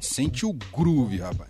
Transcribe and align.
Sente 0.00 0.46
o 0.46 0.52
groove, 0.72 1.18
rapaz. 1.18 1.48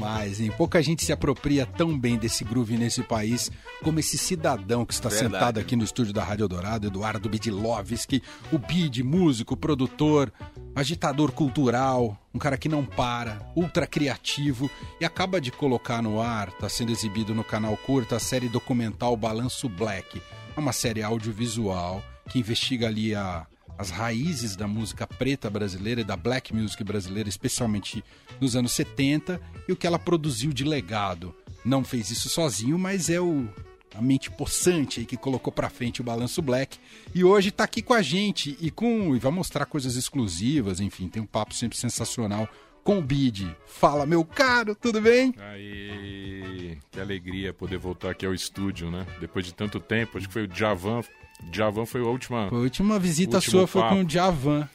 Demais, 0.00 0.40
hein? 0.40 0.50
Pouca 0.56 0.82
gente 0.82 1.04
se 1.04 1.12
apropria 1.12 1.66
tão 1.66 1.98
bem 1.98 2.16
desse 2.16 2.42
groove 2.42 2.78
nesse 2.78 3.02
país 3.02 3.50
como 3.82 4.00
esse 4.00 4.16
cidadão 4.16 4.86
que 4.86 4.94
está 4.94 5.10
Verdade. 5.10 5.32
sentado 5.32 5.60
aqui 5.60 5.76
no 5.76 5.84
estúdio 5.84 6.14
da 6.14 6.24
Rádio 6.24 6.48
Dourado, 6.48 6.86
Eduardo 6.86 7.28
Bidlovski, 7.28 8.22
o 8.50 8.58
Bid, 8.58 9.02
músico, 9.02 9.56
produtor, 9.56 10.32
agitador 10.74 11.32
cultural, 11.32 12.18
um 12.34 12.38
cara 12.38 12.56
que 12.56 12.68
não 12.68 12.84
para, 12.84 13.52
ultra 13.54 13.86
criativo 13.86 14.70
e 14.98 15.04
acaba 15.04 15.38
de 15.38 15.50
colocar 15.50 16.02
no 16.02 16.20
ar, 16.20 16.48
está 16.48 16.68
sendo 16.68 16.92
exibido 16.92 17.34
no 17.34 17.44
canal 17.44 17.76
Curta, 17.76 18.16
a 18.16 18.20
série 18.20 18.48
documental 18.48 19.14
Balanço 19.16 19.68
Black. 19.68 20.22
É 20.56 20.60
uma 20.60 20.72
série 20.72 21.02
audiovisual 21.02 22.02
que 22.30 22.38
investiga 22.38 22.86
ali 22.86 23.14
a 23.14 23.46
as 23.80 23.88
raízes 23.88 24.56
da 24.56 24.68
música 24.68 25.06
preta 25.06 25.48
brasileira 25.48 26.02
e 26.02 26.04
da 26.04 26.14
black 26.14 26.54
music 26.54 26.84
brasileira, 26.84 27.30
especialmente 27.30 28.04
nos 28.38 28.54
anos 28.54 28.72
70, 28.72 29.40
e 29.66 29.72
o 29.72 29.76
que 29.76 29.86
ela 29.86 29.98
produziu 29.98 30.52
de 30.52 30.64
legado. 30.64 31.34
Não 31.64 31.82
fez 31.82 32.10
isso 32.10 32.28
sozinho, 32.28 32.78
mas 32.78 33.08
é 33.08 33.18
o 33.18 33.48
a 33.94 34.00
mente 34.00 34.30
possante 34.30 35.00
aí 35.00 35.06
que 35.06 35.16
colocou 35.16 35.52
pra 35.52 35.68
frente 35.68 36.00
o 36.00 36.04
Balanço 36.04 36.40
Black 36.40 36.78
e 37.12 37.24
hoje 37.24 37.50
tá 37.50 37.64
aqui 37.64 37.82
com 37.82 37.92
a 37.92 38.00
gente 38.00 38.56
e 38.60 38.70
com 38.70 39.16
e 39.16 39.18
vai 39.18 39.32
mostrar 39.32 39.64
coisas 39.64 39.96
exclusivas, 39.96 40.78
enfim, 40.78 41.08
tem 41.08 41.20
um 41.20 41.26
papo 41.26 41.52
sempre 41.54 41.76
sensacional 41.76 42.48
com 42.84 42.98
o 42.98 43.02
Bid. 43.02 43.56
Fala, 43.66 44.06
meu 44.06 44.24
caro, 44.24 44.76
tudo 44.76 45.00
bem? 45.00 45.34
Aí, 45.38 46.78
que 46.90 47.00
alegria 47.00 47.52
poder 47.52 47.78
voltar 47.78 48.10
aqui 48.10 48.24
ao 48.24 48.34
estúdio, 48.34 48.90
né? 48.90 49.06
Depois 49.18 49.44
de 49.44 49.52
tanto 49.54 49.80
tempo, 49.80 50.18
acho 50.18 50.28
que 50.28 50.32
foi 50.32 50.46
o 50.46 50.54
Javan. 50.54 51.02
Javan 51.52 51.86
foi 51.86 52.00
a 52.00 52.04
última. 52.04 52.48
A 52.48 52.54
última 52.54 52.98
visita 52.98 53.40
sua 53.40 53.66
foi 53.66 53.82
papo. 53.82 53.94
com 53.96 54.04
o 54.04 54.08
Javan. 54.08 54.68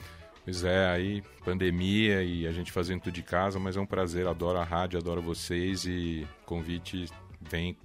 Pois 0.44 0.64
é, 0.64 0.86
aí 0.90 1.24
pandemia 1.44 2.24
e 2.24 2.46
a 2.48 2.52
gente 2.52 2.72
fazendo 2.72 3.02
tudo 3.02 3.14
de 3.14 3.24
casa, 3.24 3.60
mas 3.60 3.78
é 3.78 3.80
um 3.80 3.86
prazer, 3.86 4.28
adoro 4.28 4.58
a 4.60 4.64
rádio, 4.64 5.00
adoro 5.00 5.22
vocês 5.22 5.86
e 5.86 6.28
convite 6.46 7.06
vem 7.42 7.76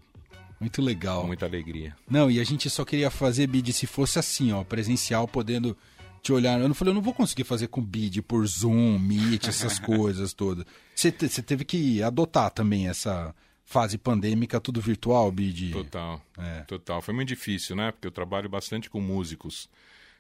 Muito 0.59 0.83
legal. 0.83 1.23
com 1.23 1.27
muita 1.27 1.47
alegria. 1.47 1.95
Não, 2.09 2.31
e 2.31 2.41
a 2.41 2.45
gente 2.45 2.69
só 2.69 2.85
queria 2.85 3.11
fazer 3.11 3.47
bid 3.47 3.73
se 3.73 3.87
fosse 3.87 4.19
assim, 4.19 4.53
ó, 4.53 4.63
presencial, 4.65 5.27
podendo 5.29 5.77
te 6.23 6.33
olhar. 6.33 6.61
Eu 6.61 6.69
não 6.69 6.75
falei, 6.75 6.93
eu 6.93 6.97
não 6.97 7.03
vou 7.03 7.15
conseguir 7.15 7.45
fazer 7.45 7.69
com 7.69 7.83
bid 7.83 8.21
por 8.23 8.47
Zoom, 8.47 8.99
Meet, 8.99 9.49
essas 9.49 9.79
coisas 9.81 10.33
todas. 10.35 10.65
Você 10.95 11.11
teve 11.13 11.65
que 11.65 12.03
adotar 12.03 12.51
também 12.51 12.89
essa 12.89 13.35
fase 13.71 13.97
pandêmica, 13.97 14.61
tudo 14.61 14.81
virtual, 14.81 15.31
bid? 15.31 15.71
Total. 15.71 16.21
É. 16.37 16.63
Total. 16.63 17.01
Foi 17.01 17.15
muito 17.15 17.29
difícil, 17.29 17.77
né? 17.77 17.93
Porque 17.93 18.09
eu 18.09 18.11
trabalho 18.11 18.49
bastante 18.49 18.91
com 18.91 19.01
músicos, 19.01 19.71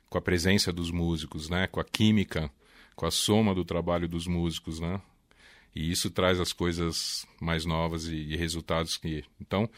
com 0.08 0.16
a 0.16 0.20
presença 0.20 0.72
dos 0.72 0.92
músicos, 0.92 1.50
né? 1.50 1.66
Com 1.66 1.80
a 1.80 1.84
química, 1.84 2.48
com 2.94 3.06
a 3.06 3.10
soma 3.10 3.52
do 3.52 3.64
trabalho 3.64 4.06
dos 4.06 4.28
músicos, 4.28 4.78
né? 4.78 5.02
E 5.74 5.90
isso 5.90 6.12
traz 6.12 6.38
as 6.38 6.52
coisas 6.52 7.26
mais 7.40 7.64
novas 7.64 8.06
e, 8.06 8.14
e 8.14 8.36
resultados 8.36 8.96
que. 8.96 9.24
Então, 9.40 9.68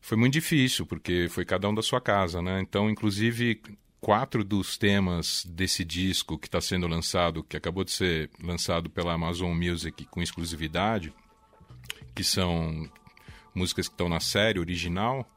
foi 0.00 0.16
muito 0.16 0.34
difícil, 0.34 0.86
porque 0.86 1.26
foi 1.28 1.44
cada 1.44 1.68
um 1.68 1.74
da 1.74 1.82
sua 1.82 2.00
casa, 2.00 2.40
né? 2.40 2.60
Então, 2.60 2.88
inclusive, 2.88 3.60
quatro 4.00 4.44
dos 4.44 4.78
temas 4.78 5.44
desse 5.48 5.84
disco 5.84 6.38
que 6.38 6.46
está 6.46 6.60
sendo 6.60 6.86
lançado, 6.86 7.42
que 7.42 7.56
acabou 7.56 7.82
de 7.82 7.90
ser 7.90 8.30
lançado 8.40 8.88
pela 8.88 9.14
Amazon 9.14 9.52
Music 9.52 10.04
com 10.04 10.22
exclusividade, 10.22 11.12
que 12.14 12.24
são 12.24 12.88
músicas 13.54 13.88
que 13.88 13.94
estão 13.94 14.08
na 14.08 14.20
série 14.20 14.58
original. 14.58 15.28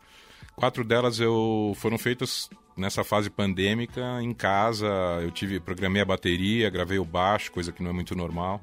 Quatro 0.56 0.84
delas 0.84 1.20
eu 1.20 1.74
foram 1.78 1.98
feitas 1.98 2.50
nessa 2.76 3.04
fase 3.04 3.30
pandêmica 3.30 4.22
em 4.22 4.34
casa. 4.34 4.88
Eu 5.22 5.32
tive 5.32 5.60
programei 5.60 6.02
a 6.02 6.06
bateria, 6.06 6.70
gravei 6.70 7.00
o 7.00 7.06
baixo, 7.06 7.52
coisa 7.52 7.72
que 7.72 7.82
não 7.82 7.90
é 7.90 7.94
muito 7.94 8.16
normal. 8.16 8.62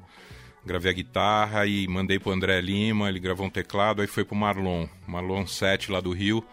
Gravei 0.65 0.91
a 0.91 0.95
guitarra 0.95 1.65
e 1.67 1.87
mandei 1.87 2.17
pro 2.17 2.31
André 2.31 2.59
Lima, 2.59 3.07
ele 3.07 3.19
gravou 3.19 3.45
um 3.45 3.49
teclado, 3.51 4.01
aí 4.01 4.07
foi 4.07 4.25
pro 4.25 4.35
Marlon, 4.35 4.87
Marlon 5.05 5.45
7 5.45 5.91
lá 5.91 6.01
do 6.01 6.11
Rio. 6.11 6.43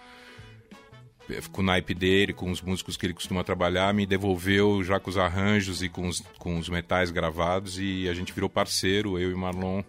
Com 1.51 1.63
o 1.63 1.65
naipe 1.65 1.95
dele, 1.95 2.35
com 2.35 2.51
os 2.51 2.61
músicos 2.61 2.97
que 2.97 3.07
ele 3.07 3.15
costuma 3.15 3.43
trabalhar, 3.43 3.95
me 3.95 4.05
devolveu 4.05 4.85
já 4.85 5.01
com 5.01 5.09
os 5.09 5.17
arranjos 5.17 5.83
e 5.83 5.89
com 5.89 6.07
os, 6.07 6.21
com 6.39 6.59
os 6.59 6.69
metais 6.69 7.11
gravados 7.11 7.79
e 7.79 8.07
a 8.07 8.13
gente 8.13 8.35
virou 8.35 8.51
parceiro, 8.51 9.19
eu 9.19 9.31
e 9.31 9.35
Marlon, 9.35 9.83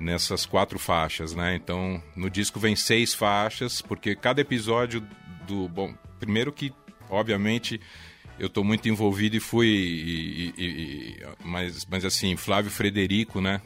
nessas 0.00 0.46
quatro 0.46 0.78
faixas, 0.78 1.34
né? 1.34 1.54
Então, 1.54 2.02
no 2.16 2.30
disco 2.30 2.58
vem 2.58 2.74
seis 2.74 3.12
faixas, 3.14 3.80
porque 3.82 4.16
cada 4.16 4.40
episódio 4.40 5.06
do. 5.46 5.68
Bom, 5.68 5.94
primeiro 6.18 6.52
que, 6.52 6.72
obviamente, 7.08 7.80
eu 8.38 8.46
estou 8.46 8.64
muito 8.64 8.88
envolvido 8.88 9.36
e 9.36 9.40
fui. 9.40 9.66
e- 9.68 10.54
e- 10.56 10.64
e- 10.64 11.22
mas, 11.44 11.84
mas 11.84 12.04
assim, 12.04 12.34
Flávio 12.36 12.70
Frederico, 12.70 13.40
né? 13.40 13.60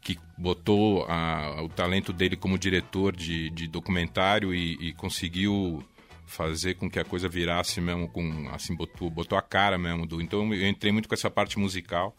Que 0.00 0.16
botou 0.38 1.04
a- 1.08 1.60
o 1.62 1.68
talento 1.68 2.12
dele 2.12 2.36
como 2.36 2.56
diretor 2.56 3.14
de, 3.14 3.50
de 3.50 3.66
documentário 3.66 4.54
e, 4.54 4.78
conseguiu 4.92 5.84
fazer 6.24 6.74
com 6.74 6.88
que 6.90 6.98
a 7.00 7.04
coisa 7.04 7.26
virasse 7.28 7.80
mesmo 7.80 8.06
com 8.06 8.50
assim 8.52 8.76
botou 8.76 9.08
botou 9.08 9.38
a 9.38 9.40
cara 9.40 9.78
mesmo 9.78 10.06
do 10.06 10.20
então 10.20 10.52
eu 10.52 10.68
entrei 10.68 10.92
muito 10.92 11.08
com 11.08 11.14
essa 11.14 11.30
parte 11.30 11.58
musical 11.58 12.14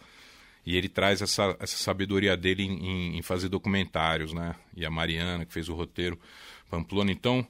e 0.72 0.76
ele 0.78 0.90
traz 0.90 1.22
essa, 1.22 1.56
essa 1.60 1.78
sabedoria 1.78 2.36
dele 2.38 2.64
em, 2.64 3.18
em- 3.18 3.22
fazer 3.22 3.50
documentários, 3.50 4.34
né? 4.34 4.56
E 4.76 4.86
a 4.86 4.90
Mariana, 4.92 5.46
que 5.46 5.54
fez 5.54 5.70
o 5.70 5.74
roteiro, 5.74 6.20
Pamplona. 6.70 7.12
Então, 7.12 7.46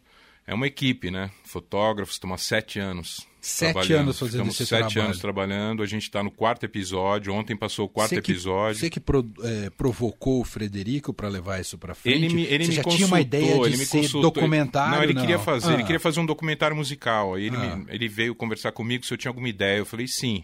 é 0.47 0.53
uma 0.53 0.67
equipe, 0.67 1.11
né? 1.11 1.29
Fotógrafos, 1.43 2.19
há 2.23 2.37
sete 2.37 2.79
anos 2.79 3.27
Sete 3.41 3.93
anos 3.93 4.19
fazendo 4.19 4.31
Estamos 4.49 4.55
esse 4.55 4.65
sete 4.65 4.79
trabalho. 4.79 5.01
anos 5.03 5.19
trabalhando. 5.19 5.81
A 5.81 5.85
gente 5.85 6.03
está 6.03 6.21
no 6.21 6.29
quarto 6.29 6.65
episódio. 6.65 7.33
Ontem 7.33 7.55
passou 7.55 7.85
o 7.85 7.89
quarto 7.89 8.09
Você 8.09 8.21
que- 8.21 8.31
episódio. 8.33 8.79
Você 8.81 8.89
que 8.89 8.99
pro- 8.99 9.25
é, 9.43 9.69
provocou 9.69 10.41
o 10.41 10.43
Frederico 10.43 11.13
para 11.13 11.29
levar 11.29 11.57
isso 11.61 11.77
para 11.77 11.95
frente? 11.95 12.17
Ele 12.25 12.33
me, 12.33 12.43
ele 12.43 12.65
você 12.65 12.69
me 12.71 12.75
já 12.75 12.83
tinha 12.83 13.07
uma 13.07 13.21
ideia 13.21 13.53
de 13.57 13.61
ele 13.65 13.77
ser 13.77 13.97
consultou. 13.99 14.23
documentário? 14.23 14.93
Não, 14.97 15.03
ele 15.03 15.13
queria 15.15 15.39
fazer, 15.39 15.71
ele 15.71 15.83
Ah. 15.83 15.85
queria 15.85 15.99
fazer 16.01 16.19
um 16.19 16.25
documentário 16.25 16.75
musical. 16.75 17.35
Aí 17.35 17.45
ele, 17.45 17.55
Ah. 17.55 17.75
me- 17.77 17.85
ele 17.87 18.09
veio 18.09 18.35
conversar 18.35 18.73
comigo 18.73 19.05
se 19.05 19.13
eu 19.13 19.17
tinha 19.17 19.29
alguma 19.29 19.47
ideia. 19.47 19.77
Eu 19.77 19.85
falei 19.85 20.05
sim, 20.07 20.43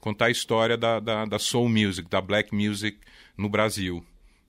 contar 0.00 0.26
a 0.26 0.30
história 0.30 0.76
da, 0.76 1.00
da, 1.00 1.24
da 1.24 1.38
soul 1.38 1.68
music, 1.68 2.08
da 2.08 2.20
black 2.20 2.54
music 2.54 2.98
no 3.36 3.48
Brasil, 3.48 4.04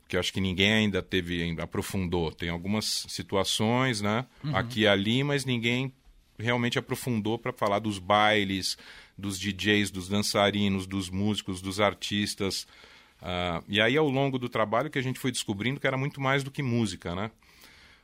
que 0.08 0.18
acho 0.18 0.32
que 0.34 0.42
ninguém 0.42 0.72
ainda 0.72 1.02
teve, 1.02 1.42
ainda 1.42 1.64
aprofundou. 1.64 2.32
Tem 2.32 2.50
algumas 2.50 3.06
situações, 3.08 4.02
né, 4.02 4.26
Uhum. 4.44 4.56
aqui 4.56 4.82
e 4.82 4.88
ali, 4.88 5.24
mas 5.24 5.46
ninguém 5.46 5.94
realmente 6.38 6.80
aprofundou 6.80 7.38
para 7.38 7.52
falar 7.54 7.80
dos 7.80 8.00
bailes, 8.00 8.78
dos 9.18 9.38
DJs, 9.40 9.92
dos 9.92 10.08
dançarinos, 10.08 10.88
dos 10.88 11.10
músicos, 11.10 11.62
dos 11.62 11.80
artistas. 11.80 12.66
Ah, 13.22 13.62
e 13.68 13.82
aí, 13.82 13.98
ao 13.98 14.08
longo 14.10 14.40
do 14.40 14.48
trabalho, 14.48 14.90
que 14.90 14.98
a 14.98 15.02
gente 15.02 15.20
foi 15.20 15.32
descobrindo 15.32 15.80
que 15.80 15.86
era 15.86 15.98
muito 15.98 16.22
mais 16.22 16.42
do 16.44 16.50
que 16.50 16.64
música, 16.64 17.14
né? 17.14 17.30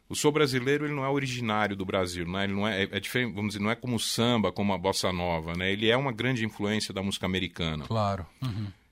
O 0.08 0.16
sou 0.16 0.32
brasileiro 0.32 0.86
ele 0.86 0.94
não 0.94 1.04
é 1.04 1.10
originário 1.10 1.76
do 1.76 1.84
Brasil, 1.84 2.28
né? 2.28 2.44
Ele 2.44 2.54
não 2.54 2.68
é, 2.68 2.84
é, 2.84 2.90
é 2.92 3.00
diferente, 3.00 3.34
vamos 3.34 3.54
dizer, 3.54 3.64
não 3.64 3.72
é 3.72 3.76
como 3.76 3.96
o 3.96 4.00
samba, 4.00 4.52
como 4.52 4.72
a 4.74 4.78
bossa 4.78 5.12
nova, 5.12 5.54
né? 5.56 5.72
Ele 5.72 5.90
é 5.90 5.98
uma 5.98 6.12
grande 6.12 6.46
influência 6.46 6.94
da 6.94 7.02
música 7.02 7.26
americana. 7.26 7.86
Claro. 7.86 8.26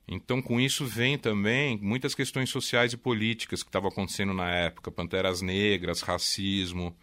Então, 0.08 0.42
com 0.42 0.60
isso 0.60 0.84
vem 0.84 1.16
também 1.16 1.78
muitas 1.80 2.14
questões 2.14 2.50
sociais 2.50 2.92
e 2.92 2.96
políticas 2.96 3.62
que 3.62 3.68
estavam 3.68 3.88
acontecendo 3.88 4.34
na 4.34 4.50
época, 4.50 4.90
panteras 4.90 5.40
negras, 5.40 6.02
racismo, 6.02 6.94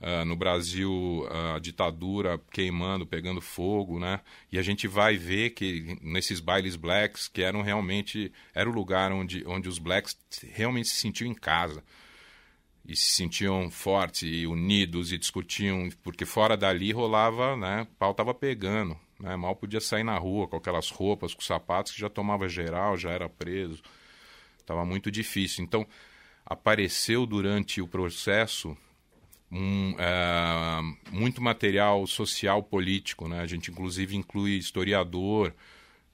ah, 0.00 0.24
no 0.24 0.36
Brasil 0.36 1.26
a 1.54 1.58
ditadura 1.58 2.38
queimando, 2.52 3.06
pegando 3.06 3.40
fogo, 3.40 3.98
né? 3.98 4.20
E 4.52 4.58
a 4.58 4.62
gente 4.62 4.86
vai 4.86 5.16
ver 5.16 5.50
que 5.50 5.98
nesses 6.02 6.38
bailes 6.40 6.76
blacks, 6.76 7.26
que 7.26 7.42
eram 7.42 7.62
realmente 7.62 8.30
era 8.54 8.68
o 8.68 8.72
lugar 8.72 9.10
onde, 9.12 9.42
onde 9.46 9.68
os 9.68 9.78
blacks 9.78 10.16
realmente 10.52 10.88
se 10.88 10.96
sentiam 10.96 11.30
em 11.30 11.34
casa 11.34 11.82
e 12.88 12.94
se 12.94 13.08
sentiam 13.16 13.70
fortes 13.70 14.22
e 14.22 14.46
unidos 14.46 15.12
e 15.12 15.18
discutiam, 15.18 15.88
porque 16.02 16.24
fora 16.24 16.56
dali 16.56 16.92
rolava, 16.92 17.56
né, 17.56 17.86
pau 17.98 18.14
tava 18.14 18.32
pegando, 18.32 18.96
né, 19.18 19.34
mal 19.36 19.56
podia 19.56 19.80
sair 19.80 20.04
na 20.04 20.16
rua 20.16 20.46
com 20.46 20.56
aquelas 20.56 20.90
roupas, 20.90 21.34
com 21.34 21.42
sapatos 21.42 21.92
que 21.92 22.00
já 22.00 22.08
tomava 22.08 22.48
geral, 22.48 22.96
já 22.96 23.10
era 23.10 23.28
preso, 23.28 23.82
tava 24.64 24.84
muito 24.84 25.10
difícil. 25.10 25.64
Então, 25.64 25.86
apareceu 26.44 27.26
durante 27.26 27.80
o 27.80 27.88
processo 27.88 28.76
um, 29.50 29.94
é, 29.98 30.80
muito 31.10 31.42
material 31.42 32.06
social 32.06 32.62
político, 32.62 33.28
né, 33.28 33.40
a 33.40 33.46
gente 33.46 33.70
inclusive 33.70 34.16
inclui 34.16 34.52
historiador 34.52 35.52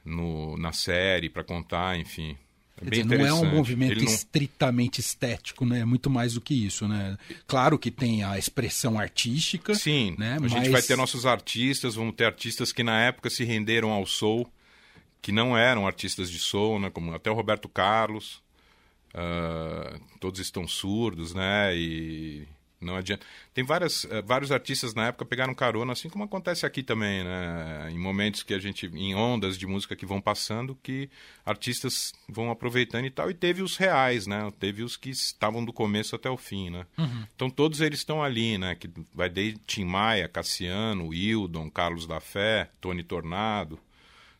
no, 0.04 0.56
na 0.56 0.72
série 0.72 1.28
para 1.28 1.44
contar, 1.44 1.98
enfim, 1.98 2.36
Quer 2.82 2.90
dizer, 2.90 3.04
não 3.04 3.26
é 3.26 3.32
um 3.32 3.50
movimento 3.50 3.98
não... 3.98 4.04
estritamente 4.04 5.00
estético, 5.00 5.64
né? 5.64 5.80
É 5.80 5.84
muito 5.84 6.10
mais 6.10 6.34
do 6.34 6.40
que 6.40 6.54
isso, 6.54 6.88
né? 6.88 7.16
Claro 7.46 7.78
que 7.78 7.90
tem 7.90 8.24
a 8.24 8.38
expressão 8.38 8.98
artística. 8.98 9.74
Sim, 9.74 10.14
né? 10.18 10.36
a 10.36 10.40
Mas... 10.40 10.52
gente 10.52 10.68
vai 10.68 10.82
ter 10.82 10.96
nossos 10.96 11.26
artistas, 11.26 11.94
vamos 11.94 12.14
ter 12.14 12.24
artistas 12.24 12.72
que 12.72 12.82
na 12.82 13.00
época 13.00 13.30
se 13.30 13.44
renderam 13.44 13.90
ao 13.90 14.06
soul, 14.06 14.50
que 15.20 15.30
não 15.32 15.56
eram 15.56 15.86
artistas 15.86 16.30
de 16.30 16.38
soul, 16.38 16.80
né? 16.80 16.90
Como 16.90 17.14
até 17.14 17.30
o 17.30 17.34
Roberto 17.34 17.68
Carlos. 17.68 18.42
Uh, 19.14 20.00
todos 20.18 20.40
estão 20.40 20.66
surdos, 20.66 21.34
né? 21.34 21.76
E 21.76 22.48
não 22.82 22.96
adianta. 22.96 23.24
Tem 23.54 23.64
várias, 23.64 24.04
uh, 24.04 24.22
vários 24.24 24.50
artistas 24.50 24.94
na 24.94 25.06
época 25.06 25.24
pegaram 25.24 25.54
carona, 25.54 25.92
assim 25.92 26.08
como 26.08 26.24
acontece 26.24 26.66
aqui 26.66 26.82
também, 26.82 27.24
né? 27.24 27.88
Em 27.90 27.98
momentos 27.98 28.42
que 28.42 28.52
a 28.52 28.58
gente, 28.58 28.86
em 28.86 29.14
ondas 29.14 29.56
de 29.56 29.66
música 29.66 29.96
que 29.96 30.04
vão 30.04 30.20
passando, 30.20 30.76
que 30.82 31.08
artistas 31.44 32.12
vão 32.28 32.50
aproveitando 32.50 33.06
e 33.06 33.10
tal. 33.10 33.30
E 33.30 33.34
teve 33.34 33.62
os 33.62 33.76
reais, 33.76 34.26
né? 34.26 34.52
Teve 34.58 34.82
os 34.82 34.96
que 34.96 35.10
estavam 35.10 35.64
do 35.64 35.72
começo 35.72 36.16
até 36.16 36.28
o 36.28 36.36
fim, 36.36 36.70
né? 36.70 36.86
Uhum. 36.98 37.26
Então 37.34 37.48
todos 37.48 37.80
eles 37.80 38.00
estão 38.00 38.22
ali, 38.22 38.58
né? 38.58 38.74
Que 38.74 38.90
vai 39.14 39.28
desde 39.28 39.58
Tim 39.60 39.84
Maia, 39.84 40.28
Cassiano, 40.28 41.14
Hildon, 41.14 41.70
Carlos 41.70 42.06
da 42.06 42.20
Fé, 42.20 42.70
Tony 42.80 43.02
Tornado, 43.02 43.78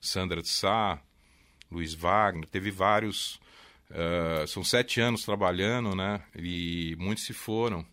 Sandra 0.01 0.43
de 0.43 0.49
Sá, 0.49 1.01
Luiz 1.71 1.95
Wagner. 1.95 2.47
Teve 2.49 2.71
vários 2.71 3.41
Uh, 3.93 4.47
são 4.47 4.65
sete 4.65 5.01
anos 5.01 5.23
trabalhando, 5.23 5.95
né? 5.95 6.23
E 6.35 6.97
muitos 6.99 7.25
se 7.25 7.35
foram. 7.35 7.85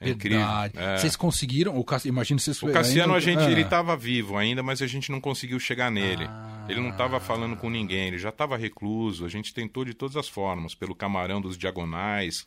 É 0.00 0.10
incrível. 0.10 0.40
É. 0.74 0.96
Vocês 0.98 1.16
conseguiram? 1.16 1.76
O 1.76 1.84
Cass... 1.84 2.04
Imagino 2.04 2.38
vocês 2.38 2.62
O 2.62 2.70
Cassiano, 2.70 3.14
ainda... 3.14 3.16
a 3.16 3.20
gente, 3.20 3.42
ah. 3.42 3.50
ele 3.50 3.62
estava 3.62 3.96
vivo 3.96 4.36
ainda, 4.36 4.62
mas 4.62 4.80
a 4.80 4.86
gente 4.86 5.10
não 5.10 5.20
conseguiu 5.20 5.58
chegar 5.58 5.90
nele. 5.90 6.24
Ah. 6.28 6.66
Ele 6.68 6.80
não 6.80 6.90
estava 6.90 7.18
falando 7.18 7.56
com 7.56 7.68
ninguém, 7.68 8.08
ele 8.08 8.18
já 8.18 8.28
estava 8.28 8.56
recluso. 8.56 9.24
A 9.24 9.28
gente 9.28 9.52
tentou 9.52 9.84
de 9.84 9.94
todas 9.94 10.16
as 10.16 10.28
formas, 10.28 10.74
pelo 10.74 10.94
Camarão 10.94 11.40
dos 11.40 11.58
Diagonais, 11.58 12.46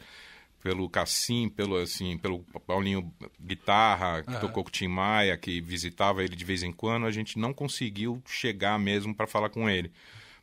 pelo 0.62 0.89
Cassim, 0.89 1.50
pelo 1.50 1.75
assim, 1.75 2.18
pelo 2.18 2.39
Paulinho 2.65 3.12
Guitarra, 3.39 4.24
que 4.24 4.39
tocou 4.39 4.63
com 4.63 4.69
o 4.69 4.71
Tim 4.71 4.88
Maia, 4.88 5.38
que 5.38 5.59
visitava 5.59 6.24
ele 6.24 6.36
de 6.36 6.45
vez 6.45 6.63
em 6.63 6.71
quando. 6.71 7.06
A 7.06 7.12
gente 7.12 7.38
não 7.38 7.53
conseguiu 7.53 8.21
chegar 8.25 8.80
mesmo 8.80 9.13
para 9.13 9.27
falar 9.27 9.50
com 9.50 9.69
ele. 9.69 9.92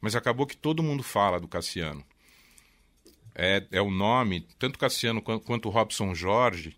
Mas 0.00 0.14
acabou 0.14 0.46
que 0.46 0.56
todo 0.56 0.82
mundo 0.82 1.02
fala 1.02 1.40
do 1.40 1.48
Cassiano 1.48 2.04
é, 3.38 3.64
é 3.70 3.80
o 3.80 3.88
nome, 3.88 4.44
tanto 4.58 4.76
Cassiano 4.76 5.22
quanto, 5.22 5.44
quanto 5.44 5.68
Robson 5.68 6.12
Jorge, 6.12 6.76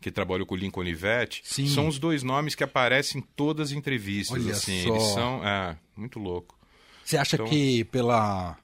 que 0.00 0.10
trabalhou 0.10 0.46
com 0.46 0.54
o 0.54 0.58
Lincoln 0.58 0.80
Olivetti, 0.80 1.42
Sim. 1.44 1.66
são 1.66 1.86
os 1.86 1.98
dois 1.98 2.22
nomes 2.22 2.54
que 2.54 2.64
aparecem 2.64 3.20
em 3.20 3.24
todas 3.36 3.70
as 3.70 3.76
entrevistas. 3.76 4.36
Olha 4.36 4.52
assim, 4.52 4.82
só. 4.82 4.88
eles 4.88 5.02
são. 5.02 5.46
É, 5.46 5.76
muito 5.96 6.18
louco. 6.18 6.58
Você 7.04 7.16
acha 7.16 7.36
então, 7.36 7.46
que 7.46 7.84
pela 7.84 8.56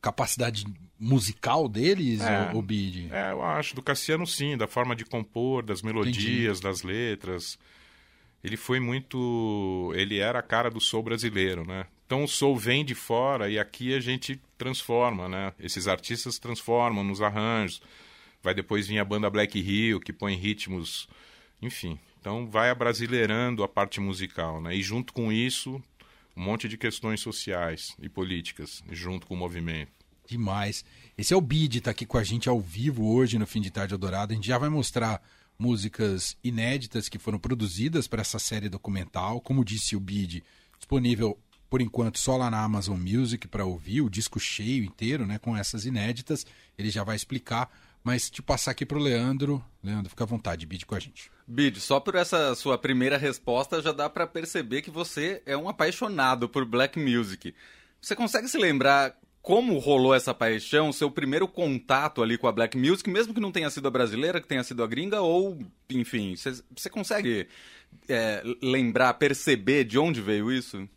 capacidade 0.00 0.64
musical 0.98 1.68
deles, 1.68 2.20
é, 2.20 2.50
o, 2.52 2.58
o 2.58 2.62
Bid? 2.62 3.08
É, 3.12 3.30
eu 3.30 3.42
acho. 3.42 3.74
Do 3.74 3.82
Cassiano, 3.82 4.26
sim, 4.26 4.56
da 4.56 4.66
forma 4.66 4.96
de 4.96 5.04
compor, 5.04 5.62
das 5.62 5.82
melodias, 5.82 6.58
Entendi. 6.58 6.62
das 6.62 6.82
letras. 6.82 7.58
Ele 8.42 8.56
foi 8.56 8.80
muito. 8.80 9.92
Ele 9.94 10.18
era 10.18 10.40
a 10.40 10.42
cara 10.42 10.70
do 10.70 10.80
soul 10.80 11.02
brasileiro, 11.02 11.66
né? 11.66 11.86
Então 12.06 12.24
o 12.24 12.28
soul 12.28 12.56
vem 12.56 12.84
de 12.84 12.94
fora 12.94 13.48
e 13.48 13.58
aqui 13.58 13.94
a 13.94 14.00
gente 14.00 14.40
transforma, 14.58 15.28
né? 15.28 15.52
Esses 15.58 15.88
artistas 15.88 16.38
transformam 16.38 17.02
nos 17.02 17.22
arranjos. 17.22 17.80
Vai 18.44 18.54
depois 18.54 18.86
vir 18.86 18.98
a 18.98 19.04
banda 19.04 19.30
Black 19.30 19.58
Hill, 19.58 19.98
que 19.98 20.12
põe 20.12 20.36
ritmos, 20.36 21.08
enfim. 21.62 21.98
Então 22.20 22.46
vai 22.46 22.68
abrasileirando 22.68 23.64
a 23.64 23.68
parte 23.68 24.00
musical, 24.00 24.60
né? 24.60 24.76
E 24.76 24.82
junto 24.82 25.14
com 25.14 25.32
isso, 25.32 25.82
um 26.36 26.42
monte 26.42 26.68
de 26.68 26.76
questões 26.76 27.20
sociais 27.20 27.96
e 27.98 28.06
políticas, 28.06 28.84
junto 28.90 29.26
com 29.26 29.32
o 29.32 29.36
movimento. 29.36 29.92
Demais. 30.28 30.84
Esse 31.16 31.32
é 31.32 31.36
o 31.36 31.40
Bid, 31.40 31.80
tá 31.80 31.90
aqui 31.90 32.04
com 32.04 32.18
a 32.18 32.22
gente 32.22 32.46
ao 32.46 32.60
vivo 32.60 33.06
hoje 33.14 33.38
no 33.38 33.46
Fim 33.46 33.62
de 33.62 33.70
Tarde 33.70 33.94
Adorado. 33.94 34.32
A 34.32 34.36
gente 34.36 34.46
já 34.46 34.58
vai 34.58 34.68
mostrar 34.68 35.22
músicas 35.58 36.36
inéditas 36.44 37.08
que 37.08 37.18
foram 37.18 37.38
produzidas 37.38 38.06
para 38.06 38.20
essa 38.20 38.38
série 38.38 38.68
documental. 38.68 39.40
Como 39.40 39.64
disse 39.64 39.96
o 39.96 40.00
Bid, 40.00 40.44
disponível 40.76 41.38
por 41.70 41.80
enquanto 41.80 42.18
só 42.18 42.36
lá 42.36 42.50
na 42.50 42.62
Amazon 42.62 43.00
Music 43.00 43.48
para 43.48 43.64
ouvir 43.64 44.02
o 44.02 44.10
disco 44.10 44.38
cheio 44.38 44.84
inteiro, 44.84 45.26
né, 45.26 45.38
com 45.38 45.56
essas 45.56 45.86
inéditas. 45.86 46.46
Ele 46.76 46.90
já 46.90 47.02
vai 47.02 47.16
explicar, 47.16 47.70
mas 48.04 48.28
te 48.28 48.42
passar 48.42 48.72
aqui 48.72 48.84
para 48.84 48.98
o 48.98 49.02
Leandro. 49.02 49.64
Leandro, 49.82 50.10
fica 50.10 50.24
à 50.24 50.26
vontade, 50.26 50.66
bide 50.66 50.84
com 50.84 50.94
a 50.94 51.00
gente. 51.00 51.30
Bid, 51.46 51.80
só 51.80 51.98
por 51.98 52.14
essa 52.14 52.54
sua 52.54 52.76
primeira 52.76 53.16
resposta 53.16 53.80
já 53.80 53.92
dá 53.92 54.10
para 54.10 54.26
perceber 54.26 54.82
que 54.82 54.90
você 54.90 55.42
é 55.46 55.56
um 55.56 55.68
apaixonado 55.68 56.46
por 56.46 56.66
black 56.66 56.98
music. 56.98 57.54
Você 58.00 58.14
consegue 58.14 58.46
se 58.46 58.58
lembrar 58.58 59.18
como 59.40 59.78
rolou 59.78 60.14
essa 60.14 60.32
paixão, 60.34 60.92
seu 60.92 61.10
primeiro 61.10 61.48
contato 61.48 62.22
ali 62.22 62.38
com 62.38 62.46
a 62.46 62.52
black 62.52 62.76
music, 62.78 63.08
mesmo 63.10 63.34
que 63.34 63.40
não 63.40 63.52
tenha 63.52 63.68
sido 63.70 63.88
a 63.88 63.90
brasileira, 63.90 64.40
que 64.40 64.48
tenha 64.48 64.64
sido 64.64 64.82
a 64.82 64.86
gringa, 64.86 65.20
ou, 65.20 65.58
enfim, 65.90 66.34
você 66.34 66.90
consegue 66.90 67.46
é, 68.08 68.42
lembrar, 68.62 69.14
perceber 69.14 69.84
de 69.84 69.98
onde 69.98 70.20
veio 70.20 70.50
isso? 70.50 70.88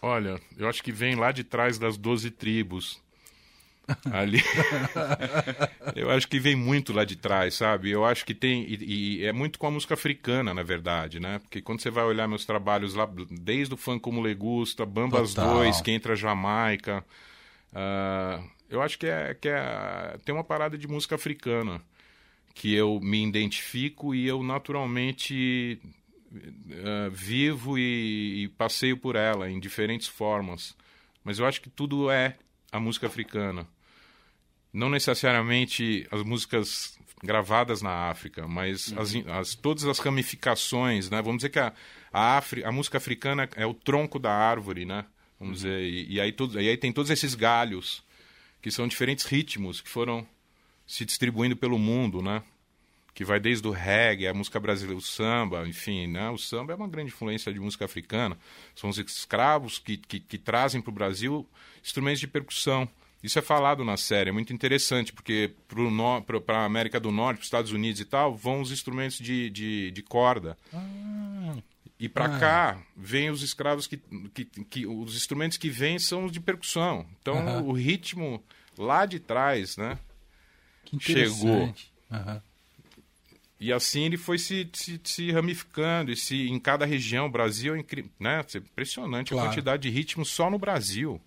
Olha, 0.00 0.40
eu 0.56 0.68
acho 0.68 0.82
que 0.82 0.92
vem 0.92 1.16
lá 1.16 1.32
de 1.32 1.44
trás 1.44 1.78
das 1.78 1.98
doze 1.98 2.30
tribos. 2.30 3.02
Ali. 4.10 4.42
eu 5.94 6.10
acho 6.10 6.26
que 6.26 6.40
vem 6.40 6.56
muito 6.56 6.92
lá 6.92 7.04
de 7.04 7.16
trás, 7.16 7.54
sabe? 7.54 7.90
Eu 7.90 8.04
acho 8.04 8.24
que 8.24 8.34
tem. 8.34 8.64
E, 8.64 9.20
e, 9.20 9.24
é 9.24 9.32
muito 9.32 9.58
com 9.58 9.66
a 9.66 9.70
música 9.70 9.94
africana, 9.94 10.52
na 10.52 10.62
verdade, 10.62 11.20
né? 11.20 11.38
Porque 11.38 11.62
quando 11.62 11.80
você 11.80 11.90
vai 11.90 12.04
olhar 12.04 12.26
meus 12.26 12.44
trabalhos 12.44 12.94
lá, 12.94 13.08
desde 13.30 13.74
o 13.74 13.76
funk 13.76 14.00
como 14.00 14.20
Legusta, 14.20 14.84
Bambas 14.84 15.34
Total. 15.34 15.54
2, 15.54 15.80
que 15.80 15.90
entra 15.90 16.16
Jamaica. 16.16 17.04
Uh, 17.72 18.44
eu 18.68 18.82
acho 18.82 18.98
que, 18.98 19.06
é, 19.06 19.34
que 19.34 19.48
é, 19.48 20.16
tem 20.24 20.34
uma 20.34 20.44
parada 20.44 20.76
de 20.76 20.88
música 20.88 21.14
africana 21.14 21.80
que 22.54 22.74
eu 22.74 22.98
me 23.00 23.24
identifico 23.24 24.14
e 24.14 24.26
eu 24.26 24.42
naturalmente 24.42 25.78
uh, 26.32 27.10
vivo 27.10 27.78
e, 27.78 28.44
e 28.44 28.48
passeio 28.48 28.96
por 28.96 29.14
ela 29.14 29.48
em 29.48 29.60
diferentes 29.60 30.08
formas. 30.08 30.74
Mas 31.22 31.38
eu 31.38 31.46
acho 31.46 31.60
que 31.60 31.68
tudo 31.68 32.10
é 32.10 32.36
a 32.72 32.80
música 32.80 33.06
africana. 33.06 33.66
Não 34.76 34.90
necessariamente 34.90 36.06
as 36.10 36.22
músicas 36.22 36.98
gravadas 37.22 37.80
na 37.80 38.10
África, 38.10 38.46
mas 38.46 38.88
uhum. 38.88 39.00
as, 39.00 39.14
as, 39.28 39.54
todas 39.54 39.84
as 39.84 39.98
ramificações, 39.98 41.08
né? 41.08 41.22
Vamos 41.22 41.38
dizer 41.38 41.48
que 41.48 41.58
a, 41.58 41.72
a, 42.12 42.36
Afri, 42.36 42.62
a 42.62 42.70
música 42.70 42.98
africana 42.98 43.48
é 43.56 43.64
o 43.64 43.72
tronco 43.72 44.18
da 44.18 44.32
árvore, 44.32 44.84
né? 44.84 45.06
Vamos 45.40 45.62
uhum. 45.62 45.70
dizer, 45.70 45.82
e, 45.82 46.14
e, 46.14 46.20
aí 46.20 46.30
todo, 46.30 46.60
e 46.60 46.68
aí 46.68 46.76
tem 46.76 46.92
todos 46.92 47.10
esses 47.10 47.34
galhos 47.34 48.04
que 48.60 48.70
são 48.70 48.86
diferentes 48.86 49.24
ritmos 49.24 49.80
que 49.80 49.88
foram 49.88 50.26
se 50.86 51.04
distribuindo 51.04 51.56
pelo 51.56 51.78
mundo, 51.78 52.20
né? 52.20 52.42
que 53.16 53.24
vai 53.24 53.40
desde 53.40 53.66
o 53.66 53.70
reggae, 53.70 54.28
a 54.28 54.34
música 54.34 54.60
brasileira, 54.60 54.98
o 54.98 55.00
samba, 55.00 55.66
enfim, 55.66 56.06
né? 56.06 56.28
O 56.28 56.36
samba 56.36 56.74
é 56.74 56.76
uma 56.76 56.86
grande 56.86 57.08
influência 57.08 57.50
de 57.50 57.58
música 57.58 57.86
africana. 57.86 58.36
São 58.74 58.90
os 58.90 58.98
escravos 58.98 59.78
que, 59.78 59.96
que, 59.96 60.20
que 60.20 60.36
trazem 60.36 60.82
para 60.82 60.90
o 60.90 60.94
Brasil 60.94 61.48
instrumentos 61.82 62.20
de 62.20 62.26
percussão. 62.26 62.86
Isso 63.26 63.40
é 63.40 63.42
falado 63.42 63.84
na 63.84 63.96
série, 63.96 64.30
é 64.30 64.32
muito 64.32 64.52
interessante, 64.52 65.12
porque 65.12 65.52
para 66.46 66.58
a 66.58 66.64
América 66.64 67.00
do 67.00 67.10
Norte, 67.10 67.38
para 67.38 67.42
os 67.42 67.46
Estados 67.48 67.72
Unidos 67.72 68.00
e 68.00 68.04
tal, 68.04 68.36
vão 68.36 68.60
os 68.60 68.70
instrumentos 68.70 69.18
de, 69.18 69.50
de, 69.50 69.90
de 69.90 70.02
corda. 70.02 70.56
Ah. 70.72 71.56
E 71.98 72.08
para 72.08 72.26
ah. 72.26 72.38
cá, 72.38 72.82
vêm 72.96 73.30
os 73.30 73.42
escravos 73.42 73.88
que, 73.88 73.96
que, 74.32 74.44
que. 74.44 74.86
Os 74.86 75.16
instrumentos 75.16 75.58
que 75.58 75.68
vêm 75.68 75.98
são 75.98 76.26
os 76.26 76.30
de 76.30 76.38
percussão. 76.38 77.04
Então, 77.20 77.34
uh 77.34 77.62
-huh. 77.62 77.64
o 77.64 77.72
ritmo 77.72 78.40
lá 78.78 79.04
de 79.06 79.18
trás, 79.18 79.76
né? 79.76 79.98
chegou. 81.00 81.74
Uhum. 82.08 82.40
E 83.58 83.72
assim 83.72 84.04
ele 84.04 84.16
foi 84.16 84.38
se, 84.38 84.70
se, 84.72 85.00
se, 85.02 85.32
ramificando, 85.32 86.12
e 86.12 86.16
se 86.16 86.48
em 86.48 86.60
cada 86.60 86.84
região, 86.84 87.26
o 87.26 87.30
Brasil 87.30 87.74
é 87.74 87.84
né? 88.20 88.44
É 88.54 88.58
impressionante 88.58 89.30
claro. 89.30 89.48
a 89.48 89.50
quantidade 89.50 89.82
de 89.82 89.90
ritmos 89.90 90.28
só 90.28 90.48
no 90.48 90.60
Brasil, 90.60 91.20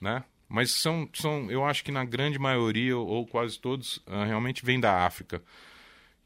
né? 0.00 0.22
Mas 0.48 0.70
são, 0.70 1.08
são, 1.12 1.50
eu 1.50 1.64
acho 1.64 1.84
que 1.84 1.92
na 1.92 2.04
grande 2.04 2.38
maioria, 2.38 2.96
ou 2.96 3.26
quase 3.26 3.58
todos, 3.58 3.98
uh, 3.98 4.24
realmente 4.26 4.64
vêm 4.64 4.80
da 4.80 5.04
África. 5.04 5.42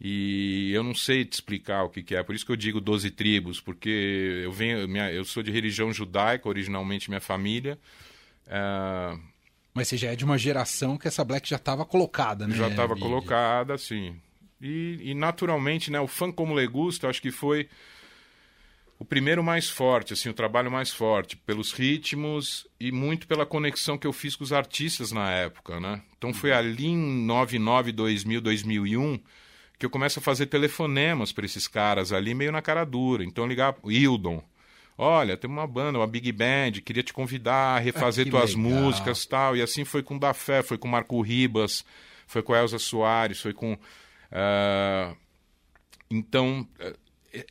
E 0.01 0.73
eu 0.73 0.83
não 0.83 0.95
sei 0.95 1.25
te 1.25 1.33
explicar 1.33 1.85
o 1.85 1.89
que, 1.89 2.03
que, 2.03 2.15
é, 2.15 2.23
por 2.23 2.35
isso 2.35 2.45
que 2.45 2.53
eu 2.53 2.57
digo 2.57 2.81
12 2.81 3.11
tribos, 3.11 3.61
porque 3.61 4.41
eu 4.45 4.53
venho, 4.53 4.89
minha, 4.89 5.13
eu 5.13 5.25
sou 5.25 5.43
de 5.43 5.51
religião 5.51 5.93
judaica, 5.93 6.49
originalmente 6.49 7.09
minha 7.09 7.21
família. 7.21 7.79
Uh, 8.47 9.21
Mas 9.75 9.89
você 9.89 9.97
já 9.97 10.11
é 10.11 10.17
de 10.17 10.25
uma 10.25 10.39
geração 10.39 10.97
que 10.97 11.07
essa 11.07 11.25
black 11.25 11.49
já 11.49 11.57
estava 11.57 11.85
colocada, 11.85 12.47
né? 12.47 12.55
Já 12.57 12.69
estava 12.69 12.97
colocada, 12.97 13.79
sim. 13.79 14.17
E, 14.61 14.99
e, 15.03 15.15
naturalmente, 15.15 15.91
né, 15.91 16.01
o 16.01 16.07
fã 16.07 16.31
como 16.31 16.55
Legusta, 16.55 17.09
acho 17.09 17.21
que 17.21 17.33
foi 17.33 17.69
o 19.03 19.05
primeiro 19.05 19.43
mais 19.43 19.69
forte, 19.69 20.13
assim, 20.13 20.29
o 20.29 20.33
trabalho 20.33 20.71
mais 20.71 20.91
forte, 20.93 21.37
pelos 21.37 21.73
ritmos 21.73 22.69
e 22.79 22.93
muito 22.93 23.27
pela 23.27 23.45
conexão 23.45 23.99
que 23.99 24.07
eu 24.07 24.13
fiz 24.13 24.37
com 24.37 24.45
os 24.45 24.53
artistas 24.53 25.11
na 25.11 25.29
época, 25.29 25.81
né? 25.81 26.01
Então 26.17 26.33
foi 26.33 26.53
ali 26.53 26.87
em 26.87 26.97
99, 27.27 27.91
2000, 27.91 28.41
2001 28.41 29.19
que 29.77 29.85
eu 29.85 29.91
começo 29.91 30.21
a 30.21 30.23
fazer 30.23 30.47
telefonemas 30.47 31.33
para 31.33 31.45
esses 31.45 31.67
caras 31.67 32.13
ali 32.13 32.33
meio 32.33 32.53
na 32.53 32.63
cara 32.63 32.85
dura. 32.85 33.25
Então 33.25 33.45
ligar 33.45 33.75
Hildon, 33.85 34.41
olha, 34.97 35.37
tem 35.37 35.51
uma 35.51 35.67
banda, 35.67 35.99
uma 35.99 36.07
big 36.07 36.31
band, 36.31 36.81
queria 36.85 37.03
te 37.03 37.13
convidar 37.13 37.77
a 37.77 37.81
refazer 37.81 38.29
Ah, 38.29 38.31
tuas 38.31 38.55
legal. 38.55 38.71
músicas 38.71 39.27
tal. 39.27 39.57
E 39.57 39.63
assim 39.63 39.85
foi 39.85 40.05
com 40.05 40.15
o 40.15 40.21
Da 40.21 40.33
Fé, 40.33 40.63
foi 40.63 40.79
com 40.79 40.87
o 40.87 40.91
Marco 40.93 41.21
Ribas, 41.21 41.85
foi 42.29 42.41
com 42.41 42.53
a 42.55 42.61
Elza 42.61 42.79
Soares, 42.79 43.41
foi 43.41 43.53
com. 43.53 43.77
ah, 44.31 45.13
então, 46.09 46.69
eh, 46.79 46.95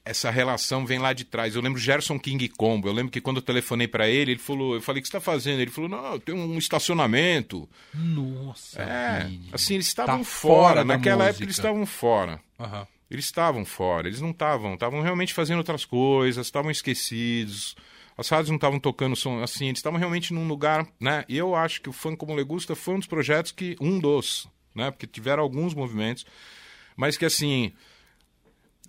essa 0.05 0.29
relação 0.29 0.85
vem 0.85 0.99
lá 0.99 1.13
de 1.13 1.23
trás. 1.25 1.55
Eu 1.55 1.61
lembro 1.61 1.79
Gerson 1.79 2.19
King 2.19 2.47
Combo. 2.49 2.87
Eu 2.87 2.93
lembro 2.93 3.11
que 3.11 3.21
quando 3.21 3.37
eu 3.37 3.41
telefonei 3.41 3.87
para 3.87 4.07
ele, 4.07 4.31
ele 4.33 4.39
falou: 4.39 4.75
Eu 4.75 4.81
falei, 4.81 4.99
o 4.99 5.03
que 5.03 5.07
você 5.09 5.17
está 5.17 5.21
fazendo? 5.21 5.59
Ele 5.59 5.71
falou: 5.71 5.89
Não, 5.89 6.19
tenho 6.19 6.37
um 6.37 6.57
estacionamento. 6.57 7.67
Nossa. 7.93 8.81
É, 8.81 9.29
assim, 9.51 9.75
eles 9.75 9.87
estavam 9.87 10.19
Tá 10.19 10.23
fora. 10.23 10.67
fora 10.67 10.83
Naquela 10.83 11.23
época 11.25 11.27
música. 11.29 11.43
eles 11.45 11.55
estavam 11.55 11.85
fora. 11.85 12.39
Aham. 12.59 12.87
Eles 13.09 13.25
estavam 13.25 13.65
fora, 13.65 14.07
eles 14.07 14.21
não 14.21 14.29
estavam, 14.31 14.73
estavam 14.75 15.01
realmente 15.01 15.33
fazendo 15.33 15.57
outras 15.57 15.83
coisas, 15.83 16.47
estavam 16.47 16.71
esquecidos. 16.71 17.75
As 18.17 18.29
rádios 18.29 18.47
não 18.49 18.55
estavam 18.55 18.79
tocando 18.79 19.17
som 19.17 19.41
assim, 19.43 19.65
eles 19.67 19.79
estavam 19.79 19.99
realmente 19.99 20.33
num 20.33 20.47
lugar, 20.47 20.87
né? 20.97 21.25
E 21.27 21.37
eu 21.37 21.53
acho 21.53 21.81
que 21.81 21.89
o 21.89 21.93
Fã 21.93 22.15
como 22.15 22.33
Legusta 22.33 22.73
foi 22.73 22.93
um 22.95 22.99
dos 22.99 23.07
projetos 23.07 23.51
que 23.51 23.75
um 23.81 23.99
dos, 23.99 24.47
né? 24.73 24.91
Porque 24.91 25.05
tiveram 25.05 25.43
alguns 25.43 25.73
movimentos, 25.73 26.25
mas 26.95 27.17
que 27.17 27.25
assim, 27.25 27.73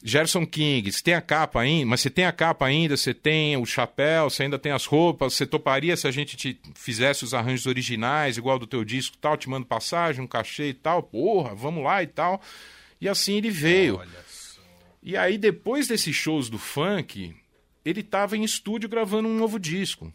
Gerson 0.05 0.45
King, 0.45 0.91
você 0.91 1.01
tem 1.01 1.15
a 1.15 1.21
capa 1.21 1.61
ainda, 1.61 1.87
mas 1.87 2.01
você 2.01 2.11
tem 2.11 2.25
a 2.25 2.33
capa 2.33 2.67
ainda, 2.67 2.97
você 2.97 3.15
tem 3.15 3.57
o 3.57 3.65
chapéu, 3.65 4.29
você 4.29 4.43
ainda 4.43 4.59
tem 4.59 4.73
as 4.73 4.85
roupas, 4.85 5.35
você 5.35 5.47
toparia 5.47 5.97
se 5.97 6.09
a 6.09 6.11
gente 6.11 6.37
te 6.37 6.61
fizesse 6.75 7.23
os 7.23 7.33
arranjos 7.33 7.67
originais, 7.67 8.37
igual 8.37 8.59
do 8.59 8.67
teu 8.67 8.85
disco 8.85 9.17
tal, 9.17 9.37
te 9.37 9.49
mando 9.49 9.67
passagem, 9.67 10.25
um 10.25 10.27
cachê 10.27 10.71
e 10.71 10.75
tal, 10.75 11.05
porra, 11.05 11.55
vamos 11.55 11.85
lá 11.85 12.03
e 12.03 12.09
tal. 12.09 12.43
E 13.01 13.09
assim 13.09 13.35
ele 13.37 13.51
veio. 13.51 14.01
E 15.03 15.17
aí, 15.17 15.39
depois 15.39 15.87
desses 15.87 16.15
shows 16.15 16.49
do 16.49 16.59
funk, 16.59 17.35
ele 17.85 18.03
tava 18.03 18.37
em 18.37 18.45
estúdio 18.45 18.89
gravando 18.89 19.29
um 19.29 19.37
novo 19.37 19.59
disco. 19.59 20.13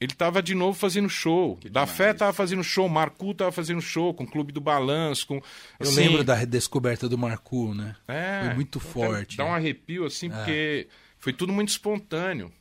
Ele 0.00 0.12
tava 0.12 0.42
de 0.42 0.54
novo 0.54 0.78
fazendo 0.78 1.08
show. 1.08 1.58
Da 1.70 1.86
Fé 1.86 2.12
tava 2.12 2.32
fazendo 2.32 2.64
show, 2.64 2.88
Marcu 2.88 3.32
tava 3.32 3.52
fazendo 3.52 3.80
show 3.80 4.12
com 4.12 4.24
o 4.24 4.26
Clube 4.26 4.52
do 4.52 4.60
Balanço, 4.60 5.26
com 5.26 5.36
Eu 5.36 5.42
assim, 5.88 5.96
lembro 5.96 6.24
da 6.24 6.34
redescoberta 6.34 7.08
do 7.08 7.16
Marcu, 7.16 7.74
né? 7.74 7.96
é, 8.08 8.42
Foi 8.46 8.54
muito 8.54 8.80
forte. 8.80 9.36
Dá 9.36 9.44
um 9.44 9.50
né? 9.50 9.54
arrepio 9.54 10.04
assim, 10.04 10.28
porque 10.28 10.88
foi 11.18 11.32
tudo 11.32 11.52
muito 11.52 11.68
espontâneo. 11.68 12.52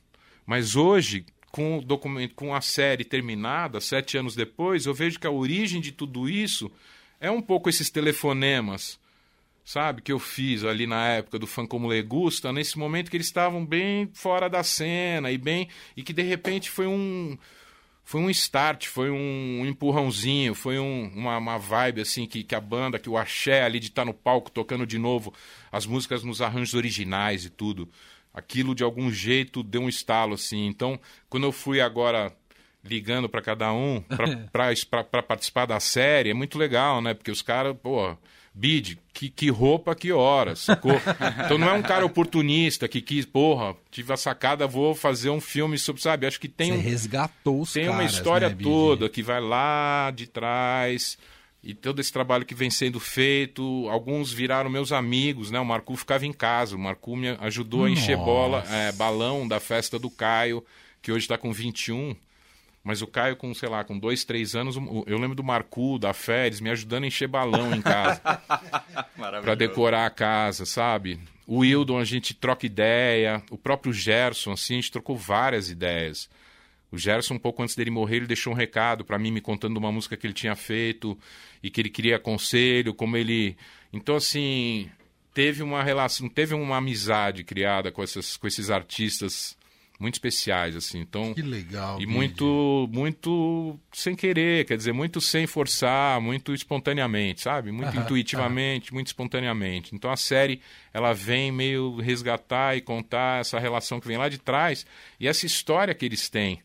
Mas 0.46 0.76
hoje, 0.76 1.26
com 1.52 1.80
o 1.80 1.82
documento, 1.82 2.36
com 2.36 2.54
a 2.54 2.62
série 2.62 3.04
terminada, 3.04 3.82
sete 3.82 4.18
anos 4.18 4.36
depois, 4.36 4.86
eu 4.86 4.94
vejo 4.94 5.20
que 5.20 5.28
a 5.28 5.32
origem 5.32 5.82
de 5.82 5.92
tudo 5.92 6.30
isso 6.30 6.72
é 7.20 7.32
um 7.32 7.42
pouco 7.42 7.70
esses 7.70 7.90
telefonemas, 7.90 9.00
sabe, 9.66 10.02
que 10.02 10.12
eu 10.12 10.20
fiz 10.20 10.64
ali 10.64 10.86
na 10.86 11.08
época 11.08 11.40
do 11.40 11.48
fã 11.48 11.66
como 11.66 11.88
Legusta, 11.88 12.52
nesse 12.52 12.78
momento 12.78 13.10
que 13.10 13.18
eles 13.18 13.28
estavam 13.28 13.66
bem 13.66 14.10
fora 14.14 14.50
da 14.50 14.64
cena 14.64 15.32
e 15.32 15.38
bem 15.38 15.68
e 15.96 16.04
que 16.04 16.12
de 16.14 16.22
repente 16.22 16.70
foi 16.70 16.88
um 16.88 17.38
foi 18.06 18.20
um 18.20 18.30
start, 18.30 18.88
foi 18.88 19.10
um 19.10 19.66
empurrãozinho, 19.66 20.54
foi 20.54 20.78
um- 20.78 21.10
uma, 21.16 21.38
uma 21.38 21.58
vibe 21.58 22.02
assim 22.02 22.26
que, 22.26 22.44
que 22.44 22.54
a 22.54 22.60
banda, 22.60 23.00
que 23.00 23.10
o 23.10 23.18
axé 23.18 23.64
ali 23.64 23.80
de 23.80 23.88
estar 23.88 24.04
no 24.04 24.14
palco 24.14 24.52
tocando 24.52 24.86
de 24.86 24.98
novo 24.98 25.34
as 25.72 25.86
músicas 25.86 26.22
nos 26.22 26.42
arranjos 26.42 26.74
originais 26.74 27.46
e 27.46 27.50
tudo. 27.50 27.88
Aquilo 28.34 28.76
de 28.76 28.84
algum 28.84 29.10
jeito 29.10 29.64
deu 29.64 29.84
um 29.84 29.88
estalo 29.90 30.34
assim. 30.34 30.66
Então, 30.66 31.00
quando 31.30 31.44
eu 31.46 31.52
fui 31.54 31.80
agora 31.80 32.36
ligando 32.84 33.30
para 33.30 33.42
cada 33.42 33.72
um 33.72 34.04
para 34.52 34.74
participar 35.24 35.66
da 35.66 35.80
série, 35.80 36.32
é 36.32 36.34
muito 36.34 36.58
legal, 36.58 37.02
né? 37.02 37.14
Porque 37.14 37.32
os 37.32 37.42
caras, 37.42 37.74
pô, 37.82 38.18
bid, 38.54 39.00
que, 39.12 39.30
que 39.30 39.50
roupa, 39.50 39.96
que 39.96 40.12
horas, 40.12 40.60
sacou? 40.60 40.94
Então 41.46 41.58
não 41.58 41.70
é 41.70 41.74
um 41.74 41.82
cara 41.82 42.06
oportunista 42.06 42.88
que 42.88 43.02
quis, 43.02 43.26
porra, 43.26 43.76
tive 43.90 44.14
a 44.14 44.18
sacada, 44.18 44.68
vou 44.68 44.94
fazer 44.94 45.30
um 45.30 45.42
filme 45.42 45.78
sobre, 45.78 46.02
sabe? 46.02 46.28
Acho 46.28 46.40
que 46.40 46.48
tem 46.48 46.72
Você 46.72 46.78
um, 46.78 46.82
resgatou 46.82 47.62
os 47.62 47.74
tem 47.74 47.86
caras, 47.86 48.00
uma 48.00 48.06
história 48.06 48.50
né, 48.50 48.58
toda 48.62 49.10
que 49.10 49.24
vai 49.24 49.42
lá 49.42 50.12
de 50.12 50.28
trás 50.28 51.18
e 51.64 51.74
todo 51.74 52.02
esse 52.02 52.12
trabalho 52.12 52.46
que 52.46 52.54
vem 52.54 52.70
sendo 52.70 53.00
feito, 53.00 53.88
alguns 53.90 54.34
viraram 54.34 54.70
meus 54.70 54.92
amigos, 54.92 55.50
né? 55.50 55.60
O 55.60 55.66
Marcu 55.66 55.96
ficava 55.96 56.26
em 56.26 56.34
casa, 56.34 56.76
o 56.76 56.80
Marcu 56.80 57.16
me 57.16 57.30
ajudou 57.40 57.86
a 57.86 57.90
encher 57.90 58.18
Nossa. 58.18 58.26
bola, 58.26 58.64
é, 58.70 58.92
balão 58.92 59.48
da 59.48 59.62
festa 59.62 59.98
do 59.98 60.10
Caio, 60.10 60.64
que 61.02 61.10
hoje 61.10 61.24
está 61.24 61.38
com 61.38 61.54
21. 61.54 62.16
Mas 62.84 63.02
o 63.02 63.08
Caio, 63.08 63.38
com, 63.38 63.54
sei 63.54 63.70
lá, 63.70 63.84
com 63.84 63.98
dois, 63.98 64.26
três 64.26 64.56
anos, 64.56 64.76
eu 65.08 65.18
lembro 65.18 65.36
do 65.36 65.44
Marcu, 65.44 65.98
da 65.98 66.14
Férias, 66.14 66.60
me 66.60 66.70
ajudando 66.70 67.06
a 67.06 67.08
encher 67.08 67.30
balão 67.30 67.74
em 67.74 67.82
casa 67.82 68.20
para 69.16 69.56
decorar 69.56 70.06
a 70.06 70.10
casa, 70.10 70.66
sabe? 70.66 71.18
O 71.48 71.60
Wildon, 71.60 71.98
a 71.98 72.04
gente 72.04 72.34
troca 72.34 72.66
ideia. 72.66 73.42
O 73.50 73.58
próprio 73.58 73.94
Gerson, 73.94 74.52
assim, 74.52 74.74
a 74.74 74.76
gente 74.78 74.92
trocou 74.92 75.16
várias 75.16 75.70
ideias. 75.70 76.30
O 76.92 76.98
Gerson, 76.98 77.36
um 77.36 77.40
pouco 77.40 77.64
antes 77.64 77.74
dele 77.74 77.90
morrer, 77.90 78.18
ele 78.18 78.28
deixou 78.28 78.52
um 78.52 78.56
recado 78.56 79.06
para 79.06 79.18
mim, 79.18 79.32
me 79.32 79.40
contando 79.40 79.78
uma 79.78 79.92
música 79.92 80.18
que 80.18 80.28
ele 80.28 80.34
tinha 80.34 80.56
feito 80.56 81.18
e 81.64 81.70
que 81.70 81.80
ele 81.80 81.90
queria 81.90 82.20
conselho, 82.20 82.94
como 82.94 83.16
ele. 83.16 83.56
Então, 83.94 84.18
assim, 84.18 84.92
teve 85.34 85.64
uma 85.64 85.82
relação, 85.82 86.28
teve 86.28 86.54
uma 86.54 86.78
amizade 86.78 87.46
criada 87.46 87.94
com, 87.94 88.04
essas, 88.04 88.36
com 88.36 88.46
esses 88.46 88.70
artistas 88.70 89.58
muito 90.04 90.16
especiais, 90.16 90.76
assim. 90.76 91.00
Então, 91.00 91.34
Que 91.34 91.42
legal. 91.42 92.00
e 92.00 92.06
muito, 92.06 92.88
muito 92.92 93.80
sem 93.94 94.14
querer, 94.16 94.66
quer 94.66 94.76
dizer, 94.78 94.92
muito 94.92 95.20
sem 95.22 95.48
forçar, 95.48 96.20
muito 96.22 96.54
espontaneamente, 96.54 97.42
sabe? 97.42 97.72
Muito 97.72 97.88
Aham, 97.96 98.02
intuitivamente, 98.04 98.94
muito 98.94 99.08
espontaneamente. 99.08 99.96
Então 99.96 100.12
a 100.12 100.18
série, 100.18 100.62
ela 100.94 101.14
vem 101.14 101.52
meio 101.52 101.96
resgatar 102.02 102.76
e 102.76 102.82
contar 102.82 103.40
essa 103.40 103.58
relação 103.58 104.00
que 104.00 104.08
vem 104.08 104.18
lá 104.18 104.28
de 104.30 104.38
trás 104.38 104.86
e 105.20 105.28
essa 105.28 105.46
história 105.46 105.94
que 105.96 106.06
eles 106.06 106.30
têm. 106.30 106.60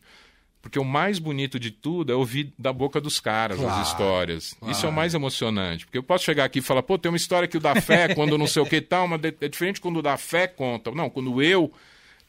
Porque 0.61 0.77
o 0.77 0.83
mais 0.83 1.19
bonito 1.19 1.57
de 1.57 1.71
tudo 1.71 2.11
é 2.11 2.15
ouvir 2.15 2.51
da 2.59 2.73
boca 2.73 2.99
dos 2.99 3.17
caras 3.21 3.57
Claro, 3.57 3.81
as 3.81 3.87
histórias. 3.87 4.43
Isso 4.47 4.57
é 4.61 4.73
claro. 4.73 4.89
o 4.89 4.91
mais 4.91 5.13
emocionante. 5.13 5.85
Porque 5.85 5.97
eu 5.97 6.03
posso 6.03 6.25
chegar 6.25 6.43
aqui 6.43 6.59
e 6.59 6.61
falar, 6.61 6.83
pô, 6.83 6.97
tem 6.97 7.09
uma 7.09 7.15
história 7.17 7.47
que 7.47 7.55
o 7.55 7.61
da 7.61 7.79
fé, 7.79 8.13
quando 8.13 8.37
não 8.37 8.45
sei 8.45 8.61
o 8.61 8.65
que 8.65 8.75
e 8.75 8.81
tal, 8.81 9.07
mas 9.07 9.21
é 9.23 9.47
diferente 9.47 9.79
quando 9.79 9.97
o 9.99 10.01
da 10.01 10.17
fé 10.17 10.47
conta. 10.47 10.91
Não, 10.91 11.09
quando 11.09 11.41
eu 11.41 11.71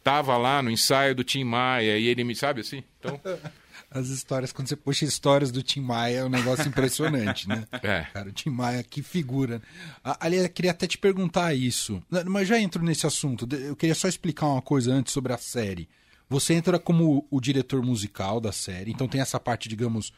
tava 0.02 0.37
lá 0.37 0.62
no 0.62 0.71
ensaio 0.71 1.14
do 1.14 1.25
Tim 1.25 1.45
Maia 1.45 1.99
e 1.99 2.07
ele 2.07 2.25
me, 2.25 2.35
sabe 2.35 2.61
assim? 2.61 2.83
Então, 2.99 3.21
As 3.92 4.07
histórias, 4.07 4.52
quando 4.52 4.69
você 4.69 4.76
puxa 4.76 5.04
histórias 5.04 5.50
do 5.50 5.64
Tim 5.64 5.80
Maia, 5.80 6.19
é 6.19 6.25
um 6.25 6.28
negócio 6.28 6.66
impressionante, 6.69 7.49
né? 7.49 7.66
É. 7.83 8.07
Cara, 8.12 8.28
o 8.28 8.33
Tim 8.33 8.50
Maia, 8.50 8.85
que 8.85 9.02
figura. 9.02 9.61
Aliás, 10.04 10.45
eu 10.45 10.50
queria 10.50 10.71
até 10.71 10.87
te 10.87 10.97
perguntar 10.97 11.54
isso, 11.54 12.00
mas 12.26 12.47
já 12.47 12.61
entro 12.61 12.85
nesse 12.85 13.04
assunto. 13.07 13.49
Eu 13.57 13.75
queria 13.75 13.95
só 13.95 14.07
explicar 14.07 14.47
uma 14.47 14.62
coisa 14.62 14.92
antes 14.92 15.12
sobre 15.12 15.33
a 15.33 15.38
série. 15.38 15.88
Você 16.28 16.54
entra 16.54 16.78
como 16.78 17.26
o 17.28 17.40
diretor 17.40 17.83
musical 17.83 18.40
da 18.40 18.52
série, 18.52 18.92
então 18.92 19.09
tem 19.09 19.21
essa 19.21 19.40
parte, 19.40 19.69
digamos, 19.69 20.12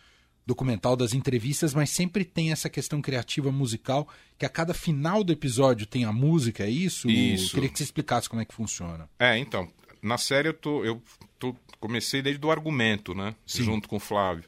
documental 0.47 0.97
das 0.97 1.15
entrevistas, 1.15 1.73
mas 1.73 1.91
sempre 1.91 2.25
tem 2.25 2.53
essa 2.53 2.69
questão 2.69 3.01
criativa 3.01 3.51
musical, 3.53 4.09
que 4.39 4.45
a 4.45 4.49
cada 4.49 4.75
final 4.75 5.23
do 5.23 5.33
episódio 5.33 5.87
tem 5.87 6.05
a 6.05 6.13
música, 6.13 6.65
é 6.65 6.71
isso? 6.71 7.09
Isso. 7.09 7.51
Eu 7.51 7.55
queria 7.55 7.69
que 7.69 7.79
você 7.79 7.85
explicasse 7.85 8.29
como 8.29 8.43
é 8.43 8.45
que 8.45 8.55
funciona. 8.55 9.09
É, 9.19 9.39
então, 9.39 9.69
na 10.03 10.19
série 10.19 10.49
eu 10.49 10.55
tô, 10.55 10.85
eu 10.85 11.01
tô, 11.39 11.55
comecei 11.79 12.21
desde 12.21 12.45
o 12.45 12.51
argumento, 12.51 13.15
né? 13.15 13.35
Sim. 13.47 13.63
Junto 13.63 13.89
com 13.89 13.97
o 13.97 14.01
Flávio. 14.01 14.45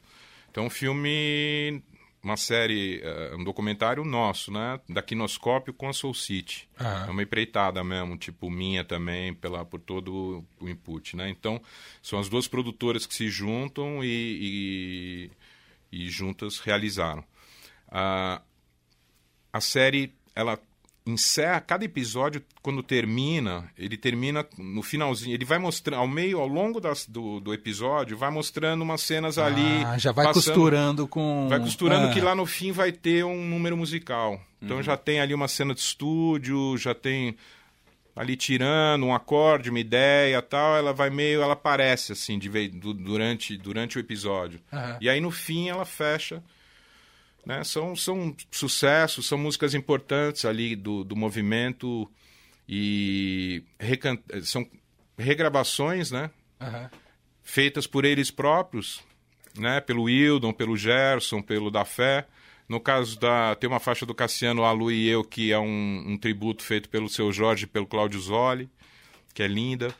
Então, 0.51 0.65
um 0.65 0.69
filme, 0.69 1.81
uma 2.23 2.37
série, 2.37 3.01
eh, 3.03 3.35
um 3.37 3.43
documentário 3.43 4.03
nosso, 4.03 4.51
né? 4.51 4.79
Da 4.87 5.01
Quinoscópio 5.01 5.73
com 5.73 5.87
a 5.87 5.93
Soul 5.93 6.13
City. 6.13 6.67
Aham. 6.79 7.07
É 7.07 7.11
uma 7.11 7.23
empreitada 7.23 7.83
mesmo, 7.83 8.17
tipo 8.17 8.49
minha 8.49 8.83
também, 8.83 9.33
pela, 9.33 9.65
por 9.65 9.79
todo 9.79 10.45
o 10.59 10.69
input, 10.69 11.15
né? 11.15 11.29
Então, 11.29 11.61
são 12.01 12.19
as 12.19 12.29
duas 12.29 12.47
produtoras 12.47 13.05
que 13.05 13.13
se 13.13 13.29
juntam 13.29 14.03
e, 14.03 14.07
e, 14.07 15.31
e 16.03 16.09
juntas 16.09 16.59
realizaram. 16.59 17.23
Ah, 17.89 18.41
a 19.53 19.61
série 19.61 20.13
ela 20.35 20.59
encerra 21.07 21.61
cada 21.61 21.85
episódio 21.85 22.43
quando 22.63 22.81
termina 22.81 23.69
ele 23.77 23.95
termina 23.95 24.43
no 24.57 24.81
finalzinho 24.81 25.35
ele 25.35 25.45
vai 25.45 25.59
mostrando 25.59 25.99
ao 25.99 26.07
meio 26.07 26.39
ao 26.39 26.47
longo 26.47 26.81
das, 26.81 27.05
do, 27.05 27.39
do 27.39 27.53
episódio 27.53 28.17
vai 28.17 28.31
mostrando 28.31 28.81
umas 28.81 29.01
cenas 29.01 29.37
ali 29.37 29.83
Ah, 29.85 29.99
já 29.99 30.11
vai 30.11 30.25
passando- 30.25 30.43
costurando 30.45 31.07
com. 31.07 31.47
vai 31.47 31.59
costurando 31.59 32.07
Ah, 32.07 32.11
que 32.11 32.19
lá 32.19 32.33
no 32.33 32.47
fim 32.47 32.71
vai 32.71 32.91
ter 32.91 33.23
um 33.23 33.45
número 33.47 33.77
musical 33.77 34.41
então 34.59 34.81
já 34.81 34.97
tem 34.97 35.19
ali 35.19 35.31
uma 35.31 35.47
cena 35.47 35.75
de 35.75 35.79
estúdio 35.81 36.75
já 36.75 36.95
tem 36.95 37.37
ali 38.15 38.35
tirando 38.37 39.05
um 39.05 39.13
acorde 39.13 39.69
uma 39.69 39.79
ideia 39.79 40.41
tal 40.41 40.77
ela 40.77 40.93
vai 40.93 41.09
meio 41.09 41.41
ela 41.41 41.53
aparece 41.53 42.13
assim 42.13 42.39
de 42.39 42.47
vez, 42.49 42.71
durante 42.71 43.57
durante 43.57 43.97
o 43.97 43.99
episódio 43.99 44.59
Aham. 44.71 44.97
e 45.01 45.09
aí 45.09 45.19
no 45.19 45.31
fim 45.31 45.67
ela 45.69 45.85
fecha 45.85 46.41
né? 47.45 47.63
São, 47.63 47.95
são 47.95 48.35
sucessos, 48.49 49.27
são 49.27 49.37
músicas 49.37 49.75
importantes 49.75 50.45
ali 50.45 50.75
do, 50.75 51.03
do 51.03 51.15
movimento 51.15 52.09
e 52.67 53.63
recan- 53.79 54.17
são 54.41 54.67
regravações, 55.15 56.09
né? 56.09 56.31
aham. 56.59 56.89
Feitas 57.43 57.85
por 57.85 58.03
eles 58.03 58.31
próprios, 58.31 58.99
né? 59.55 59.79
Pelo 59.79 60.05
Wildon, 60.05 60.51
pelo 60.53 60.75
Gerson, 60.75 61.39
pelo 61.43 61.69
Da 61.69 61.85
Fé. 61.85 62.25
No 62.67 62.79
caso 62.79 63.19
da 63.19 63.55
tem 63.55 63.69
uma 63.69 63.79
faixa 63.79 64.05
do 64.05 64.13
Cassiano 64.15 64.63
A 64.63 64.71
Lu 64.71 64.91
e 64.91 65.07
eu 65.07 65.23
que 65.23 65.51
é 65.51 65.59
um, 65.59 66.03
um 66.07 66.17
tributo 66.17 66.63
feito 66.63 66.89
pelo 66.89 67.07
seu 67.07 67.31
Jorge, 67.31 67.65
e 67.65 67.67
pelo 67.67 67.85
Cláudio 67.85 68.19
Zoli, 68.19 68.69
que 69.33 69.43
é 69.43 69.47
linda. 69.47 69.93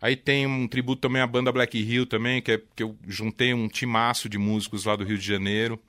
Aí 0.00 0.14
tem 0.16 0.46
um 0.46 0.68
tributo 0.68 1.00
também 1.00 1.22
à 1.22 1.26
banda 1.26 1.50
Black 1.50 1.78
Hill 1.78 2.04
também, 2.06 2.40
que, 2.42 2.52
é, 2.52 2.62
que 2.76 2.82
eu 2.82 2.96
juntei 3.08 3.54
um 3.54 3.68
timaço 3.68 4.28
de 4.28 4.36
músicos 4.38 4.84
lá 4.84 4.94
do 4.94 5.02
Rio 5.04 5.18
de 5.18 5.26
Janeiro. 5.26 5.80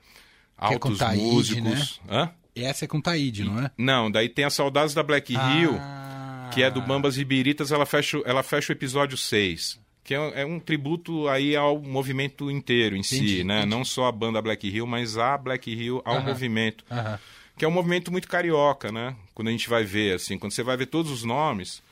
Que 0.58 0.64
é 0.64 0.74
Altos 0.74 0.98
Taíde, 0.98 1.20
músicos. 1.60 2.00
Hã? 2.08 2.30
Essa 2.54 2.86
é 2.86 2.88
com 2.88 2.98
Taíde, 3.00 3.44
não 3.44 3.60
é? 3.60 3.70
Não, 3.76 4.10
daí 4.10 4.30
tem 4.30 4.46
as 4.46 4.54
Saudades 4.54 4.94
da 4.94 5.02
Black 5.02 5.34
Hill, 5.34 5.76
Ah. 5.78 6.48
que 6.54 6.62
é 6.62 6.70
do 6.70 6.80
Bambas 6.80 7.16
Ribiritas, 7.18 7.70
ela 7.70 7.84
fecha, 7.84 8.18
ela 8.24 8.42
fecha 8.42 8.72
o 8.72 8.74
episódio 8.74 9.18
6. 9.18 9.78
Que 10.06 10.14
é, 10.14 10.20
um- 10.20 10.32
é 10.34 10.44
um 10.46 10.60
tributo 10.60 11.28
aí 11.28 11.56
ao 11.56 11.80
movimento 11.80 12.48
inteiro 12.48 12.94
em 12.94 13.00
Entendi, 13.00 13.38
si, 13.38 13.44
né? 13.44 13.58
entendi. 13.58 13.70
Não 13.74 13.84
só 13.84 14.06
a 14.06 14.12
banda 14.12 14.40
Black 14.40 14.68
Hill, 14.68 14.86
mas 14.86 15.18
a 15.18 15.36
Black 15.36 15.68
Hill 15.68 16.00
ao 16.04 16.18
Aham. 16.18 16.24
movimento. 16.26 16.84
Aham. 16.90 17.18
Que 17.58 17.64
é 17.64 17.68
um 17.68 17.72
movimento 17.72 18.12
muito 18.12 18.28
carioca, 18.28 18.92
né? 18.92 19.16
Quando 19.34 19.48
a 19.48 19.50
gente 19.50 19.68
vai 19.68 19.82
ver, 19.82 20.14
assim, 20.14 20.38
quando 20.38 20.52
você 20.52 20.62
vai 20.62 20.76
ver 20.76 20.86
todos 20.86 21.10
os 21.10 21.24
nomes, 21.24 21.82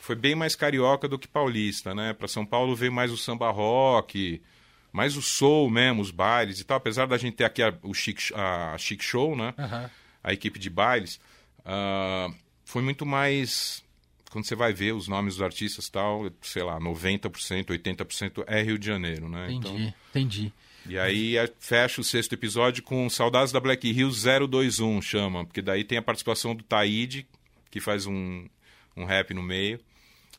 foi 0.00 0.16
bem 0.16 0.34
mais 0.34 0.56
carioca 0.56 1.06
do 1.06 1.18
que 1.18 1.28
paulista, 1.28 1.94
né? 1.94 2.14
Para 2.14 2.26
São 2.26 2.46
Paulo 2.46 2.74
veio 2.74 2.90
mais 2.92 3.12
o 3.12 3.16
samba 3.18 3.50
rock, 3.50 4.40
mais 4.90 5.14
o 5.16 5.20
soul 5.20 5.68
mesmo, 5.68 6.00
os 6.00 6.10
bailes 6.10 6.60
e 6.60 6.64
tal. 6.64 6.78
Apesar 6.78 7.06
da 7.06 7.18
gente 7.18 7.34
ter 7.34 7.44
aqui 7.44 7.62
a, 7.62 7.74
o 7.82 7.92
chic, 7.92 8.32
a 8.34 8.76
Chic 8.78 9.02
Show, 9.02 9.36
né? 9.36 9.52
Aham. 9.58 9.90
a 10.24 10.32
equipe 10.32 10.58
de 10.58 10.70
bailes, 10.70 11.20
ah, 11.66 12.30
foi 12.64 12.80
muito 12.82 13.04
mais. 13.04 13.84
Quando 14.30 14.44
você 14.44 14.54
vai 14.54 14.72
ver 14.74 14.92
os 14.94 15.08
nomes 15.08 15.34
dos 15.36 15.42
artistas 15.42 15.86
e 15.86 15.92
tal, 15.92 16.30
sei 16.42 16.62
lá, 16.62 16.78
90%, 16.78 17.66
80% 17.70 18.44
é 18.46 18.62
Rio 18.62 18.78
de 18.78 18.86
Janeiro, 18.86 19.28
né? 19.28 19.50
Entendi, 19.50 19.94
entendi. 20.10 20.52
e 20.86 20.98
aí 20.98 21.36
é- 21.36 21.50
fecha 21.58 22.00
o 22.00 22.04
sexto 22.04 22.34
episódio 22.34 22.82
com 22.82 23.08
Saudades 23.08 23.52
da 23.52 23.60
Black 23.60 23.88
Hill 23.90 24.10
021, 24.10 25.00
chama, 25.00 25.44
porque 25.46 25.62
daí 25.62 25.82
tem 25.82 25.96
a 25.98 26.02
participação 26.02 26.54
do 26.54 26.62
Taíde, 26.62 27.26
que 27.70 27.80
faz 27.80 28.04
um, 28.06 28.46
um 28.96 29.04
rap 29.04 29.32
no 29.32 29.42
meio, 29.42 29.80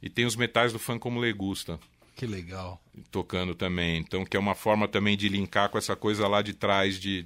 e 0.01 0.10
tem 0.10 0.25
os 0.25 0.36
metais 0.36 0.72
do 0.72 0.77
fã 0.79 0.98
como 1.00 1.19
Legusta 1.19 1.79
Que 2.15 2.25
legal. 2.27 2.79
tocando 3.12 3.55
também. 3.55 3.98
Então, 3.98 4.24
que 4.24 4.38
é 4.38 4.39
uma 4.39 4.55
forma 4.55 4.88
também 4.88 5.17
de 5.17 5.27
linkar 5.29 5.69
com 5.69 5.77
essa 5.79 5.96
coisa 5.96 6.27
lá 6.27 6.41
de 6.43 6.53
trás, 6.53 7.00
de 7.00 7.25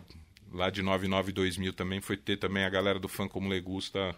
lá 0.51 0.69
de 0.69 0.81
99 0.81 1.31
2000 1.33 1.73
também, 1.73 1.99
foi 1.99 2.15
ter 2.15 2.37
também 2.37 2.63
a 2.63 2.69
galera 2.69 2.99
do 2.99 3.07
fã 3.09 3.27
como 3.27 3.49
Legusta 3.49 4.15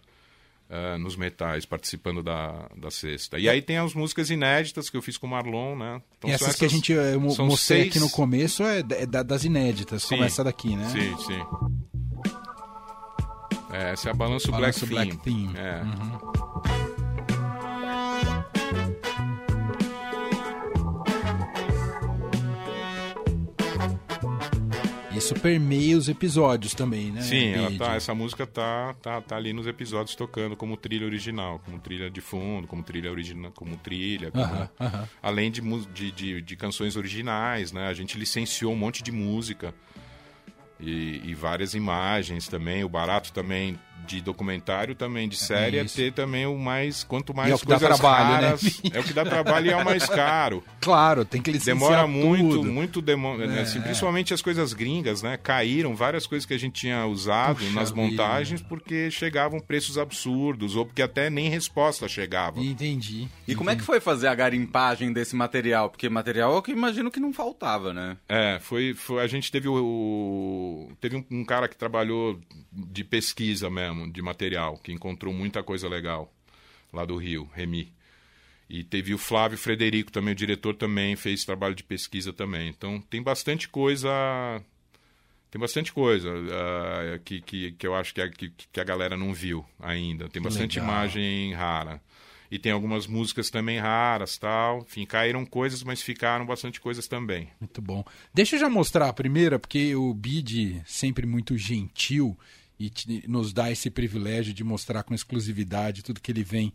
ah, 0.69 0.98
nos 0.98 1.15
metais, 1.15 1.65
participando 1.65 2.24
da, 2.24 2.67
da 2.75 2.89
sexta. 2.91 3.38
E 3.39 3.48
aí 3.48 3.62
tem 3.62 3.77
as 3.77 3.93
músicas 3.93 4.29
inéditas 4.29 4.89
que 4.89 4.98
eu 4.98 5.01
fiz 5.01 5.17
com 5.17 5.27
o 5.27 5.29
Marlon, 5.29 5.75
né? 5.75 6.01
Então, 6.17 6.29
e 6.29 6.38
são 6.38 6.48
essas, 6.48 6.60
que 6.60 6.65
a 6.65 6.69
gente 6.69 6.91
eu 6.91 7.29
são 7.31 7.45
mostrei 7.48 7.81
seis- 7.84 7.89
aqui 7.89 8.00
no 8.00 8.10
começo 8.10 8.63
é, 8.63 8.79
é 8.79 9.05
da- 9.05 9.24
das 9.24 9.43
inéditas, 9.43 10.03
Sim. 10.03 10.10
como 10.10 10.24
essa 10.24 10.43
daqui, 10.43 10.75
né? 10.75 10.89
Sim, 10.89 11.17
sim. 11.25 11.45
É, 13.72 13.91
essa 13.91 14.07
é 14.10 14.12
a 14.12 14.15
Balanço, 14.15 14.50
Balanço 14.51 14.86
Black, 14.88 15.10
Black 15.15 15.24
Theme. 15.24 15.53
Theme. 15.53 15.57
É. 15.57 15.81
Uhum. 15.81 16.75
Isso 25.17 25.34
permeia 25.36 25.98
os 25.98 26.10
episódios 26.10 26.74
também, 26.74 27.12
né? 27.12 27.22
Sim, 27.22 27.53
tá, 27.77 27.95
essa 27.95 28.13
música 28.13 28.45
tá, 28.45 28.93
tá, 29.01 29.22
tá 29.22 29.36
ali 29.38 29.53
nos 29.53 29.65
episódios 29.67 30.15
tocando 30.15 30.55
como 30.55 30.75
trilha 30.75 31.05
original, 31.05 31.60
como 31.63 31.79
trilha 31.79 32.10
de 32.10 32.22
fundo, 32.22 32.67
como 32.67 32.84
trilha 32.84 33.10
original, 33.12 33.51
como 33.53 33.75
trilha, 33.77 34.31
como- 34.31 34.43
Aham, 34.43 34.69
aham. 34.79 35.10
além 35.24 35.50
de, 35.51 35.62
de, 35.93 36.12
de, 36.12 36.41
de 36.41 36.55
canções 36.55 36.95
originais, 36.95 37.72
né? 37.72 37.88
A 37.88 37.93
gente 37.93 38.17
licenciou 38.17 38.74
um 38.74 38.75
monte 38.77 39.01
de 39.01 39.12
música 39.12 39.74
e, 40.79 41.22
e 41.24 41.34
várias 41.34 41.74
imagens 41.74 42.48
também. 42.48 42.84
O 42.84 42.89
barato 42.89 43.31
também 43.31 43.79
de 44.08 44.22
documentário, 44.22 44.94
também 44.94 45.28
de 45.28 45.36
série, 45.36 45.78
é 45.78 45.84
ter 45.86 46.14
também 46.14 46.46
o 46.46 46.56
mais 46.58 47.04
quanto 47.04 47.34
mais 47.36 47.50
E 47.50 47.52
é 47.54 47.56
o 47.56 47.58
que 47.60 47.66
dá 47.66 47.80
coisas 47.80 48.00
trabalho, 48.00 48.30
né? 48.30 48.42
raras, 48.50 48.82
é 48.94 49.00
o 49.00 49.04
que 49.04 49.14
dá 49.14 49.25
trabalho 49.25 49.66
e 49.66 49.70
é 49.72 49.75
o 49.75 49.84
mais 49.84 50.06
caro. 50.08 50.64
Claro, 50.86 51.25
tem 51.25 51.42
que 51.42 51.52
licenciar 51.52 51.75
Demora 51.80 52.06
muito, 52.06 52.58
tudo. 52.58 52.72
muito 52.72 53.02
demo... 53.02 53.42
É, 53.42 53.62
assim, 53.62 53.82
principalmente 53.82 54.32
as 54.36 54.42
coisas 54.44 54.72
gringas, 54.72 55.24
né? 55.24 55.36
Caíram 55.36 55.96
várias 55.96 56.28
coisas 56.28 56.46
que 56.46 56.54
a 56.54 56.60
gente 56.60 56.74
tinha 56.80 57.08
usado 57.08 57.56
Puxa 57.58 57.72
nas 57.72 57.90
vida. 57.90 58.02
montagens 58.04 58.62
porque 58.62 59.10
chegavam 59.10 59.60
preços 59.60 59.98
absurdos 59.98 60.75
ou 60.75 60.86
porque 60.86 61.02
até 61.02 61.28
nem 61.32 61.50
resposta 61.50 62.08
chegava. 62.08 62.60
Entendi. 62.62 63.28
E 63.48 63.56
como 63.56 63.72
é 63.72 63.75
que 63.75 63.82
foi 63.82 64.00
fazer 64.00 64.28
a 64.28 64.36
garimpagem 64.36 65.12
desse 65.12 65.36
material? 65.36 65.90
Porque 65.90 66.08
material 66.08 66.54
é 66.54 66.58
o 66.58 66.62
que 66.62 66.72
imagino 66.72 67.10
que 67.10 67.20
não 67.20 67.34
faltava, 67.34 67.92
né? 67.92 68.16
É, 68.29 68.60
foi, 68.62 68.94
foi 68.94 69.24
a 69.24 69.27
gente 69.27 69.51
teve 69.51 69.68
o, 69.68 69.74
o- 69.84 70.92
teve 71.01 71.16
um, 71.16 71.25
um 71.40 71.44
cara 71.44 71.68
que 71.68 71.75
trabalhou 71.75 72.40
de 72.72 73.03
pesquisa 73.03 73.72
mesmo, 73.72 73.84
de 74.11 74.21
material, 74.21 74.77
que 74.77 74.91
encontrou 74.91 75.33
muita 75.33 75.63
coisa 75.63 75.87
legal 75.87 76.31
lá 76.91 77.05
do 77.05 77.15
Rio, 77.17 77.50
Remi. 77.53 77.91
E 78.69 78.83
teve 78.83 79.13
o 79.13 79.17
Flávio 79.17 79.57
Frederico 79.57 80.11
também, 80.11 80.33
o 80.33 80.35
diretor 80.35 80.75
também 80.75 81.15
fez 81.15 81.45
trabalho 81.45 81.75
de 81.75 81.83
pesquisa 81.83 82.33
também. 82.33 82.69
Então 82.69 83.00
tem 83.01 83.21
bastante 83.21 83.67
coisa 83.67 84.09
tem 85.55 85.59
bastante 85.59 85.93
coisa 85.93 86.29
ah, 86.51 87.19
que, 87.24 87.39
que, 87.39 87.71
que 87.71 87.87
eu 87.87 87.95
acho 87.95 88.13
que 88.13 88.21
a, 88.21 88.29
que, 88.29 88.50
que 88.50 88.79
a 88.79 88.83
galera 88.83 89.15
não 89.15 89.33
viu 89.33 89.65
ainda. 89.79 90.27
Tem 90.27 90.41
bastante 90.41 90.79
legal. 90.79 90.93
imagem 90.93 91.53
rara. 91.53 92.01
E 92.51 92.59
tem 92.59 92.71
algumas 92.71 93.07
músicas 93.07 93.50
também 93.50 93.79
raras, 93.79 94.37
tal. 94.37 94.79
Enfim, 94.79 95.05
caíram 95.05 95.45
coisas, 95.45 95.81
mas 95.81 96.01
ficaram 96.01 96.45
bastante 96.45 96.81
coisas 96.81 97.07
também. 97.07 97.50
Muito 97.59 97.81
bom. 97.81 98.03
Deixa 98.33 98.55
eu 98.55 98.59
já 98.59 98.69
mostrar 98.69 99.07
a 99.07 99.13
primeira, 99.13 99.57
porque 99.57 99.95
o 99.95 100.13
Bid, 100.13 100.81
sempre 100.85 101.25
muito 101.25 101.57
gentil, 101.57 102.37
e 102.79 102.90
te- 102.90 103.24
nos 103.27 103.53
dá 103.53 103.72
esse 103.72 103.90
privilégio 103.90 104.53
de 104.53 104.64
mostrar 104.64 105.03
com 105.03 105.14
exclusividade 105.14 106.03
tudo 106.03 106.20
que 106.22 106.31
ele 106.31 106.44
vem 106.44 106.74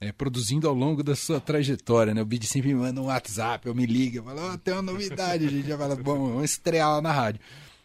é, 0.00 0.12
produzindo 0.12 0.68
ao 0.68 0.74
longo 0.74 1.02
da 1.02 1.16
sua 1.16 1.40
trajetória. 1.40 2.14
Né? 2.14 2.22
O 2.22 2.24
Bid 2.26 2.46
sempre 2.46 2.68
me 2.72 2.80
manda 2.80 3.00
um 3.00 3.06
WhatsApp, 3.06 3.66
eu 3.66 3.74
me 3.74 3.84
liga, 3.86 4.22
fala, 4.22 4.52
"Ó, 4.52 4.56
tem 4.56 4.72
uma 4.74 4.82
novidade, 4.82 5.46
a 5.46 5.50
gente 5.50 5.66
já 5.66 5.76
fala, 5.76 5.96
bom, 5.96 6.28
vamos 6.28 6.44
estrear 6.50 6.88
lá 6.90 7.00
na 7.02 7.12
rádio. 7.12 7.40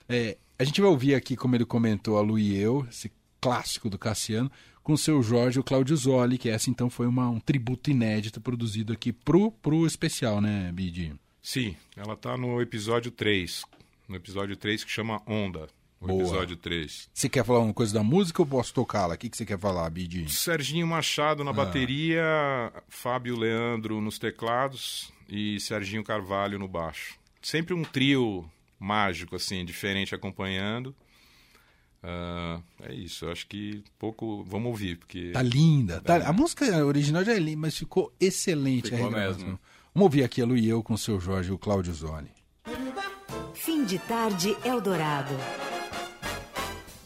É, 0.07 0.37
a 0.59 0.63
gente 0.63 0.79
vai 0.79 0.89
ouvir 0.89 1.15
aqui, 1.15 1.35
como 1.35 1.55
ele 1.55 1.65
comentou, 1.65 2.17
a 2.17 2.21
Lu 2.21 2.37
e 2.37 2.55
eu, 2.55 2.85
esse 2.89 3.11
clássico 3.41 3.89
do 3.89 3.97
Cassiano, 3.97 4.51
com 4.83 4.93
o 4.93 4.97
seu 4.97 5.23
Jorge 5.23 5.59
o 5.59 5.63
Claudio 5.63 5.95
Zoli, 5.95 6.37
que 6.37 6.49
essa 6.49 6.69
então 6.69 6.89
foi 6.89 7.07
uma- 7.07 7.29
um 7.29 7.39
tributo 7.39 7.89
inédito 7.89 8.39
produzido 8.41 8.93
aqui 8.93 9.11
pro, 9.13 9.49
pro 9.51 9.87
especial, 9.87 10.39
né, 10.41 10.71
Bid? 10.73 11.15
Sim, 11.41 11.75
ela 11.97 12.15
tá 12.15 12.37
no 12.37 12.61
episódio 12.61 13.09
3. 13.09 13.63
No 14.07 14.15
episódio 14.17 14.55
3 14.55 14.83
que 14.83 14.91
chama 14.91 15.21
Onda. 15.25 15.67
O 16.03 16.07
Boa. 16.07 16.19
episódio 16.21 16.57
3. 16.57 17.09
Você 17.13 17.29
quer 17.29 17.45
falar 17.45 17.59
uma 17.59 17.73
coisa 17.73 17.93
da 17.93 18.03
música 18.03 18.41
ou 18.41 18.45
posso 18.45 18.73
tocá-la? 18.73 19.15
O 19.15 19.17
que, 19.17 19.29
que 19.29 19.37
você 19.37 19.45
quer 19.45 19.57
falar, 19.57 19.89
Bid? 19.89 20.29
Serginho 20.29 20.85
Machado 20.85 21.43
na 21.45 21.51
Ah. 21.51 21.53
bateria, 21.53 22.21
Fábio 22.89 23.37
Leandro 23.37 24.01
nos 24.01 24.19
teclados 24.19 25.13
e 25.29 25.59
Serginho 25.61 26.03
Carvalho 26.03 26.59
no 26.59 26.67
baixo. 26.67 27.15
Sempre 27.41 27.73
um 27.73 27.83
trio 27.83 28.43
mágico, 28.77 29.37
assim, 29.37 29.63
diferente 29.63 30.13
acompanhando. 30.13 30.93
Ah, 32.03 32.59
é 32.81 32.93
isso, 32.93 33.23
eu 33.23 33.31
acho 33.31 33.47
que 33.47 33.81
pouco. 33.97 34.43
Vamos 34.43 34.67
ouvir, 34.71 34.97
porque. 34.97 35.31
Tá 35.31 35.41
linda. 35.41 36.01
Tá... 36.01 36.17
A 36.27 36.33
música 36.33 36.85
original 36.85 37.23
já 37.23 37.33
é 37.33 37.39
linda, 37.39 37.59
mas 37.61 37.77
ficou 37.77 38.13
excelente 38.19 38.89
Ficou 38.89 39.09
mesmo. 39.09 39.57
Vamos 39.93 40.05
ouvir 40.07 40.23
aqui 40.25 40.41
a 40.41 40.45
Lu 40.45 40.57
e 40.57 40.67
eu 40.67 40.83
com 40.83 40.95
o 40.95 40.97
seu 40.97 41.17
Jorge 41.17 41.49
e 41.49 41.53
o 41.53 41.57
Cláudio 41.57 41.93
Zoli. 41.93 42.29
Fim 43.53 43.85
de 43.85 43.97
tarde 43.99 44.53
Eldorado. 44.65 45.33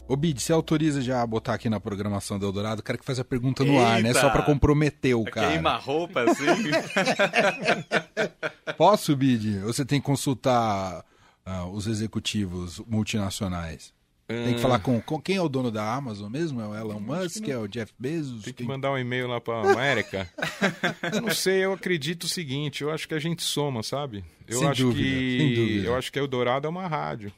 Ô, 0.07 0.15
Bid, 0.15 0.41
você 0.41 0.53
autoriza 0.53 1.01
já 1.01 1.21
a 1.21 1.27
botar 1.27 1.53
aqui 1.53 1.69
na 1.69 1.79
programação 1.79 2.39
do 2.39 2.45
Eldorado? 2.45 2.79
O 2.79 2.83
cara 2.83 2.97
que 2.97 3.03
faz 3.03 3.19
a 3.19 3.25
pergunta 3.25 3.63
no 3.65 3.77
ar, 3.83 4.01
né? 4.01 4.09
Eita! 4.09 4.21
Só 4.21 4.29
pra 4.29 4.41
comprometer 4.41 5.15
o 5.15 5.25
cara. 5.25 5.51
Queima 5.51 5.71
a 5.71 5.77
roupa 5.77 6.21
assim. 6.23 6.45
Posso, 8.77 9.15
Bid? 9.15 9.59
Ou 9.65 9.73
você 9.73 9.83
tem 9.85 9.99
que 9.99 10.05
consultar 10.05 11.03
ah, 11.45 11.65
os 11.65 11.87
executivos 11.87 12.79
multinacionais? 12.87 13.93
Tem 14.27 14.55
que 14.55 14.59
falar 14.59 14.79
com, 14.79 14.99
com 15.01 15.21
quem 15.21 15.37
é 15.37 15.41
o 15.41 15.47
dono 15.47 15.71
da 15.71 15.93
Amazon 15.95 16.29
mesmo? 16.29 16.59
É 16.61 16.67
o 16.67 16.75
Elon 16.75 16.99
Musk? 16.99 17.47
É 17.47 17.57
o 17.57 17.65
Jeff 17.65 17.93
Bezos? 17.97 18.43
Tem 18.43 18.53
que 18.53 18.57
Quem- 18.59 18.67
mandar 18.67 18.91
um 18.91 18.97
e-mail 18.97 19.25
lá 19.27 19.39
pra 19.39 19.61
América. 19.61 20.29
eu 21.13 21.21
não 21.21 21.33
sei, 21.33 21.63
eu 21.63 21.71
acredito 21.71 22.25
o 22.25 22.27
seguinte, 22.27 22.83
eu 22.83 22.91
acho 22.91 23.07
que 23.07 23.13
a 23.13 23.19
gente 23.19 23.41
soma, 23.41 23.81
sabe? 23.83 24.25
Eu 24.45 24.59
Sem 24.59 24.67
acho 24.67 24.81
dúvida, 24.83 25.07
que 25.09 25.37
sem 25.37 25.53
dúvida. 25.55 25.87
eu 25.87 25.95
acho 25.95 26.11
que 26.11 26.19
a 26.19 26.21
Eldorado 26.21 26.67
é 26.67 26.69
uma 26.69 26.87
rádio, 26.87 27.31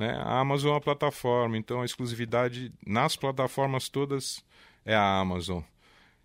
né? 0.00 0.16
A 0.24 0.40
Amazon 0.40 0.70
é 0.70 0.74
uma 0.74 0.80
plataforma, 0.80 1.56
então 1.58 1.82
a 1.82 1.84
exclusividade 1.84 2.72
nas 2.86 3.14
plataformas 3.14 3.88
todas 3.88 4.42
é 4.84 4.94
a 4.94 5.18
Amazon. 5.20 5.62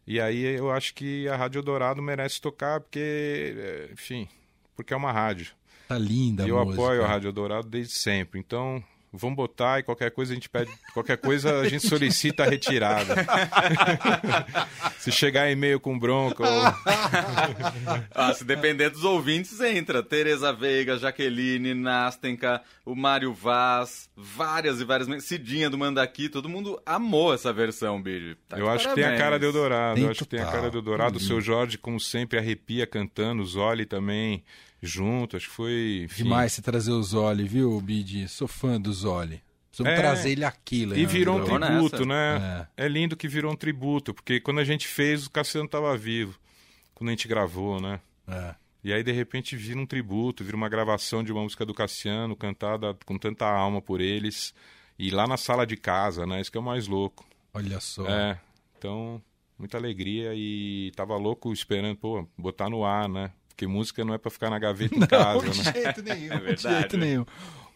E 0.08 0.20
aí 0.20 0.42
eu 0.44 0.72
acho 0.72 0.94
que 0.94 1.28
a 1.28 1.36
Rádio 1.36 1.60
Eldorado 1.60 2.02
merece 2.02 2.40
tocar 2.40 2.80
porque, 2.80 3.54
é, 3.58 3.90
enfim, 3.92 4.28
porque 4.76 4.94
é 4.94 4.98
uma 4.98 5.12
rádio. 5.12 5.54
Tá 5.88 5.98
linda 5.98 6.46
E 6.46 6.50
eu 6.50 6.58
música. 6.64 6.82
apoio 6.84 7.04
a 7.04 7.08
Rádio 7.08 7.28
Eldorado 7.28 7.68
desde 7.68 7.94
sempre. 7.94 8.40
Então, 8.40 8.84
vamos 9.18 9.36
botar 9.36 9.80
e 9.80 9.84
qualquer 9.84 10.12
coisa 10.12 10.34
a 10.34 10.36
gente 10.36 10.50
pede, 10.50 10.72
qualquer 10.94 11.18
coisa 11.18 11.60
a 11.60 11.70
gente 11.70 11.88
solicita 11.88 12.44
a 12.44 12.50
retirada. 12.50 13.16
se 15.00 15.12
chegar 15.12 15.50
e-mail 15.50 15.80
com 15.80 15.98
bronca, 15.98 16.44
ou... 16.44 16.62
ah, 18.14 18.34
se 18.34 18.44
depender 18.44 18.90
dos 18.90 19.04
ouvintes, 19.04 19.60
entra. 19.62 20.04
Tereza 20.04 20.52
Veiga, 20.54 20.98
Jaqueline, 20.98 21.74
Nastenka, 21.74 22.62
o 22.86 22.96
Mário 22.96 23.34
Vaz, 23.34 24.10
várias 24.16 24.80
e 24.80 24.86
várias. 24.86 25.24
Cidinha 25.24 25.70
do 25.70 25.78
Mandaqui, 25.78 26.30
todo 26.30 26.50
mundo 26.50 26.82
amou 26.86 27.34
essa 27.34 27.52
versão, 27.52 28.02
Bid. 28.02 28.38
Tá 28.48 28.58
eu 28.58 28.70
acho 28.70 28.90
que 28.90 28.96
tem 28.96 29.06
a 29.06 29.18
cara 29.18 29.40
de 29.40 29.46
Eldorado, 29.46 30.00
eu 30.00 30.12
acho 30.12 30.24
que 30.24 30.30
tem 30.30 30.42
a 30.42 30.46
cara 30.46 30.70
de 30.70 30.78
Eldorado. 30.78 31.18
O 31.18 31.22
seu 31.22 31.40
Jorge, 31.42 31.78
como 31.78 32.00
sempre, 32.00 32.38
arrepia 32.38 32.86
cantando, 32.86 33.44
o 33.44 33.46
Zoli 33.46 33.86
também 33.86 34.44
junto, 34.82 35.38
acho 35.38 35.48
que 35.48 35.56
foi. 35.56 36.02
Enfim. 36.06 36.24
Demais 36.24 36.54
você 36.54 36.62
trazer 36.62 36.92
o 36.92 37.02
Zoli, 37.02 37.48
viu, 37.48 37.80
Bid? 37.82 38.28
Sou 38.28 38.48
fã 38.48 38.80
do 38.80 38.92
Zoli. 38.94 39.42
Precisamos 39.70 40.00
é, 40.00 40.02
trazer 40.02 40.32
ele 40.32 40.46
aqui, 40.46 40.86
Leandro. 40.86 41.00
E 41.00 41.06
virou 41.06 41.38
um 41.38 41.44
tributo, 41.44 42.06
né? 42.06 42.68
É. 42.78 42.86
é. 42.86 42.88
lindo 42.88 43.18
que 43.18 43.28
virou 43.28 43.52
um 43.52 43.56
tributo, 43.56 44.14
porque 44.14 44.40
quando 44.40 44.60
a 44.60 44.64
gente 44.64 44.88
fez, 44.88 45.26
o 45.26 45.30
Cassiano 45.30 45.66
estava 45.66 45.98
vivo. 45.98 46.40
Quando 46.94 47.10
a 47.10 47.12
gente 47.12 47.28
gravou, 47.28 47.82
né? 47.82 48.00
É. 48.26 48.56
E 48.82 48.94
aí, 48.94 49.04
de 49.04 49.12
repente, 49.12 49.56
vira 49.58 49.80
um 49.80 49.86
tributo, 49.86 50.44
vira 50.44 50.56
uma 50.56 50.70
gravação 50.70 51.24
de 51.24 51.32
uma 51.32 51.42
música 51.42 51.66
do 51.66 51.74
Cassiano, 51.74 52.36
cantada 52.36 52.96
com 53.06 53.18
tanta 53.18 53.46
alma 53.46 53.82
por 53.82 54.00
eles. 54.00 54.54
E 54.98 55.10
lá 55.10 55.28
na 55.28 55.36
sala 55.36 55.66
de 55.66 55.76
casa, 55.76 56.26
né? 56.26 56.40
Isso 56.40 56.52
que 56.52 56.58
é 56.58 56.62
o 56.62 56.64
mais 56.64 56.88
louco. 56.88 57.26
Olha 57.54 57.80
só. 57.82 58.08
É. 58.08 58.40
Então, 58.78 59.22
muita 59.58 59.78
alegria 59.78 60.34
e 60.34 60.92
tava 60.96 61.18
louco 61.18 61.52
esperando, 61.52 61.98
pô, 61.98 62.28
botar 62.38 62.70
no 62.70 62.86
ar, 62.86 63.10
né? 63.10 63.32
Porque 63.56 63.66
música 63.66 64.04
não 64.04 64.14
é 64.14 64.18
para 64.18 64.30
ficar 64.30 64.50
na 64.50 64.60
gaveta 64.60 64.94
em 65.00 65.00
casa, 65.08 65.50
de 65.50 65.64
né? 65.64 65.74
Jeito 65.74 66.04
nenhum, 66.04 66.34
é 66.34 66.40
verdade, 66.40 66.58
de 66.58 66.80
jeito 66.80 66.98
nenhum. 66.98 67.26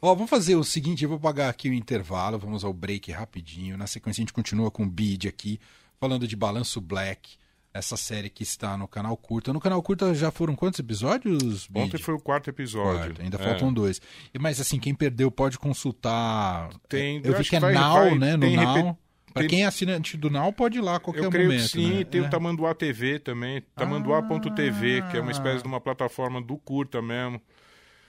Ó, 0.02 0.14
vamos 0.14 0.30
fazer 0.30 0.56
o 0.56 0.64
seguinte, 0.64 1.04
eu 1.04 1.10
vou 1.10 1.20
pagar 1.20 1.50
aqui 1.50 1.70
o 1.70 1.74
intervalo, 1.74 2.38
vamos 2.38 2.64
ao 2.66 2.74
break 2.74 3.12
rapidinho. 3.12 3.78
Na 3.78 3.88
sequência 3.88 4.22
a 4.22 4.24
gente 4.24 4.34
continua 4.34 4.70
com 4.70 4.84
o 4.84 4.90
Bid 4.90 5.28
aqui, 5.28 5.60
falando 5.98 6.28
de 6.28 6.36
Balanço 6.36 6.82
Black, 6.82 7.38
essa 7.74 7.96
série 7.96 8.30
que 8.30 8.44
está 8.44 8.78
no 8.78 8.88
canal 8.88 9.16
Curta. 9.16 9.54
No 9.54 9.60
canal 9.60 9.82
Curta 9.82 10.14
já 10.14 10.32
foram 10.32 10.56
quantos 10.56 10.80
episódios, 10.80 11.68
Bid? 11.68 11.86
Ontem 11.86 11.98
foi 11.98 12.14
o 12.14 12.20
quarto 12.20 12.50
episódio. 12.50 13.00
Quarto, 13.00 13.22
ainda 13.22 13.38
é. 13.38 13.44
faltam 13.44 13.74
dois. 13.74 14.02
Mas 14.38 14.60
assim, 14.60 14.80
quem 14.80 14.94
perdeu 14.94 15.32
pode 15.32 15.58
consultar. 15.58 16.70
Tem, 16.90 17.18
eu, 17.18 17.32
eu 17.32 17.38
vi 17.38 17.46
que, 17.46 17.56
é 17.56 17.60
Now, 17.60 17.94
vai, 17.94 18.18
né? 18.18 18.36
No 18.36 18.50
Now. 18.50 18.98
Para 19.34 19.48
quem 19.48 19.64
é 19.64 19.66
assinante 19.66 20.18
do 20.18 20.30
Now, 20.30 20.52
pode 20.52 20.78
ir 20.78 20.82
lá 20.82 20.96
a 20.96 21.00
qualquer 21.00 21.24
eu 21.24 21.30
creio 21.30 21.50
momento. 21.50 21.64
Que 21.64 21.70
sim, 21.70 21.98
né? 22.00 22.04
tem 22.04 22.22
é. 22.22 22.24
o 22.26 22.30
Tamanduá 22.30 22.74
TV 22.74 23.20
também. 23.20 23.62
Tamanduá.tv, 23.76 25.00
ah. 25.00 25.08
que 25.10 25.18
é 25.18 25.22
uma 25.22 25.32
espécie 25.32 25.62
de 25.62 25.68
uma 25.68 25.80
plataforma 25.80 26.42
do 26.42 26.58
curta 26.58 27.02
mesmo. 27.02 27.42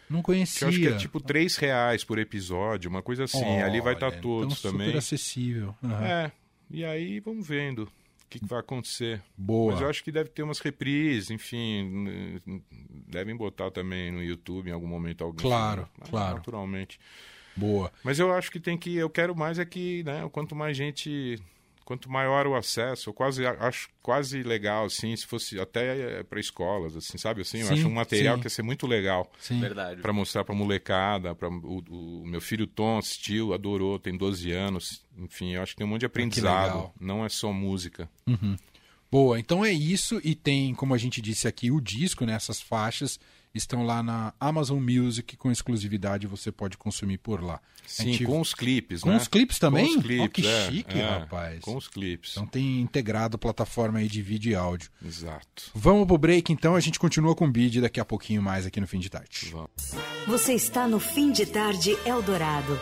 Não 0.08 0.22
conhecia. 0.22 0.58
Que 0.58 0.64
eu 0.64 0.68
acho 0.68 0.80
que 0.80 0.88
é 0.88 0.96
tipo 0.96 1.20
3 1.20 1.56
reais 1.56 2.02
por 2.02 2.18
episódio, 2.18 2.90
uma 2.90 3.00
coisa 3.00 3.24
assim. 3.24 3.44
Olha, 3.44 3.66
Ali 3.66 3.80
vai 3.80 3.94
estar 3.94 4.10
tá 4.10 4.18
todos 4.18 4.58
então 4.58 4.72
também. 4.72 4.88
Super 4.88 4.98
acessível. 4.98 5.74
Uhum. 5.82 6.04
É. 6.04 6.32
E 6.68 6.84
aí 6.84 7.20
vamos 7.20 7.46
vendo 7.46 7.84
o 7.84 7.88
que, 8.28 8.40
que, 8.40 8.46
vai 8.46 8.58
acontecer. 8.58 9.22
Boa. 9.36 9.72
Mas 9.72 9.80
eu 9.80 9.88
acho 9.88 10.02
que 10.02 10.10
deve 10.10 10.30
ter 10.30 10.42
umas 10.42 10.58
reprises, 10.58 11.30
enfim. 11.30 12.40
Devem 13.06 13.36
botar 13.36 13.70
também 13.70 14.10
no 14.10 14.22
YouTube 14.22 14.68
em 14.70 14.72
algum 14.72 14.88
momento 14.88 15.22
alguém. 15.22 15.42
Claro, 15.42 15.88
claro. 16.08 16.36
Naturalmente. 16.36 16.98
Boa. 17.56 17.92
Mas 18.02 18.18
eu 18.18 18.32
acho 18.32 18.50
que 18.50 18.60
tem 18.60 18.76
que. 18.76 18.96
Eu 18.96 19.10
quero 19.10 19.36
mais 19.36 19.58
é 19.58 19.64
que, 19.64 20.02
né, 20.04 20.28
quanto 20.32 20.54
mais 20.54 20.76
gente. 20.76 21.38
Quanto 21.84 22.08
maior 22.08 22.46
o 22.46 22.54
acesso, 22.54 23.10
eu 23.10 23.12
quase 23.12 23.44
acho 23.44 23.88
quase 24.00 24.44
legal, 24.44 24.84
assim, 24.84 25.16
se 25.16 25.26
fosse 25.26 25.58
até 25.58 26.22
para 26.22 26.38
escolas, 26.38 26.94
assim, 26.94 27.18
sabe? 27.18 27.40
Assim, 27.40 27.58
eu 27.58 27.66
sim, 27.66 27.74
acho 27.74 27.88
um 27.88 27.90
material 27.90 28.36
sim. 28.36 28.42
que 28.42 28.46
ia 28.46 28.50
ser 28.50 28.62
muito 28.62 28.86
legal. 28.86 29.28
Sim. 29.40 29.58
Verdade. 29.58 30.00
Para 30.00 30.12
mostrar 30.12 30.44
para 30.44 30.54
molecada, 30.54 31.34
para 31.34 31.48
o, 31.48 31.82
o, 31.90 32.22
meu 32.24 32.40
filho 32.40 32.64
Tom 32.64 32.98
assistiu, 32.98 33.52
adorou, 33.52 33.98
tem 33.98 34.16
12 34.16 34.52
anos. 34.52 35.04
Enfim, 35.18 35.54
eu 35.54 35.62
acho 35.62 35.72
que 35.72 35.78
tem 35.78 35.86
um 35.86 35.90
monte 35.90 36.00
de 36.00 36.06
ah, 36.06 36.08
aprendizado. 36.08 36.92
Não 37.00 37.24
é 37.24 37.28
só 37.28 37.52
música. 37.52 38.08
Uhum. 38.24 38.56
Boa, 39.10 39.40
então 39.40 39.64
é 39.64 39.72
isso. 39.72 40.20
E 40.22 40.36
tem, 40.36 40.72
como 40.76 40.94
a 40.94 40.98
gente 40.98 41.20
disse 41.20 41.48
aqui, 41.48 41.72
o 41.72 41.80
disco, 41.80 42.24
né? 42.24 42.34
Essas 42.34 42.60
faixas 42.60 43.18
estão 43.54 43.84
lá 43.84 44.02
na 44.02 44.32
Amazon 44.38 44.80
Music 44.80 45.36
com 45.36 45.50
exclusividade, 45.50 46.26
você 46.26 46.52
pode 46.52 46.76
consumir 46.76 47.18
por 47.18 47.42
lá. 47.42 47.60
Sim, 47.86 48.12
gente... 48.12 48.24
com 48.24 48.40
os 48.40 48.54
clipes, 48.54 49.02
com 49.02 49.10
né? 49.10 49.16
os 49.16 49.26
clipes 49.26 49.58
também? 49.58 49.92
Com 49.92 49.98
os 49.98 50.04
clipes, 50.04 50.26
oh, 50.26 50.28
que 50.30 50.46
é, 50.46 50.70
chique, 50.70 50.98
é, 50.98 51.18
rapaz. 51.18 51.60
Com 51.60 51.76
os 51.76 51.88
clipes. 51.88 52.32
Então 52.32 52.46
tem 52.46 52.80
integrado 52.80 53.34
a 53.34 53.38
plataforma 53.38 53.98
aí 53.98 54.08
de 54.08 54.22
vídeo 54.22 54.52
e 54.52 54.54
áudio. 54.54 54.90
Exato. 55.04 55.70
Vamos 55.74 56.06
pro 56.06 56.16
break 56.16 56.52
então, 56.52 56.76
a 56.76 56.80
gente 56.80 56.98
continua 56.98 57.34
com 57.34 57.46
o 57.46 57.50
bid 57.50 57.80
daqui 57.80 57.98
a 57.98 58.04
pouquinho 58.04 58.42
mais 58.42 58.66
aqui 58.66 58.80
no 58.80 58.86
Fim 58.86 59.00
de 59.00 59.10
Tarde. 59.10 59.48
Vamos. 59.50 59.70
Você 60.26 60.54
está 60.54 60.86
no 60.86 61.00
Fim 61.00 61.32
de 61.32 61.46
Tarde 61.46 61.96
Eldorado. 62.06 62.78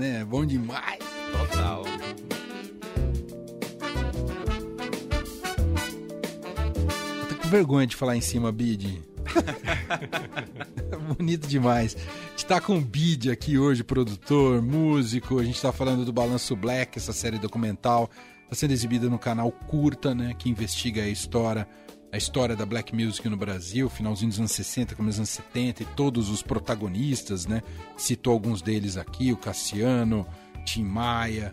Né? 0.00 0.24
Bom 0.24 0.46
demais. 0.46 0.98
Total. 1.30 1.84
Tô 7.28 7.34
com 7.36 7.48
vergonha 7.48 7.86
de 7.86 7.94
falar 7.94 8.16
em 8.16 8.20
cima, 8.22 8.50
Bid. 8.50 9.02
Bonito 11.18 11.46
demais. 11.46 11.94
A 11.94 12.30
gente 12.30 12.46
tá 12.46 12.60
com 12.60 12.78
o 12.78 12.80
Bid 12.80 13.30
aqui 13.30 13.58
hoje, 13.58 13.84
produtor, 13.84 14.62
músico. 14.62 15.38
A 15.38 15.44
gente 15.44 15.60
tá 15.60 15.70
falando 15.70 16.04
do 16.04 16.12
Balanço 16.12 16.56
Black, 16.56 16.98
essa 16.98 17.12
série 17.12 17.38
documental. 17.38 18.08
Tá 18.48 18.56
sendo 18.56 18.72
exibida 18.72 19.08
no 19.10 19.18
canal 19.18 19.52
Curta, 19.52 20.14
né? 20.14 20.34
Que 20.36 20.48
investiga 20.48 21.02
a 21.02 21.08
história 21.08 21.68
a 22.12 22.16
história 22.16 22.56
da 22.56 22.66
black 22.66 22.94
music 22.94 23.28
no 23.28 23.36
Brasil, 23.36 23.88
finalzinho 23.88 24.30
dos 24.30 24.38
anos 24.38 24.52
60, 24.52 24.94
começo 24.94 25.20
dos 25.20 25.30
anos 25.30 25.46
70, 25.52 25.82
e 25.82 25.86
todos 25.86 26.28
os 26.28 26.42
protagonistas, 26.42 27.46
né? 27.46 27.62
Citou 27.96 28.32
alguns 28.32 28.60
deles 28.60 28.96
aqui, 28.96 29.32
o 29.32 29.36
Cassiano, 29.36 30.26
Tim 30.64 30.82
Maia, 30.82 31.52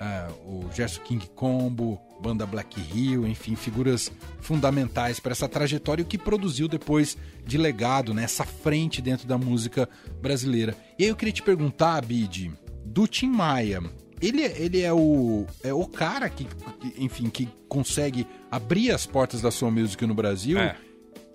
uh, 0.00 0.66
o 0.66 0.72
Gerson 0.72 1.02
King 1.02 1.26
Combo, 1.34 2.00
banda 2.20 2.46
Black 2.46 2.80
Hill, 2.80 3.26
enfim, 3.26 3.56
figuras 3.56 4.10
fundamentais 4.40 5.18
para 5.18 5.32
essa 5.32 5.48
trajetória 5.48 6.02
e 6.02 6.04
o 6.04 6.08
que 6.08 6.18
produziu 6.18 6.68
depois 6.68 7.16
de 7.44 7.58
legado, 7.58 8.14
né? 8.14 8.22
Essa 8.24 8.44
frente 8.44 9.02
dentro 9.02 9.26
da 9.26 9.36
música 9.36 9.88
brasileira. 10.22 10.76
E 10.98 11.04
aí 11.04 11.10
eu 11.10 11.16
queria 11.16 11.34
te 11.34 11.42
perguntar, 11.42 12.04
Bid, 12.04 12.52
do 12.84 13.08
Tim 13.08 13.28
Maia, 13.28 13.82
ele, 14.20 14.42
ele 14.42 14.80
é 14.80 14.92
o 14.92 15.46
é 15.62 15.74
o 15.74 15.86
cara 15.86 16.28
que, 16.28 16.46
enfim, 16.98 17.28
que 17.28 17.48
consegue 17.68 18.26
abrir 18.50 18.90
as 18.90 19.06
portas 19.06 19.40
da 19.42 19.50
sua 19.50 19.70
music 19.70 20.04
no 20.06 20.14
Brasil. 20.14 20.58
É. 20.58 20.76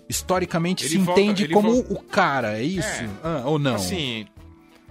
Historicamente 0.10 0.84
ele 0.84 0.90
se 0.90 0.98
volta, 0.98 1.22
entende 1.22 1.48
como 1.48 1.74
volta... 1.74 1.94
o 1.94 2.04
cara, 2.04 2.60
é 2.60 2.64
isso? 2.64 2.88
É. 2.88 3.10
Ah, 3.24 3.44
ou 3.46 3.58
não? 3.58 3.76
Assim, 3.76 4.26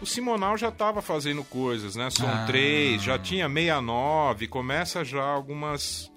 o 0.01 0.07
Simonal 0.07 0.57
já 0.57 0.69
estava 0.69 1.03
fazendo 1.03 1.45
coisas, 1.45 1.97
né? 1.97 2.09
Som 2.11 2.27
ah. 2.27 2.45
3, 2.47 3.03
já 3.03 3.19
tinha 3.19 3.49
69, 3.49 4.49
começa 4.49 5.05
já 5.05 5.23
algumas 5.23 6.11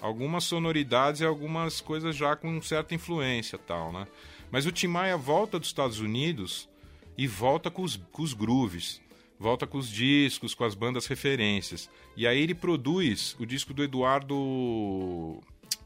algumas 0.00 0.42
sonoridades 0.44 1.20
e 1.20 1.24
algumas 1.24 1.80
coisas 1.80 2.16
já 2.16 2.34
com 2.34 2.60
certa 2.60 2.94
influência 2.94 3.56
tal, 3.56 3.92
né? 3.92 4.06
Mas 4.50 4.66
o 4.66 4.72
Tim 4.72 4.88
Maia 4.88 5.16
volta 5.16 5.58
dos 5.58 5.68
Estados 5.68 6.00
Unidos 6.00 6.68
e 7.16 7.26
volta 7.26 7.70
com 7.70 7.82
os, 7.82 7.96
com 8.10 8.22
os 8.22 8.34
grooves 8.34 9.00
volta 9.42 9.66
com 9.66 9.76
os 9.76 9.90
discos, 9.90 10.54
com 10.54 10.64
as 10.64 10.74
bandas 10.74 11.06
referências. 11.06 11.90
E 12.16 12.26
aí 12.26 12.40
ele 12.40 12.54
produz 12.54 13.36
o 13.38 13.44
disco 13.44 13.74
do 13.74 13.82
Eduardo. 13.82 15.40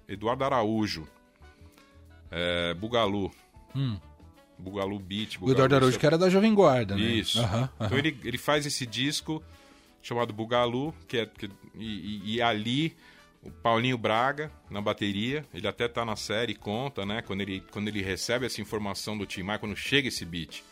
Eduardo 0.06 0.44
Araújo. 0.44 1.08
É, 2.30 2.74
Bugalu. 2.74 3.32
Hum. 3.74 3.98
Bugalu 4.58 4.98
Beat. 4.98 5.38
Bugalu, 5.38 5.50
o 5.50 5.54
Eduardo 5.54 5.74
Araújo, 5.74 5.98
que 5.98 6.06
era 6.06 6.18
da 6.18 6.28
Jovem 6.28 6.54
Guarda, 6.54 6.94
né? 6.94 7.02
Isso. 7.02 7.40
Uhum, 7.40 7.60
uhum. 7.62 7.68
Então 7.80 7.98
ele, 7.98 8.18
ele 8.22 8.38
faz 8.38 8.66
esse 8.66 8.86
disco 8.86 9.42
chamado 10.02 10.32
Bugalu, 10.32 10.94
que 11.08 11.18
é. 11.18 11.26
Que, 11.26 11.50
e, 11.74 12.36
e, 12.36 12.42
ali 12.42 12.94
o 13.42 13.50
Paulinho 13.50 13.98
Braga 13.98 14.50
na 14.70 14.80
bateria, 14.80 15.44
ele 15.54 15.68
até 15.68 15.88
tá 15.88 16.04
na 16.04 16.16
série 16.16 16.54
conta, 16.54 17.06
né? 17.06 17.22
Quando 17.22 17.40
ele, 17.40 17.62
quando 17.70 17.88
ele 17.88 18.02
recebe 18.02 18.46
essa 18.46 18.60
informação 18.60 19.16
do 19.16 19.26
Tim 19.26 19.42
Maia, 19.42 19.58
quando 19.58 19.76
chega 19.76 20.08
esse 20.08 20.24
beat, 20.24 20.62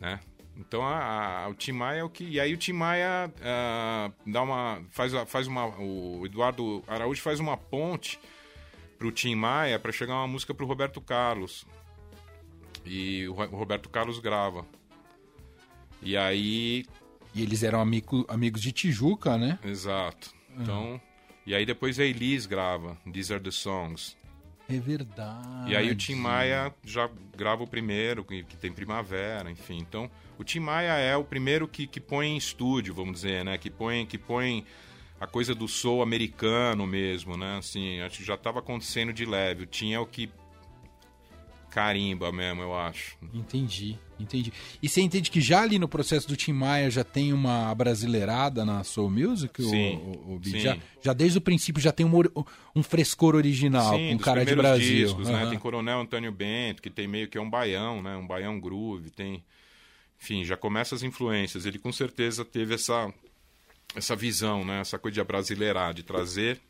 né? 0.00 0.20
Então 0.56 0.82
a, 0.82 1.44
a, 1.44 1.48
o 1.48 1.54
Tim 1.54 1.72
Maia 1.72 2.00
é 2.00 2.04
o 2.04 2.10
que. 2.10 2.24
E 2.24 2.40
aí 2.40 2.52
o 2.52 2.56
Tim 2.56 2.72
Maia 2.72 3.32
uh, 3.38 4.30
dá 4.30 4.42
uma. 4.42 4.82
Faz, 4.90 5.12
faz 5.26 5.46
uma. 5.46 5.66
O 5.78 6.24
Eduardo 6.26 6.82
Araújo 6.86 7.22
faz 7.22 7.40
uma 7.40 7.56
ponte 7.56 8.18
pro 8.98 9.10
Tim 9.10 9.34
Maia 9.34 9.78
para 9.78 9.92
chegar 9.92 10.14
uma 10.14 10.28
música 10.28 10.54
pro 10.54 10.66
Roberto 10.66 11.00
Carlos. 11.00 11.66
E 12.84 13.26
o, 13.28 13.32
o 13.32 13.56
Roberto 13.56 13.88
Carlos 13.88 14.18
grava. 14.18 14.66
E 16.02 16.16
aí. 16.16 16.84
E 17.34 17.42
eles 17.42 17.62
eram 17.62 17.80
amigo, 17.80 18.26
amigos 18.28 18.60
de 18.60 18.72
Tijuca, 18.72 19.38
né? 19.38 19.58
Exato. 19.64 20.34
Então. 20.56 20.92
Uhum. 20.92 21.00
E 21.44 21.54
aí 21.54 21.66
depois 21.66 21.98
a 21.98 22.04
Elis 22.04 22.46
grava 22.46 22.96
These 23.10 23.32
Are 23.32 23.42
the 23.42 23.50
Songs. 23.50 24.16
É 24.68 24.78
verdade. 24.78 25.70
E 25.70 25.76
aí 25.76 25.90
o 25.90 25.94
Tim 25.94 26.14
Maia 26.14 26.72
já 26.84 27.08
grava 27.36 27.62
o 27.62 27.66
primeiro, 27.66 28.24
que, 28.24 28.44
tem 28.56 28.72
Primavera, 28.72 29.50
enfim. 29.50 29.78
Então, 29.78 30.10
o 30.38 30.44
Tim 30.44 30.60
Maia 30.60 30.92
é 30.92 31.16
o 31.16 31.24
primeiro 31.24 31.68
que, 31.68 31.86
que 31.86 32.00
põe 32.00 32.28
em 32.28 32.36
estúdio, 32.36 32.94
vamos 32.94 33.14
dizer, 33.14 33.44
né? 33.44 33.58
Que 33.58 33.70
põe, 33.70 34.06
que 34.06 34.16
põe 34.16 34.64
a 35.20 35.26
coisa 35.26 35.54
do 35.54 35.68
soul 35.68 36.02
americano 36.02 36.86
mesmo, 36.86 37.36
né? 37.36 37.58
Assim, 37.58 38.00
acho 38.00 38.18
que 38.18 38.24
já 38.24 38.34
estava 38.34 38.60
acontecendo 38.60 39.12
de 39.12 39.24
leve. 39.24 39.64
O 39.64 39.66
Tim 39.66 39.92
é 39.92 39.98
o 39.98 40.06
que 40.06 40.30
carimba 41.72 42.30
mesmo, 42.30 42.60
eu 42.60 42.78
acho. 42.78 43.16
Entendi, 43.32 43.98
entendi. 44.20 44.52
E 44.82 44.88
você 44.88 45.00
entende 45.00 45.30
que 45.30 45.40
já 45.40 45.62
ali 45.62 45.78
no 45.78 45.88
processo 45.88 46.28
do 46.28 46.36
Tim 46.36 46.52
Maia 46.52 46.90
já 46.90 47.02
tem 47.02 47.32
uma 47.32 47.74
brasileirada 47.74 48.64
na 48.64 48.84
Soul 48.84 49.10
Music? 49.10 49.62
Sim, 49.62 49.96
o, 49.96 50.32
o, 50.32 50.36
o 50.36 50.44
sim. 50.44 50.60
Já, 50.60 50.76
já 51.00 51.12
desde 51.14 51.38
o 51.38 51.40
princípio 51.40 51.80
já 51.80 51.90
tem 51.90 52.04
um, 52.04 52.12
um 52.76 52.82
frescor 52.82 53.34
original 53.34 53.96
Sim, 53.96 54.10
com 54.10 54.16
dos 54.16 54.24
cara 54.24 54.44
de 54.44 54.54
Brasil. 54.54 55.06
discos, 55.06 55.28
né? 55.28 55.40
Aham. 55.42 55.50
Tem 55.50 55.58
Coronel 55.58 56.00
Antônio 56.00 56.30
Bento, 56.30 56.82
que 56.82 56.90
tem 56.90 57.08
meio 57.08 57.26
que 57.28 57.38
é 57.38 57.40
um 57.40 57.48
baião, 57.48 58.02
né? 58.02 58.16
Um 58.16 58.26
baião 58.26 58.60
groove, 58.60 59.10
tem... 59.10 59.42
Enfim, 60.20 60.44
já 60.44 60.56
começa 60.56 60.94
as 60.94 61.02
influências. 61.02 61.64
Ele 61.64 61.78
com 61.78 61.90
certeza 61.90 62.44
teve 62.44 62.74
essa, 62.74 63.12
essa 63.96 64.14
visão, 64.14 64.64
né? 64.64 64.80
Essa 64.80 64.98
coisa 64.98 65.14
de 65.14 65.20
abrasileirar, 65.20 65.94
de 65.94 66.02
trazer 66.02 66.60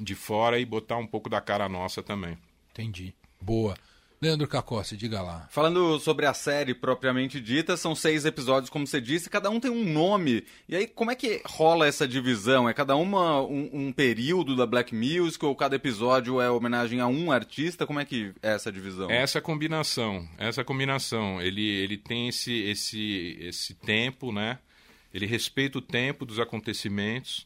de 0.00 0.14
fora 0.14 0.58
e 0.58 0.64
botar 0.64 0.96
um 0.96 1.06
pouco 1.06 1.28
da 1.28 1.40
cara 1.40 1.68
nossa 1.68 2.02
também. 2.02 2.36
Entendi. 2.72 3.14
Boa. 3.40 3.76
Leandro 4.24 4.48
Cacossi, 4.48 4.96
diga 4.96 5.20
lá. 5.20 5.46
Falando 5.50 5.98
sobre 6.00 6.24
a 6.24 6.32
série 6.32 6.72
propriamente 6.72 7.38
dita, 7.38 7.76
são 7.76 7.94
seis 7.94 8.24
episódios, 8.24 8.70
como 8.70 8.86
você 8.86 8.98
disse, 8.98 9.28
cada 9.28 9.50
um 9.50 9.60
tem 9.60 9.70
um 9.70 9.84
nome. 9.84 10.46
E 10.66 10.74
aí, 10.74 10.86
como 10.86 11.10
é 11.10 11.14
que 11.14 11.42
rola 11.44 11.86
essa 11.86 12.08
divisão? 12.08 12.66
É 12.66 12.72
cada 12.72 12.96
uma 12.96 13.42
um, 13.42 13.68
um 13.70 13.92
período 13.92 14.56
da 14.56 14.64
Black 14.64 14.94
Music 14.94 15.44
ou 15.44 15.54
cada 15.54 15.76
episódio 15.76 16.40
é 16.40 16.50
homenagem 16.50 17.00
a 17.00 17.06
um 17.06 17.30
artista? 17.30 17.86
Como 17.86 18.00
é 18.00 18.04
que 18.06 18.32
é 18.42 18.54
essa 18.54 18.72
divisão? 18.72 19.10
Essa 19.10 19.42
combinação, 19.42 20.26
essa 20.38 20.64
combinação, 20.64 21.42
ele, 21.42 21.66
ele 21.66 21.98
tem 21.98 22.28
esse, 22.28 22.54
esse, 22.62 23.36
esse 23.42 23.74
tempo, 23.74 24.32
né? 24.32 24.58
Ele 25.12 25.26
respeita 25.26 25.76
o 25.76 25.82
tempo 25.82 26.24
dos 26.24 26.40
acontecimentos 26.40 27.44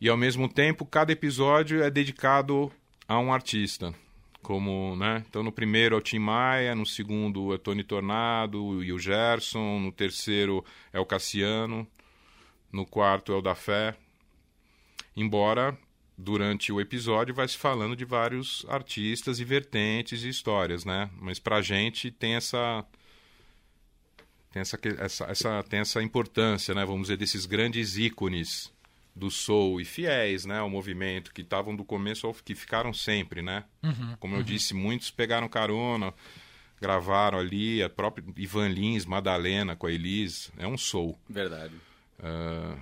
e 0.00 0.08
ao 0.08 0.16
mesmo 0.16 0.48
tempo 0.48 0.84
cada 0.84 1.12
episódio 1.12 1.80
é 1.80 1.88
dedicado 1.90 2.72
a 3.06 3.20
um 3.20 3.32
artista, 3.32 3.94
como, 4.44 4.94
né? 4.96 5.24
Então 5.28 5.42
no 5.42 5.50
primeiro 5.50 5.96
é 5.96 5.98
o 5.98 6.02
Tim 6.02 6.18
Maia, 6.18 6.74
no 6.74 6.84
segundo 6.84 7.54
é 7.54 7.58
Tony 7.58 7.82
Tornado 7.82 8.84
e 8.84 8.92
o 8.92 8.98
Gerson, 8.98 9.80
no 9.80 9.90
terceiro 9.90 10.62
é 10.92 11.00
o 11.00 11.06
Cassiano, 11.06 11.86
no 12.70 12.84
quarto 12.84 13.32
é 13.32 13.36
o 13.36 13.40
da 13.40 13.54
Fé. 13.54 13.96
Embora 15.16 15.76
durante 16.16 16.70
o 16.70 16.80
episódio 16.80 17.34
vai 17.34 17.48
se 17.48 17.56
falando 17.56 17.96
de 17.96 18.04
vários 18.04 18.66
artistas 18.68 19.40
e 19.40 19.44
vertentes 19.44 20.22
e 20.22 20.28
histórias, 20.28 20.84
né? 20.84 21.10
Mas 21.18 21.38
pra 21.38 21.62
gente 21.62 22.10
tem 22.10 22.34
essa 22.34 22.84
tem 24.52 24.60
essa, 24.60 24.78
essa, 24.98 25.24
essa 25.24 25.62
tem 25.64 25.80
essa 25.80 26.02
importância, 26.02 26.74
né? 26.74 26.84
Vamos 26.84 27.02
dizer 27.02 27.16
desses 27.16 27.46
grandes 27.46 27.96
ícones 27.96 28.73
do 29.14 29.30
soul 29.30 29.80
e 29.80 29.84
fiéis, 29.84 30.44
né, 30.44 30.58
ao 30.58 30.68
movimento 30.68 31.32
que 31.32 31.42
estavam 31.42 31.74
do 31.76 31.84
começo 31.84 32.26
ao 32.26 32.34
que 32.34 32.54
ficaram 32.54 32.92
sempre, 32.92 33.42
né? 33.42 33.64
Como 34.18 34.34
eu 34.36 34.42
disse, 34.42 34.74
muitos 34.74 35.10
pegaram 35.10 35.48
carona, 35.48 36.12
gravaram 36.80 37.38
ali 37.38 37.82
a 37.82 37.88
própria 37.88 38.24
Ivan 38.36 38.68
Lins, 38.68 39.06
Madalena 39.06 39.76
com 39.76 39.86
a 39.86 39.92
Elis, 39.92 40.50
é 40.58 40.66
um 40.66 40.76
soul. 40.76 41.16
Verdade. 41.28 41.74
Ah, 42.18 42.76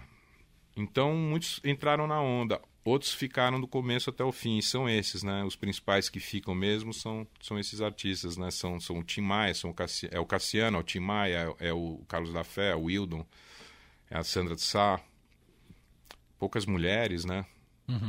então 0.76 1.14
muitos 1.14 1.60
entraram 1.64 2.06
na 2.06 2.20
onda, 2.20 2.60
outros 2.82 3.12
ficaram 3.12 3.60
do 3.60 3.68
começo 3.68 4.08
até 4.08 4.24
o 4.24 4.32
fim. 4.32 4.56
e 4.58 4.62
São 4.62 4.88
esses, 4.88 5.22
né? 5.22 5.44
Os 5.44 5.54
principais 5.54 6.08
que 6.08 6.18
ficam 6.18 6.54
mesmo 6.54 6.94
são, 6.94 7.26
são 7.42 7.58
esses 7.58 7.82
artistas, 7.82 8.38
né? 8.38 8.50
São, 8.50 8.80
são 8.80 8.98
o 8.98 9.04
Tim 9.04 9.20
Maia, 9.20 9.52
são 9.54 9.68
o 9.70 9.74
Cassi- 9.74 10.08
é 10.10 10.18
o 10.18 10.24
Cassiano, 10.26 10.78
é 10.78 10.80
o 10.80 10.84
Tim 10.84 11.00
Maia, 11.00 11.54
é, 11.60 11.68
é 11.68 11.72
o 11.74 11.98
Carlos 12.08 12.32
da 12.32 12.42
Fé, 12.42 12.70
é 12.70 12.74
o 12.74 12.84
Wildon, 12.84 13.24
é 14.10 14.16
a 14.16 14.24
Sandra 14.24 14.54
de 14.54 14.62
Sá. 14.62 14.98
Poucas 16.42 16.66
mulheres, 16.66 17.24
né? 17.24 17.46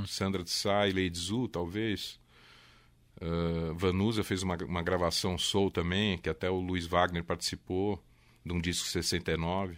Sandra 0.08 0.44
de 0.44 0.50
Sá 0.50 0.88
e 0.88 0.92
Lady 0.92 1.20
Zu, 1.20 1.48
talvez. 1.48 2.20
Ah, 3.22 3.74
Vanusa 3.76 4.24
fez 4.24 4.42
uma, 4.42 4.58
uma 4.66 4.82
gravação 4.82 5.38
soul 5.38 5.70
também, 5.70 6.18
que 6.18 6.28
até 6.28 6.50
o 6.50 6.60
Luiz 6.60 6.88
Wagner 6.88 7.24
participou, 7.24 8.04
de 8.44 8.52
um 8.52 8.60
disco 8.60 8.88
69 8.88 9.78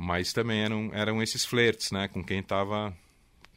mas 0.00 0.32
também 0.32 0.60
eram, 0.60 0.90
eram 0.94 1.20
esses 1.20 1.44
flertes, 1.44 1.90
né? 1.90 2.06
Com 2.06 2.22
quem 2.22 2.40
tava 2.40 2.96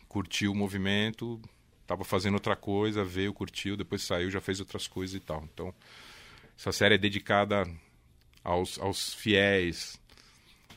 curtiu 0.09 0.51
o 0.51 0.55
movimento, 0.55 1.39
tava 1.85 2.03
fazendo 2.03 2.33
outra 2.33 2.55
coisa, 2.55 3.03
veio, 3.03 3.31
curtiu, 3.31 3.77
depois 3.77 4.01
saiu, 4.01 4.31
já 4.31 4.41
fez 4.41 4.59
outras 4.59 4.87
coisas 4.87 5.15
e 5.15 5.19
tal. 5.19 5.47
Então, 5.53 5.71
essa 6.57 6.71
série 6.71 6.95
é 6.95 6.97
dedicada 6.97 7.69
aos, 8.43 8.79
aos 8.79 9.13
fiéis, 9.13 10.00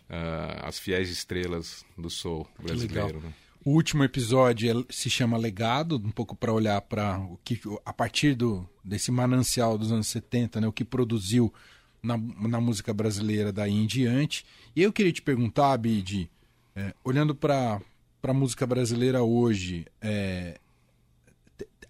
ah, 0.09 0.69
às 0.69 0.79
fiéis 0.79 1.11
estrelas 1.11 1.85
do 1.97 2.11
soul 2.11 2.47
brasileiro. 2.63 3.21
Né? 3.21 3.33
O 3.65 3.71
último 3.71 4.05
episódio 4.05 4.81
é- 4.81 4.85
se 4.93 5.09
chama 5.09 5.39
Legado, 5.39 5.97
um 5.97 6.11
pouco 6.11 6.37
para 6.37 6.53
olhar 6.53 6.81
para 6.83 7.19
o 7.19 7.39
que 7.43 7.61
a 7.85 7.93
partir 7.93 8.35
do 8.35 8.69
desse 8.85 9.11
manancial 9.11 9.79
dos 9.79 9.91
anos 9.91 10.07
70, 10.09 10.61
né, 10.61 10.67
o 10.69 10.73
que 10.73 10.85
produziu 10.85 11.53
na, 12.03 12.19
na 12.19 12.61
música 12.61 12.93
brasileira 12.93 13.51
daí 13.51 13.73
em 13.73 13.87
diante. 13.87 14.45
E 14.77 14.83
eu 14.83 14.93
queria 14.93 15.13
te 15.13 15.23
perguntar, 15.23 15.75
Bid, 15.79 16.31
é, 16.77 16.93
olhando 17.03 17.35
para 17.35 17.81
a 18.23 18.35
música 18.35 18.67
brasileira 18.67 19.23
hoje, 19.23 19.87
é, 20.03 20.61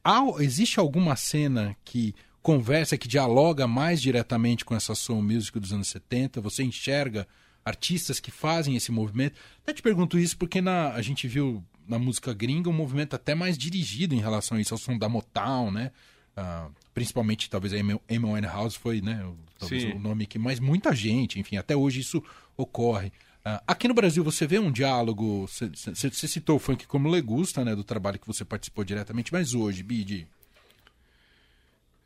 há, 0.04 0.20
existe 0.38 0.78
alguma 0.78 1.16
cena 1.16 1.76
que 1.84 2.14
conversa, 2.40 2.96
que 2.96 3.08
dialoga 3.08 3.66
mais 3.66 4.00
diretamente 4.00 4.64
com 4.64 4.76
essa 4.76 4.94
soul 4.94 5.20
music 5.20 5.58
dos 5.58 5.72
anos 5.72 5.88
70? 5.88 6.40
Você 6.40 6.62
enxerga 6.62 7.26
artistas 7.64 8.20
que 8.20 8.30
fazem 8.30 8.76
esse 8.76 8.92
movimento? 8.92 9.36
Até 9.62 9.72
te 9.72 9.82
pergunto 9.82 10.18
isso 10.18 10.36
porque 10.36 10.60
na, 10.60 10.92
a 10.92 11.02
gente 11.02 11.26
viu 11.28 11.64
na 11.86 11.98
música 11.98 12.32
gringa 12.32 12.68
um 12.70 12.72
movimento 12.72 13.14
até 13.14 13.34
mais 13.34 13.56
dirigido 13.58 14.14
em 14.14 14.20
relação 14.20 14.56
a 14.56 14.60
isso, 14.60 14.74
ao 14.74 14.78
som 14.78 14.96
da 14.98 15.08
Motown, 15.08 15.70
né? 15.70 15.90
Ah, 16.36 16.68
principalmente, 16.92 17.48
talvez 17.48 17.72
a 17.72 17.76
Amy 17.76 17.98
Winehouse 18.08 18.76
foi 18.78 19.00
né, 19.00 19.24
o- 19.24 19.36
talvez 19.58 19.82
Sim. 19.82 19.92
o 19.92 19.98
nome 20.00 20.26
que 20.26 20.38
mais 20.38 20.58
muita 20.58 20.94
gente, 20.94 21.38
enfim, 21.38 21.56
até 21.56 21.76
hoje 21.76 22.00
isso 22.00 22.22
ocorre. 22.56 23.12
Ah, 23.44 23.62
aqui 23.66 23.86
no 23.86 23.94
Brasil 23.94 24.24
você 24.24 24.46
vê 24.46 24.58
um 24.58 24.72
diálogo, 24.72 25.46
você 25.46 26.10
citou 26.10 26.56
o 26.56 26.58
funk 26.58 26.86
como 26.86 27.08
legusta, 27.08 27.64
né, 27.64 27.76
do 27.76 27.84
trabalho 27.84 28.18
que 28.18 28.26
você 28.26 28.44
participou 28.44 28.82
diretamente, 28.84 29.32
mas 29.32 29.54
hoje, 29.54 29.82
Bid, 29.82 30.26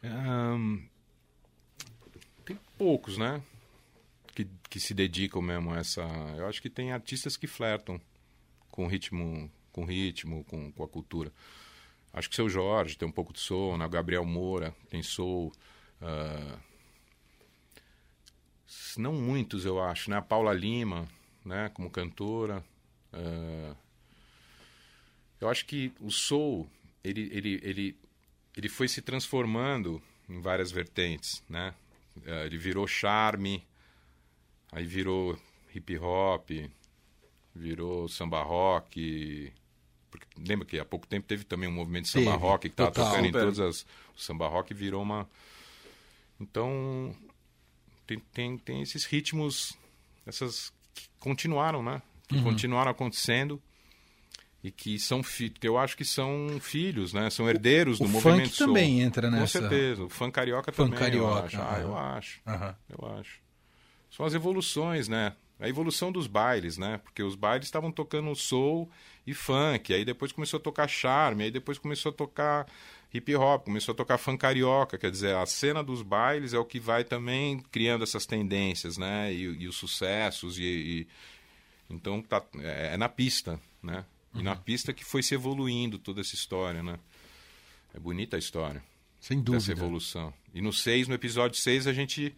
Ahn, 0.02 0.78
tem 2.44 2.58
poucos, 2.76 3.16
né? 3.18 3.40
Que, 4.38 4.46
que 4.70 4.78
se 4.78 4.94
dedicam 4.94 5.42
mesmo 5.42 5.74
a 5.74 5.78
essa. 5.78 6.00
Eu 6.36 6.46
acho 6.46 6.62
que 6.62 6.70
tem 6.70 6.92
artistas 6.92 7.36
que 7.36 7.48
flertam 7.48 8.00
com 8.70 8.86
ritmo, 8.86 9.50
com 9.72 9.84
ritmo, 9.84 10.44
com, 10.44 10.70
com 10.70 10.84
a 10.84 10.88
cultura. 10.88 11.32
Acho 12.12 12.28
que 12.28 12.34
o 12.34 12.36
seu 12.36 12.48
Jorge 12.48 12.96
tem 12.96 13.08
um 13.08 13.10
pouco 13.10 13.32
de 13.32 13.40
soul, 13.40 13.76
né? 13.76 13.88
Gabriel 13.88 14.24
Moura 14.24 14.72
tem 14.88 15.02
soul. 15.02 15.52
ah, 16.00 16.56
não 18.96 19.12
muitos, 19.12 19.64
eu 19.64 19.82
acho, 19.82 20.08
né? 20.08 20.18
A 20.18 20.22
Paula 20.22 20.52
Lima, 20.52 21.08
né? 21.44 21.68
Como 21.70 21.90
cantora. 21.90 22.64
ah, 23.12 23.74
eu 25.40 25.48
acho 25.48 25.66
que 25.66 25.92
o 25.98 26.12
soul, 26.12 26.70
ele, 27.02 27.28
ele, 27.32 27.60
ele, 27.64 27.96
ele 28.56 28.68
foi 28.68 28.86
se 28.86 29.02
transformando 29.02 30.00
em 30.28 30.40
várias 30.40 30.70
vertentes, 30.70 31.42
né? 31.48 31.74
Eh, 32.24 32.46
Ele 32.46 32.56
virou 32.56 32.86
charme, 32.86 33.66
aí 34.72 34.84
virou 34.86 35.38
hip 35.74 35.96
hop, 35.98 36.50
virou 37.54 38.08
samba 38.08 38.42
rock. 38.42 39.52
Porque 40.10 40.26
lembra 40.38 40.66
que 40.66 40.78
há 40.78 40.84
pouco 40.84 41.06
tempo 41.06 41.26
teve 41.26 41.44
também 41.44 41.68
um 41.68 41.72
movimento 41.72 42.04
de 42.04 42.10
samba 42.10 42.30
Teve, 42.32 42.42
rock 42.42 42.68
que 42.68 42.72
estava 42.72 42.90
tocando 42.90 43.26
em 43.26 43.32
todas 43.32 43.60
as. 43.60 43.82
O 44.16 44.20
samba 44.20 44.48
rock 44.48 44.72
virou 44.74 45.02
uma. 45.02 45.28
Então. 46.40 47.14
Tem, 48.06 48.18
tem, 48.32 48.56
tem 48.58 48.80
esses 48.82 49.04
ritmos, 49.04 49.76
essas 50.26 50.72
que 50.94 51.08
continuaram, 51.20 51.82
né? 51.82 52.00
Que 52.26 52.36
Uhum. 52.36 52.44
continuaram 52.44 52.90
acontecendo 52.90 53.60
e 54.64 54.70
que 54.70 54.98
são 54.98 55.20
que 55.22 55.52
eu 55.68 55.76
acho 55.76 55.94
que 55.94 56.06
são 56.06 56.58
filhos, 56.58 57.12
né? 57.12 57.28
São 57.28 57.46
herdeiros 57.50 58.00
o 58.00 58.04
do 58.04 58.08
funk 58.08 58.24
movimento 58.24 58.54
soul. 58.54 58.68
também 58.68 59.02
entra 59.02 59.28
Com 59.30 59.36
nessa- 59.36 59.60
certeza, 59.60 60.04
o 60.04 60.08
funk 60.08 60.32
carioca 60.32 60.72
Funk 60.72 60.90
também, 60.92 60.98
carioca, 61.04 61.38
eu 61.38 61.44
acho. 61.44 61.56
Ah, 61.60 61.74
aham. 61.74 61.80
eu 61.82 61.96
acho. 61.98 62.40
Aham. 62.46 62.76
Eu 62.88 63.18
acho. 63.18 63.40
São 64.10 64.24
as 64.26 64.34
evoluções, 64.34 65.08
né? 65.08 65.34
A 65.60 65.68
evolução 65.68 66.12
dos 66.12 66.26
bailes, 66.26 66.78
né? 66.78 66.98
Porque 66.98 67.22
os 67.22 67.34
bailes 67.34 67.66
estavam 67.66 67.90
tocando 67.90 68.34
soul 68.36 68.88
e 69.26 69.34
funk, 69.34 69.92
aí 69.92 70.04
depois 70.04 70.30
começou 70.32 70.58
a 70.58 70.62
tocar 70.62 70.88
charme, 70.88 71.44
aí 71.44 71.50
depois 71.50 71.78
começou 71.78 72.10
a 72.10 72.14
tocar 72.14 72.66
hip 73.12 73.34
hop, 73.34 73.64
começou 73.64 73.92
a 73.92 73.96
tocar 73.96 74.18
funk 74.18 74.38
carioca, 74.38 74.96
quer 74.96 75.10
dizer, 75.10 75.34
a 75.34 75.44
cena 75.46 75.82
dos 75.82 76.02
bailes 76.02 76.54
é 76.54 76.58
o 76.58 76.64
que 76.64 76.78
vai 76.78 77.02
também 77.04 77.58
criando 77.72 78.04
essas 78.04 78.24
tendências, 78.24 78.96
né? 78.96 79.32
E, 79.32 79.42
e 79.62 79.68
os 79.68 79.76
sucessos 79.76 80.58
e, 80.58 80.62
e- 80.62 81.08
então 81.90 82.22
tá 82.22 82.42
é, 82.60 82.94
é 82.94 82.96
na 82.96 83.08
pista, 83.08 83.60
né? 83.82 84.04
E 84.34 84.42
na 84.42 84.54
pista 84.54 84.92
que 84.92 85.04
foi 85.04 85.22
se 85.22 85.34
evoluindo 85.34 85.98
toda 85.98 86.20
essa 86.20 86.34
história, 86.34 86.82
né? 86.82 86.98
É 87.92 87.98
bonita 87.98 88.36
a 88.36 88.38
história 88.38 88.82
Sem 89.18 89.40
dúvida. 89.40 89.72
evolução. 89.72 90.32
E 90.54 90.60
no 90.60 90.72
6, 90.72 91.08
no 91.08 91.14
episódio 91.14 91.58
6, 91.58 91.86
a 91.88 91.92
gente 91.92 92.36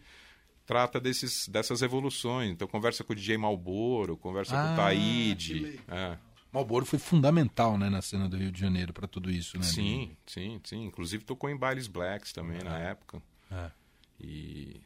trata 0.71 1.01
desses, 1.01 1.49
dessas 1.49 1.81
evoluções. 1.81 2.49
Então 2.51 2.65
conversa 2.65 3.03
com 3.03 3.11
o 3.11 3.15
DJ 3.15 3.37
Malboro, 3.37 4.15
conversa 4.15 4.53
com 4.53 4.57
Ah, 4.57 4.65
o 4.67 4.69
que 4.69 4.75
Taíde. 4.77 5.79
É. 5.85 6.17
Malboro 6.49 6.85
foi 6.85 6.97
fundamental, 6.97 7.77
né, 7.77 7.89
na 7.89 8.01
cena 8.01 8.29
do 8.29 8.37
Rio 8.37 8.49
de 8.53 8.59
Janeiro 8.59 8.93
para 8.93 9.05
tudo 9.05 9.29
isso, 9.29 9.57
né? 9.57 9.63
Sim, 9.63 10.15
sim, 10.25 10.61
sim. 10.63 10.85
Inclusive 10.85 11.25
tocou 11.25 11.49
em 11.49 11.57
bailes 11.57 11.87
blacks 11.87 12.31
também 12.31 12.63
na 12.63 12.77
época. 12.79 13.21
É. 13.51 13.69
E 14.17 14.79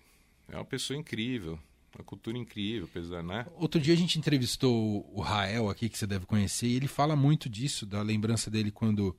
é 0.51 0.55
uma 0.55 0.65
pessoa 0.65 0.97
incrível, 0.97 1.59
uma 1.95 2.03
cultura 2.03 2.35
incrível, 2.35 2.87
apesar, 2.89 3.21
né? 3.21 3.45
Outro 3.55 3.79
dia 3.79 3.93
a 3.93 3.97
gente 3.97 4.17
entrevistou 4.17 5.07
o 5.13 5.21
Rael 5.21 5.69
aqui, 5.69 5.87
que 5.87 5.99
você 5.99 6.07
deve 6.07 6.25
conhecer, 6.25 6.65
e 6.65 6.75
ele 6.75 6.87
fala 6.87 7.15
muito 7.15 7.47
disso, 7.47 7.85
da 7.85 8.01
lembrança 8.01 8.49
dele 8.49 8.71
quando 8.71 9.15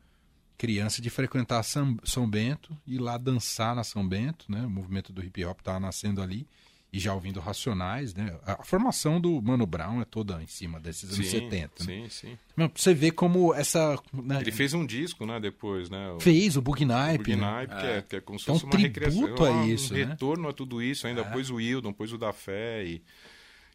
criança, 0.56 1.00
de 1.02 1.10
frequentar 1.10 1.62
São, 1.62 1.96
São 2.04 2.28
Bento 2.28 2.76
e 2.86 2.94
ir 2.96 2.98
lá 2.98 3.16
dançar 3.18 3.74
na 3.74 3.84
São 3.84 4.06
Bento, 4.06 4.46
né? 4.50 4.60
O 4.64 4.70
movimento 4.70 5.12
do 5.12 5.22
hip 5.24 5.44
hop 5.44 5.58
estava 5.60 5.78
nascendo 5.80 6.22
ali, 6.22 6.46
e 6.92 6.98
já 6.98 7.12
ouvindo 7.12 7.40
Racionais, 7.40 8.14
né? 8.14 8.38
A, 8.46 8.64
formação 8.64 9.20
do 9.20 9.42
Mano 9.42 9.66
Brown 9.66 10.00
é 10.00 10.04
toda 10.04 10.42
em 10.42 10.46
cima 10.46 10.80
desses 10.80 11.12
anos 11.12 11.26
70. 11.26 11.60
né? 11.60 11.68
Sim, 11.84 12.08
sim. 12.08 12.38
Mas 12.54 12.70
pra 12.70 12.80
você 12.82 12.94
vê 12.94 13.10
como 13.10 13.52
essa... 13.52 13.98
né, 14.12 14.40
Ele 14.40 14.52
fez 14.52 14.72
um 14.72 14.86
disco, 14.86 15.26
né, 15.26 15.38
depois, 15.38 15.90
né? 15.90 16.12
O... 16.12 16.20
fez 16.20 16.56
o 16.56 16.62
Bug 16.62 16.84
O 16.84 16.86
Nipe, 16.86 17.36
né? 17.36 17.60
Nipe, 17.60 17.74
que, 17.74 17.86
é, 17.86 18.02
que 18.02 18.16
é 18.16 18.20
como 18.20 18.38
se 18.38 18.48
É 18.48 18.52
um 18.52 18.58
fosse 18.58 18.64
uma 18.64 18.78
recriação. 18.80 19.20
tributo 19.20 19.44
a 19.44 19.50
um 19.50 19.66
isso, 19.66 19.92
né? 19.92 20.04
retorno 20.04 20.48
a 20.48 20.52
tudo 20.54 20.80
isso. 20.82 21.06
Ainda 21.06 21.20
É. 21.20 21.24
pôs 21.24 21.50
o 21.50 21.56
Wildon, 21.56 21.92
pôs 21.92 22.12
o 22.12 22.16
da 22.18 22.32
Fé 22.32 22.84
e, 22.84 23.02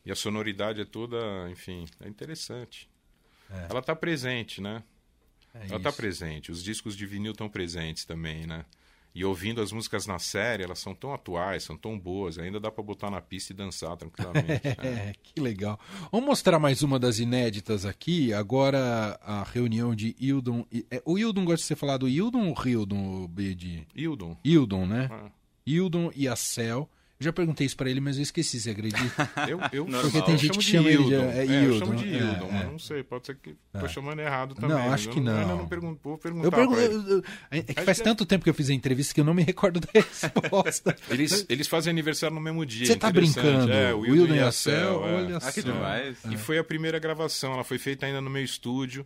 e 0.05 0.11
a 0.11 0.15
sonoridade 0.15 0.81
é 0.81 0.85
toda, 0.85 1.17
enfim, 1.51 1.85
é 1.99 2.07
interessante. 2.07 2.89
É. 3.51 3.67
Ela 3.69 3.81
está 3.81 3.95
presente, 3.95 4.61
né? 4.61 4.81
É 5.53 5.67
Ela 5.67 5.77
está 5.77 5.91
presente. 5.91 6.51
Os 6.51 6.63
discos 6.63 6.95
de 6.95 7.05
vinil 7.05 7.31
estão 7.33 7.49
presentes 7.49 8.05
também, 8.05 8.45
né? 8.47 8.65
E 9.13 9.25
ouvindo 9.25 9.61
as 9.61 9.73
músicas 9.73 10.07
na 10.07 10.17
série, 10.19 10.63
elas 10.63 10.79
são 10.79 10.95
tão 10.95 11.13
atuais, 11.13 11.63
são 11.63 11.75
tão 11.75 11.99
boas, 11.99 12.39
ainda 12.39 12.61
dá 12.61 12.71
para 12.71 12.81
botar 12.81 13.11
na 13.11 13.19
pista 13.19 13.51
e 13.51 13.55
dançar 13.55 13.97
tranquilamente. 13.97 14.47
né? 14.79 15.09
É, 15.09 15.13
que 15.21 15.41
legal. 15.41 15.77
Vamos 16.09 16.27
mostrar 16.27 16.57
mais 16.59 16.81
uma 16.81 16.97
das 16.97 17.19
inéditas 17.19 17.85
aqui. 17.85 18.31
Agora 18.33 19.19
a 19.21 19.43
reunião 19.43 19.93
de 19.93 20.15
Hildon. 20.17 20.65
e- 20.71 20.85
é, 20.89 21.01
O 21.03 21.19
Hildon 21.19 21.43
gosta 21.43 21.57
de 21.61 21.63
ser 21.67 21.75
falado 21.75 22.07
Hildon 22.07 22.47
ou 22.47 22.55
Hildon, 22.65 23.27
Bid? 23.27 23.85
Hildon. 23.93 24.37
Hildon, 24.45 24.85
né? 24.85 25.09
Ah, 25.11 25.29
Hildon 25.65 26.09
e 26.15 26.29
a 26.29 26.35
Cel. 26.37 26.89
Eu 27.21 27.25
já 27.25 27.33
perguntei 27.33 27.67
isso 27.67 27.77
pra 27.77 27.87
ele, 27.87 27.99
mas 28.01 28.17
eu 28.17 28.23
esqueci, 28.23 28.59
você 28.59 28.71
acredita? 28.71 29.29
Eu, 29.47 29.59
eu. 29.71 29.85
Porque 29.85 30.21
tem 30.23 30.33
eu 30.33 30.37
gente 30.39 30.57
que 30.57 30.63
chama 30.63 30.89
de 30.89 30.95
ele 30.95 31.03
de- 31.03 31.11
Hildon. 31.13 31.23
é, 31.31 31.37
É, 31.37 31.43
eu 31.45 31.63
Hildon, 31.73 31.79
chamo 31.85 31.95
de 31.95 32.03
é, 32.03 32.17
Hildon, 32.17 32.47
é. 32.47 32.51
mas 32.51 32.71
não 32.71 32.79
sei, 32.79 33.03
pode 33.03 33.25
ser 33.27 33.35
que 33.37 33.55
tô 33.79 33.87
chamando 33.87 34.19
errado 34.19 34.55
Não, 34.59 34.67
também. 34.69 34.77
acho 34.87 34.89
mas 34.89 35.07
que 35.07 35.19
eu 35.19 35.23
não. 35.23 35.37
ainda 35.39 35.55
não 35.55 35.67
pergunto, 35.67 35.99
vou 36.03 36.17
perguntar 36.17 36.47
Eu 36.47 36.51
pergun- 36.51 36.73
pra 36.73 36.83
ele. 36.83 36.93
eu- 36.95 37.07
eu- 37.17 37.23
é 37.51 37.61
que 37.61 37.81
faz 37.83 37.97
que- 37.99 38.03
tanto 38.03 38.25
tempo 38.25 38.43
que 38.43 38.49
eu 38.49 38.53
fiz 38.55 38.69
a 38.69 38.73
entrevista 38.73 39.13
que 39.13 39.21
eu 39.21 39.25
não 39.25 39.33
me 39.35 39.43
recordo 39.43 39.79
da 39.79 39.87
resposta. 39.93 40.95
Eles, 41.09 41.45
eles 41.47 41.67
fazem 41.67 41.91
aniversário 41.91 42.33
no 42.35 42.41
mesmo 42.41 42.65
dia. 42.65 42.85
Você 42.87 42.95
tá 42.95 43.09
interessante. 43.09 43.43
brincando? 43.43 43.71
É, 43.71 43.93
o 43.93 44.03
Hildon 44.05 44.33
e 44.35 44.39
a 44.39 44.51
Cel, 44.51 45.05
é. 45.07 45.13
olha 45.15 45.37
Ah, 45.37 45.51
que 45.51 45.61
só. 45.61 45.71
demais. 45.71 46.17
E 46.29 46.37
foi 46.37 46.57
a 46.57 46.63
primeira 46.63 46.97
gravação, 46.97 47.53
ela 47.53 47.63
foi 47.63 47.77
feita 47.77 48.05
ainda 48.07 48.19
no 48.19 48.29
meu 48.31 48.43
estúdio, 48.43 49.05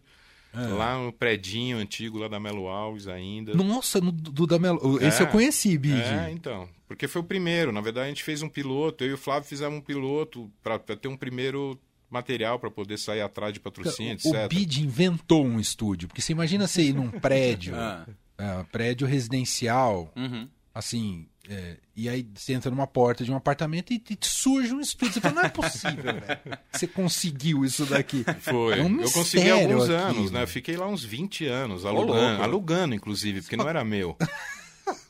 lá 0.77 0.97
no 0.97 1.11
predinho 1.11 1.77
antigo, 1.77 2.17
lá 2.17 2.27
da 2.27 2.39
Melo 2.39 2.67
Alves 2.67 3.07
ainda. 3.07 3.53
Nossa, 3.53 3.99
no, 4.01 4.11
do 4.11 4.47
da 4.47 4.57
Melo. 4.59 4.97
Esse 5.01 5.21
É. 5.21 5.25
eu 5.25 5.29
conheci, 5.29 5.77
Bid. 5.77 6.01
É, 6.01 6.31
então. 6.31 6.67
Porque 6.87 7.07
foi 7.07 7.21
o 7.21 7.25
primeiro. 7.25 7.71
Na 7.71 7.81
verdade, 7.81 8.05
a 8.05 8.09
gente 8.09 8.23
fez 8.23 8.41
um 8.41 8.49
piloto. 8.49 9.03
Eu 9.03 9.11
e 9.11 9.13
o 9.13 9.17
Flávio 9.17 9.47
fizemos 9.49 9.77
um 9.77 9.81
piloto 9.81 10.51
para 10.63 10.77
ter 10.79 11.07
um 11.07 11.17
primeiro 11.17 11.79
material 12.09 12.59
para 12.59 12.69
poder 12.71 12.97
sair 12.97 13.21
atrás 13.21 13.51
de 13.53 13.59
patrocínio, 13.59 14.13
etc. 14.13 14.45
O 14.45 14.47
Bid 14.49 14.83
inventou 14.83 15.43
um 15.45 15.59
estúdio, 15.59 16.07
porque 16.07 16.21
você 16.21 16.31
imagina 16.31 16.67
você 16.67 16.83
ir 16.83 16.93
num 16.93 17.09
prédio, 17.19 17.75
Ah. 17.75 18.05
é, 18.37 18.63
prédio 18.71 19.07
residencial, 19.07 20.11
Uhum. 20.15 20.47
assim, 20.73 21.27
é, 21.49 21.77
e 21.95 22.09
aí 22.09 22.27
você 22.33 22.53
entra 22.53 22.71
numa 22.71 22.87
porta 22.87 23.23
de 23.23 23.31
um 23.31 23.35
apartamento 23.35 23.93
e, 23.93 24.01
e 24.09 24.17
surge 24.21 24.73
um 24.73 24.79
estúdio. 24.79 25.13
Você 25.15 25.21
fala, 25.21 25.35
não 25.35 25.43
é 25.43 25.49
possível, 25.49 26.03
velho. 26.13 26.59
Você 26.71 26.87
conseguiu 26.87 27.63
isso 27.63 27.85
daqui. 27.85 28.25
Foi. 28.41 28.79
É 28.79 28.81
um 28.81 29.01
eu 29.01 29.11
consegui 29.11 29.49
alguns 29.49 29.83
aquilo. 29.83 29.97
anos, 29.97 30.31
né? 30.31 30.43
Eu 30.43 30.47
fiquei 30.47 30.75
lá 30.75 30.87
uns 30.87 31.03
20 31.03 31.45
anos 31.45 31.85
alugando, 31.85 32.43
alugando 32.43 32.95
inclusive, 32.95 33.41
porque 33.41 33.57
não 33.57 33.69
era 33.69 33.83
meu. 33.83 34.17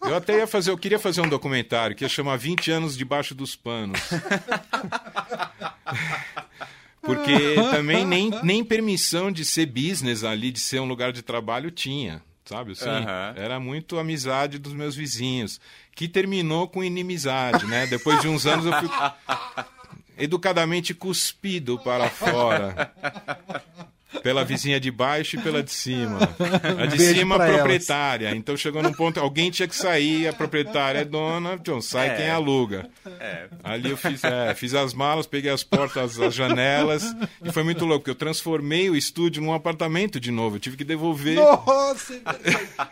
Eu 0.02 0.16
até 0.16 0.38
ia 0.38 0.48
fazer, 0.48 0.72
eu 0.72 0.78
queria 0.78 1.00
fazer 1.00 1.22
um 1.22 1.30
documentário 1.30 1.96
que 1.96 2.04
ia 2.04 2.10
chamar 2.10 2.38
20 2.38 2.72
anos 2.72 2.98
debaixo 2.98 3.34
dos 3.36 3.56
panos. 3.56 4.00
Porque 7.02 7.56
também 7.72 8.06
nem, 8.06 8.32
nem 8.42 8.64
permissão 8.64 9.32
de 9.32 9.46
ser 9.46 9.68
business 9.68 10.24
ali, 10.24 10.52
de 10.52 10.60
ser 10.60 10.80
um 10.80 10.88
lugar 10.88 11.12
de 11.12 11.22
trabalho 11.22 11.70
tinha, 11.70 12.24
sabe? 12.46 12.74
Assim, 12.74 12.88
Aham. 12.88 13.34
Era 13.36 13.60
muito 13.60 13.98
amizade 13.98 14.60
dos 14.60 14.74
meus 14.74 14.96
vizinhos, 14.96 15.60
que 15.96 16.08
terminou 16.08 16.68
com 16.68 16.84
inimizade, 16.84 17.66
né? 17.66 17.88
Depois 17.88 18.22
de 18.22 18.28
uns 18.28 18.46
anos 18.46 18.66
eu 18.66 18.74
fui 18.74 18.90
educadamente 20.18 20.94
cuspido 20.94 21.80
para 21.80 22.10
fora. 22.10 22.92
Pela 24.26 24.44
vizinha 24.44 24.80
de 24.80 24.90
baixo 24.90 25.36
e 25.36 25.40
pela 25.40 25.62
de 25.62 25.72
cima. 25.72 26.18
A 26.82 26.88
de 26.88 26.98
Beijo 26.98 27.20
cima, 27.20 27.36
elas. 27.36 27.52
proprietária. 27.58 28.32
Então 28.36 28.58
chegou 28.58 28.82
num 28.82 28.92
ponto, 28.92 29.20
alguém 29.20 29.52
tinha 29.52 29.68
que 29.68 29.76
sair, 29.76 30.28
a 30.28 30.34
proprietária 30.34 30.98
é 31.02 31.06
dona, 31.06 31.54
então 31.54 31.80
sai 31.80 32.08
É. 32.10 32.16
quem 32.16 32.30
aluga. 32.32 32.90
É. 33.20 33.46
Ali 33.64 33.92
eu 33.92 33.98
fiz, 33.98 34.24
é, 34.24 34.56
fiz 34.56 34.74
as 34.74 34.96
malas, 34.96 35.28
peguei 35.28 35.52
as 35.52 35.64
portas, 35.64 36.20
as 36.20 36.34
janelas, 36.34 37.04
e 37.44 37.52
foi 37.52 37.62
muito 37.62 37.86
louco, 37.86 38.00
porque 38.00 38.10
eu 38.10 38.16
transformei 38.16 38.90
o 38.90 38.96
estúdio 38.96 39.44
num 39.44 39.54
apartamento 39.54 40.20
de 40.20 40.32
novo. 40.32 40.56
Eu 40.56 40.60
tive 40.60 40.76
que 40.76 40.84
devolver. 40.84 41.36
Nossa, 41.36 42.20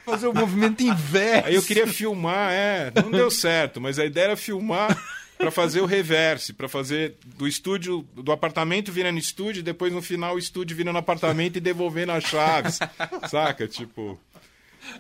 fazer 0.06 0.28
o 0.28 0.34
movimento 0.36 0.84
inverso. 0.84 1.48
Aí 1.48 1.56
eu 1.56 1.64
queria 1.64 1.88
filmar, 1.88 2.52
é, 2.52 2.92
não 3.02 3.10
deu 3.10 3.32
certo, 3.32 3.82
mas 3.82 3.98
a 3.98 4.06
ideia 4.06 4.26
era 4.26 4.38
filmar 4.38 4.96
para 5.38 5.52
fazer 5.52 5.82
o 5.82 5.86
reverse, 5.86 6.54
para 6.54 6.68
fazer 6.70 7.16
do 7.38 7.48
estúdio, 7.48 8.06
do 8.16 8.32
apartamento 8.32 8.92
virando 8.92 9.20
estúdio, 9.20 9.60
e 9.60 9.64
depois 9.64 9.92
no 9.94 10.02
final 10.02 10.36
o 10.36 10.40
estúdio 10.40 10.76
virando 10.76 10.98
apartamento 10.98 11.58
e 11.58 11.60
devolvendo 11.60 12.12
as 12.12 12.24
chaves, 12.24 12.80
saca? 13.30 13.68
Tipo, 13.68 14.20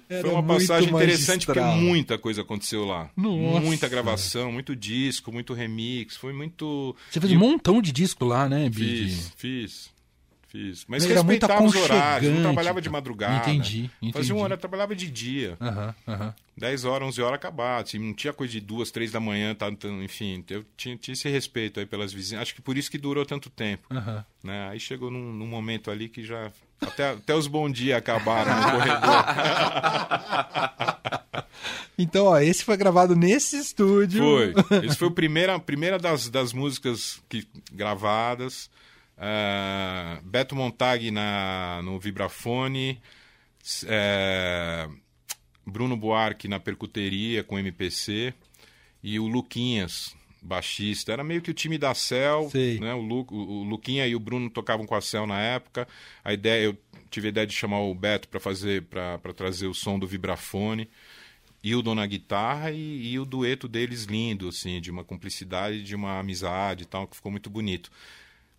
Era 0.09 0.21
foi 0.21 0.31
uma 0.31 0.43
passagem 0.43 0.89
interessante 0.89 1.45
porque 1.45 1.59
magistral. 1.59 1.83
muita 1.85 2.17
coisa 2.17 2.41
aconteceu 2.41 2.85
lá. 2.85 3.09
Nossa. 3.15 3.59
Muita 3.61 3.87
gravação, 3.87 4.51
muito 4.51 4.75
disco, 4.75 5.31
muito 5.31 5.53
remix, 5.53 6.15
foi 6.15 6.33
muito 6.33 6.95
Você 7.09 7.19
fez 7.19 7.31
E 7.31 7.35
um 7.35 7.39
montão 7.39 7.81
de 7.81 7.91
disco 7.91 8.25
lá, 8.25 8.47
né, 8.49 8.69
Bid? 8.69 9.09
Fiz, 9.09 9.33
fiz. 9.37 9.92
Fiz. 10.53 10.85
Mas 10.87 11.03
Era 11.03 11.23
muito 11.23 11.41
respeitava 11.41 11.63
os 11.63 11.75
horários, 11.75 12.31
não 12.31 12.43
trabalhava 12.43 12.79
de 12.79 12.87
madrugada. 12.87 13.49
Entendi, 13.49 13.89
entendi. 13.99 14.13
Fazia 14.13 14.35
um 14.35 14.37
hora, 14.37 14.55
trabalhava 14.55 14.95
de 14.95 15.09
dia. 15.09 15.57
Aham, 15.59 15.95
aham. 16.07 16.35
10 16.55 16.85
horas, 16.85 17.07
11 17.07 17.21
horas 17.23 17.35
acabava. 17.37 17.81
Assim, 17.81 17.97
não 17.97 18.13
tinha 18.13 18.31
coisa 18.31 18.53
de 18.53 18.59
duas, 18.59 18.91
três 18.91 19.11
da 19.11 19.19
manhã, 19.19 19.55
tá, 19.55 19.67
então, 19.67 20.03
enfim. 20.03 20.45
Eu 20.47 20.63
tinha, 20.77 20.95
tinha 20.95 21.13
esse 21.13 21.27
respeito 21.27 21.79
aí 21.79 21.87
pelas 21.87 22.13
vizinhas. 22.13 22.43
Acho 22.43 22.53
que 22.53 22.61
por 22.61 22.77
isso 22.77 22.91
que 22.91 22.99
durou 22.99 23.25
tanto 23.25 23.49
tempo. 23.49 23.87
aham. 23.89 24.23
Né? 24.43 24.69
Aí 24.69 24.79
chegou 24.79 25.09
num, 25.09 25.33
num 25.33 25.47
momento 25.47 25.89
ali 25.89 26.07
que 26.07 26.23
já. 26.23 26.51
Até, 26.79 27.09
até 27.09 27.33
os 27.33 27.47
bom 27.47 27.67
dia 27.67 27.97
acabaram 27.97 28.55
no 28.55 28.71
corredor. 28.73 29.25
Então, 31.97 32.25
ó, 32.25 32.39
esse 32.39 32.63
foi 32.63 32.75
gravado 32.75 33.15
nesse 33.15 33.55
estúdio. 33.57 34.23
Foi. 34.23 34.53
Esse 34.83 34.97
foi 34.97 35.07
a 35.09 35.11
primeira, 35.11 35.59
primeira 35.59 35.99
das, 35.99 36.27
das 36.27 36.51
músicas 36.51 37.21
que, 37.29 37.47
gravadas. 37.71 38.67
Ah, 39.17 40.19
Beto 40.23 40.55
Montag 40.55 41.11
na, 41.11 41.81
no 41.83 41.99
vibrafone. 41.99 43.01
é, 43.85 44.89
Bruno 45.65 45.95
Buarque 45.95 46.47
na 46.47 46.59
percuteria 46.59 47.43
com 47.43 47.57
MPC. 47.57 48.33
E 49.01 49.19
o 49.19 49.27
Luquinhas, 49.27 50.15
baixista. 50.41 51.11
Era 51.11 51.23
meio 51.23 51.41
que 51.41 51.51
o 51.51 51.53
time 51.53 51.77
da 51.77 51.93
Cell. 51.93 52.49
Sei. 52.49 52.79
Né? 52.79 52.93
O, 52.93 53.01
Lu, 53.01 53.25
o, 53.29 53.35
o 53.35 53.63
Luquinha 53.63 54.07
e 54.07 54.15
o 54.15 54.19
Bruno 54.19 54.49
tocavam 54.49 54.85
com 54.85 54.95
a 54.95 55.01
Cell 55.01 55.27
na 55.27 55.39
época. 55.39 55.87
A 56.23 56.33
ideia, 56.33 56.65
eu 56.65 56.77
tive 57.09 57.27
a 57.27 57.29
ideia 57.29 57.47
de 57.47 57.53
chamar 57.53 57.79
o 57.79 57.93
Beto 57.93 58.27
para 58.27 58.39
fazer 58.39 58.83
para 58.83 59.33
trazer 59.33 59.67
o 59.67 59.73
som 59.73 59.97
do 59.99 60.07
vibrafone. 60.07 60.89
Hildon 61.63 61.95
na 61.95 62.05
guitarra 62.05 62.71
e, 62.71 63.13
e 63.13 63.19
o 63.19 63.25
dueto 63.25 63.69
deles 63.69 64.03
lindo, 64.03 64.49
assim, 64.49 64.81
de 64.81 64.91
uma 64.91 65.03
cumplicidade, 65.03 65.81
de 65.81 65.95
uma 65.95 66.19
amizade 66.19 66.83
e 66.83 66.85
tal, 66.85 67.07
que 67.07 67.15
ficou 67.15 67.31
muito 67.31 67.49
bonito. 67.49 67.89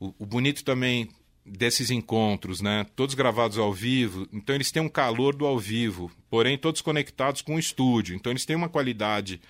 O, 0.04 0.24
o 0.24 0.26
bonito 0.26 0.64
também 0.64 1.08
desses 1.44 1.90
encontros, 1.90 2.60
né? 2.60 2.86
Todos 2.96 3.14
gravados 3.14 3.58
ao 3.58 3.72
vivo, 3.72 4.26
então 4.32 4.54
eles 4.54 4.70
têm 4.70 4.82
um 4.82 4.88
calor 4.88 5.34
do 5.34 5.46
ao 5.46 5.58
vivo, 5.58 6.10
porém 6.30 6.56
todos 6.56 6.80
conectados 6.80 7.42
com 7.42 7.56
o 7.56 7.58
estúdio. 7.58 8.14
Então 8.14 8.32
eles 8.32 8.46
têm 8.46 8.56
uma 8.56 8.68
qualidade 8.68 9.40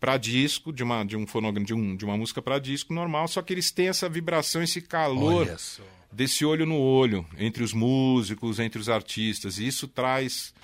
para 0.00 0.16
disco, 0.16 0.72
de 0.72 0.82
uma 0.82 1.04
de 1.04 1.16
um 1.16 1.26
fonograma, 1.26 1.64
de, 1.64 1.72
um, 1.74 1.96
de 1.96 2.04
uma 2.04 2.16
música 2.16 2.42
para 2.42 2.58
disco 2.58 2.92
normal, 2.92 3.28
só 3.28 3.42
que 3.42 3.52
eles 3.52 3.70
têm 3.70 3.88
essa 3.88 4.08
vibração, 4.08 4.62
esse 4.62 4.80
calor 4.80 5.46
desse 6.12 6.44
olho 6.44 6.66
no 6.66 6.78
olho 6.78 7.26
entre 7.38 7.62
os 7.62 7.72
músicos, 7.72 8.58
entre 8.58 8.80
os 8.80 8.88
artistas. 8.88 9.58
E 9.58 9.66
isso 9.66 9.86
traz 9.86 10.54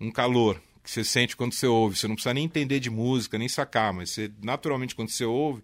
um 0.00 0.10
calor 0.10 0.60
que 0.82 0.90
você 0.90 1.02
sente 1.02 1.36
quando 1.36 1.52
você 1.52 1.66
ouve. 1.66 1.96
Você 1.96 2.06
não 2.06 2.14
precisa 2.14 2.34
nem 2.34 2.44
entender 2.44 2.78
de 2.78 2.90
música, 2.90 3.38
nem 3.38 3.48
sacar, 3.48 3.92
mas 3.92 4.10
você, 4.10 4.30
naturalmente, 4.42 4.94
quando 4.94 5.10
você 5.10 5.24
ouve, 5.24 5.62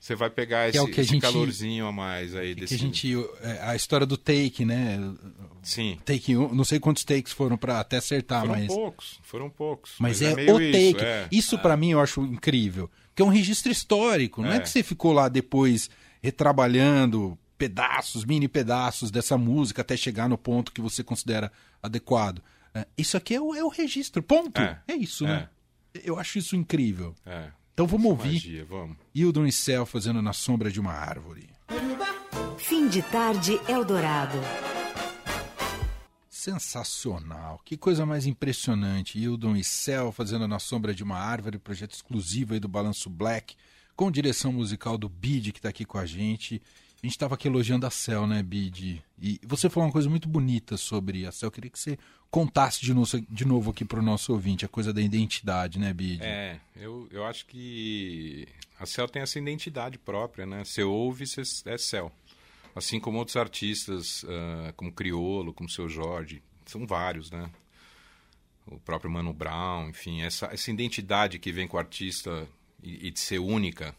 você 0.00 0.14
vai 0.14 0.30
pegar 0.30 0.68
esse, 0.68 0.78
é 0.78 0.80
o 0.82 0.86
que 0.86 1.00
a 1.00 1.02
esse 1.02 1.12
gente- 1.12 1.22
calorzinho 1.22 1.86
a 1.86 1.92
mais 1.92 2.34
aí 2.34 2.54
Que 2.54 2.60
desse. 2.62 2.74
a 2.74 2.78
gente. 2.78 3.12
é, 3.42 3.62
A 3.62 3.74
história 3.76 4.06
do 4.06 4.16
take, 4.16 4.64
né? 4.64 4.98
Sim. 5.62 5.98
Take 6.04 6.36
um, 6.36 6.54
não 6.54 6.64
sei 6.64 6.78
quantos 6.78 7.04
takes 7.04 7.32
foram 7.32 7.56
pra 7.58 7.80
até 7.80 7.96
acertar, 7.98 8.40
Foram 8.42 8.54
mas. 8.54 8.66
poucos, 8.68 9.20
foram 9.22 9.50
poucos. 9.50 9.92
Mas, 9.98 10.22
é, 10.22 10.34
meio 10.34 10.54
o 10.56 10.60
isso, 10.60 10.92
take. 10.96 11.04
é. 11.04 11.28
Isso, 11.32 11.58
pra 11.58 11.76
mim 11.76 11.90
eu 11.90 12.00
acho 12.00 12.20
incrível. 12.22 12.88
Porque 13.08 13.22
é 13.22 13.24
um 13.24 13.28
registro 13.28 13.70
histórico. 13.72 14.40
Não 14.42 14.52
é. 14.52 14.56
É. 14.56 14.60
que 14.60 14.68
você 14.70 14.82
ficou 14.82 15.12
lá 15.12 15.28
depois 15.28 15.90
retrabalhando 16.22 17.36
pedaços, 17.58 18.24
mini 18.24 18.46
pedaços 18.48 19.10
dessa 19.10 19.36
música 19.36 19.82
até 19.82 19.96
chegar 19.96 20.28
no 20.28 20.38
ponto 20.38 20.72
que 20.72 20.80
você 20.80 21.02
considera 21.02 21.50
adequado. 21.82 22.40
É, 22.72 22.86
isso 22.96 23.16
aqui 23.16 23.34
é 23.34 23.40
o, 23.40 23.54
é 23.54 23.64
o 23.64 23.68
registro. 23.68 24.22
Ponto. 24.22 24.60
É, 24.60 24.80
É. 24.86 24.94
isso, 24.94 25.24
né? 25.24 25.48
Eu 26.04 26.18
acho 26.18 26.38
isso 26.38 26.54
incrível. 26.54 27.14
É. 27.26 27.48
Então 27.78 27.86
vamos 27.86 28.06
ouvir 28.06 28.32
Magia, 28.32 28.64
vamos. 28.64 28.96
Hildon 29.14 29.46
e 29.46 29.52
Cell 29.52 29.86
fazendo 29.86 30.20
na 30.20 30.32
sombra 30.32 30.68
de 30.68 30.80
uma 30.80 30.90
árvore. 30.90 31.48
Fim 32.56 32.88
de 32.88 33.00
tarde 33.02 33.60
Eldorado. 33.68 34.36
Sensacional. 36.28 37.60
Que 37.64 37.76
coisa 37.76 38.04
mais 38.04 38.26
impressionante. 38.26 39.16
Hildon 39.16 39.54
e 39.54 39.62
Cell 39.62 40.10
fazendo 40.10 40.48
na 40.48 40.58
sombra 40.58 40.92
de 40.92 41.04
uma 41.04 41.18
árvore, 41.18 41.56
projeto 41.56 41.92
exclusivo 41.92 42.54
aí 42.54 42.58
do 42.58 42.66
Balanço 42.66 43.08
Black, 43.08 43.54
com 43.94 44.10
direção 44.10 44.52
musical 44.52 44.98
do 44.98 45.08
Bid, 45.08 45.52
que 45.52 45.60
está 45.60 45.68
aqui 45.68 45.84
com 45.84 45.98
a 45.98 46.04
gente. 46.04 46.60
A 47.00 47.06
gente 47.06 47.14
estava 47.14 47.36
aqui 47.36 47.46
elogiando 47.46 47.86
a 47.86 47.90
Cell, 47.90 48.26
né, 48.26 48.42
Bid? 48.42 49.04
E 49.20 49.40
você 49.44 49.70
falou 49.70 49.86
uma 49.86 49.92
coisa 49.92 50.10
muito 50.10 50.28
bonita 50.28 50.76
sobre 50.76 51.24
a 51.26 51.30
Cell. 51.30 51.46
Eu 51.46 51.52
queria 51.52 51.70
que 51.70 51.78
você 51.78 51.96
contasse 52.28 52.80
de 52.80 52.92
novo, 52.92 53.20
de 53.30 53.44
novo 53.44 53.70
aqui 53.70 53.84
para 53.84 54.00
o 54.00 54.02
nosso 54.02 54.32
ouvinte, 54.32 54.64
a 54.64 54.68
coisa 54.68 54.92
da 54.92 55.00
identidade, 55.00 55.78
né, 55.78 55.92
Bid? 55.92 56.20
É, 56.22 56.58
eu, 56.74 57.08
eu 57.12 57.24
acho 57.24 57.46
que 57.46 58.48
a 58.80 58.84
Cell 58.84 59.08
tem 59.08 59.22
essa 59.22 59.38
identidade 59.38 59.96
própria, 59.96 60.44
né? 60.44 60.64
Você 60.64 60.82
ouve, 60.82 61.24
você 61.24 61.42
é 61.66 61.78
Cell. 61.78 62.10
Assim 62.74 62.98
como 62.98 63.18
outros 63.18 63.36
artistas, 63.36 64.24
ah, 64.28 64.72
como 64.76 64.92
Criolo, 64.92 65.54
como 65.54 65.68
Seu 65.68 65.88
Jorge, 65.88 66.42
são 66.66 66.84
vários, 66.84 67.30
né? 67.30 67.48
O 68.66 68.78
próprio 68.80 69.10
Mano 69.10 69.32
Brown, 69.32 69.88
enfim, 69.88 70.22
essa, 70.22 70.46
essa 70.46 70.70
identidade 70.70 71.38
que 71.38 71.52
vem 71.52 71.66
com 71.68 71.76
o 71.76 71.80
artista 71.80 72.46
e, 72.82 73.06
e 73.06 73.10
de 73.10 73.20
ser 73.20 73.38
única, 73.38 73.94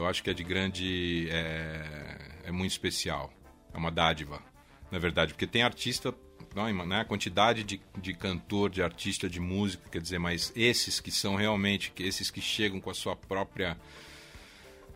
eu 0.00 0.06
acho 0.06 0.22
que 0.22 0.30
é 0.30 0.34
de 0.34 0.42
grande. 0.42 1.28
É, 1.30 2.40
é 2.44 2.52
muito 2.52 2.72
especial. 2.72 3.32
É 3.72 3.78
uma 3.78 3.90
dádiva, 3.90 4.42
na 4.90 4.98
verdade, 4.98 5.32
porque 5.32 5.46
tem 5.46 5.62
artista, 5.62 6.12
não, 6.56 6.86
né, 6.86 7.00
a 7.00 7.04
quantidade 7.04 7.62
de, 7.62 7.80
de 7.98 8.12
cantor, 8.14 8.68
de 8.68 8.82
artista, 8.82 9.28
de 9.28 9.38
música, 9.38 9.88
quer 9.88 10.00
dizer, 10.00 10.18
mas 10.18 10.52
esses 10.56 10.98
que 10.98 11.12
são 11.12 11.36
realmente, 11.36 11.92
esses 12.00 12.30
que 12.30 12.40
chegam 12.40 12.80
com 12.80 12.90
a 12.90 12.94
sua 12.94 13.14
própria. 13.14 13.76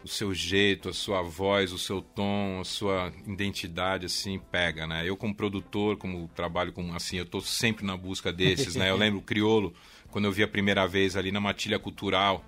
o 0.02 0.08
seu 0.08 0.34
jeito, 0.34 0.88
a 0.88 0.92
sua 0.92 1.22
voz, 1.22 1.72
o 1.72 1.78
seu 1.78 2.02
tom, 2.02 2.58
a 2.60 2.64
sua 2.64 3.12
identidade, 3.26 4.06
assim, 4.06 4.38
pega, 4.38 4.86
né? 4.86 5.08
Eu 5.08 5.16
como 5.16 5.34
produtor, 5.34 5.96
como 5.96 6.28
trabalho 6.34 6.72
com, 6.72 6.92
assim, 6.94 7.16
eu 7.16 7.24
tô 7.24 7.40
sempre 7.40 7.86
na 7.86 7.96
busca 7.96 8.32
desses, 8.32 8.74
né? 8.74 8.90
Eu 8.90 8.96
lembro 8.96 9.20
o 9.20 9.22
Criolo, 9.22 9.72
quando 10.10 10.24
eu 10.24 10.32
vi 10.32 10.42
a 10.42 10.48
primeira 10.48 10.86
vez 10.86 11.16
ali 11.16 11.30
na 11.30 11.40
Matilha 11.40 11.78
Cultural, 11.78 12.44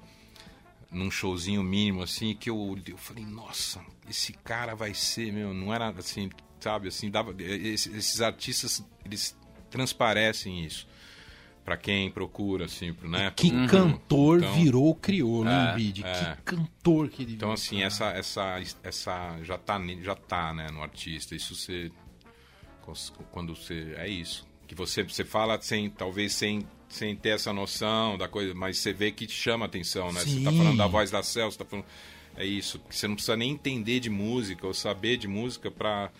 num 0.91 1.11
showzinho 1.11 1.63
mínimo, 1.63 2.03
assim, 2.03 2.35
que 2.35 2.49
eu, 2.49 2.79
eu 2.87 2.97
falei, 2.97 3.25
nossa, 3.25 3.81
esse 4.09 4.33
cara 4.33 4.75
vai 4.75 4.95
ser, 4.95 5.33
meu, 5.33 5.53
não 5.53 5.73
era 5.75 5.89
assim, 5.91 6.31
sabe, 6.61 6.89
assim, 6.89 7.11
dava, 7.11 7.35
esses, 7.43 7.95
esses 7.95 8.21
artistas, 8.21 8.85
eles 9.05 9.37
transparecem 9.71 10.65
isso. 10.65 10.87
Pra 11.65 11.77
quem 11.77 12.09
procura, 12.13 12.67
assim, 12.67 12.93
pro, 12.95 13.09
né? 13.11 13.33
Que 13.35 13.51
cantor 13.67 14.39
Então- 14.39 14.55
virou 14.55 14.89
o 14.91 14.95
crioulo, 14.95 15.49
hein, 15.51 15.57
É, 15.57 15.75
Bid? 15.75 16.05
é. 16.07 16.37
Que 16.37 16.43
cantor 16.43 17.09
que 17.09 17.25
ele 17.25 17.33
Então, 17.35 17.51
assim, 17.51 17.79
cara. 17.79 17.87
essa, 17.89 18.07
essa, 18.11 18.63
essa 18.85 19.39
já 19.43 19.59
tá, 19.59 19.77
já 20.01 20.15
tá, 20.15 20.55
né, 20.55 20.69
no 20.71 20.81
artista. 20.81 21.35
Isso 21.35 21.57
você, 21.57 21.91
quando 23.33 23.57
você, 23.57 23.95
é 23.99 24.09
isso. 24.09 24.47
Que 24.69 24.77
você, 24.77 25.03
você 25.03 25.25
fala 25.25 25.61
sem, 25.61 25.91
talvez 25.91 26.35
sem, 26.35 26.65
sem 26.89 27.15
ter 27.17 27.31
essa 27.31 27.53
noção 27.53 28.17
da 28.17 28.29
coisa, 28.29 28.55
mas 28.55 28.79
você 28.79 28.93
vê 28.93 29.11
que 29.11 29.27
te 29.27 29.33
chama 29.35 29.65
a 29.65 29.69
atenção, 29.69 30.13
né? 30.13 30.21
Você 30.21 30.41
tá 30.43 30.51
Sim. 30.51 30.59
falando 30.59 30.77
da 30.77 30.87
voz 30.87 31.11
da 31.11 31.23
Cel, 31.23 31.51
você 31.51 31.59
tá 31.59 31.65
falando, 31.65 31.87
é 32.37 32.45
isso. 32.45 32.81
Você 32.91 33.07
não 33.09 33.15
precisa 33.15 33.37
nem 33.37 33.51
entender 33.51 34.01
de 34.01 34.09
música 34.11 34.67
ou 34.67 34.73
saber 34.75 35.17
de 35.17 35.27
música 35.27 35.71
pra, 35.71 36.11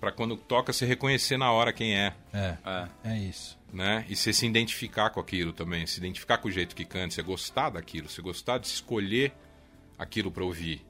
pra 0.00 0.10
quando 0.12 0.36
toca 0.36 0.72
você 0.72 0.84
reconhecer 0.86 1.36
na 1.36 1.50
hora 1.52 1.72
quem 1.72 1.96
é, 1.96 2.14
É, 2.32 2.56
É. 2.64 2.88
é 3.12 3.18
isso. 3.18 3.56
né? 3.72 4.04
E 4.08 4.16
você 4.16 4.32
se 4.32 4.46
identificar 4.46 5.10
com 5.10 5.20
aquilo 5.20 5.52
também, 5.52 5.86
se 5.86 5.98
identificar 5.98 6.38
com 6.38 6.48
o 6.48 6.50
jeito 6.52 6.74
que 6.74 6.84
canta, 6.84 7.14
você 7.14 7.22
gostar 7.22 7.70
daquilo, 7.70 8.08
você 8.08 8.20
gostar 8.22 8.58
de 8.58 8.66
escolher 8.66 9.32
aquilo 9.98 10.30
pra 10.30 10.44
ouvir. 10.44 10.84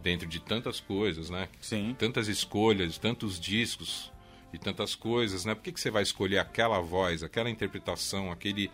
Dentro 0.00 0.26
de 0.28 0.38
tantas 0.40 0.78
coisas, 0.78 1.30
né? 1.30 1.48
Sim. 1.60 1.96
Tantas 1.98 2.28
escolhas, 2.28 2.96
tantos 2.96 3.40
discos 3.40 4.12
e 4.52 4.58
tantas 4.58 4.94
coisas, 4.94 5.44
né? 5.44 5.54
Por 5.54 5.62
que, 5.62 5.72
que 5.72 5.80
você 5.80 5.90
vai 5.90 6.02
escolher 6.02 6.38
aquela 6.38 6.80
voz, 6.80 7.22
aquela 7.22 7.50
interpretação, 7.50 8.30
aquele. 8.30 8.70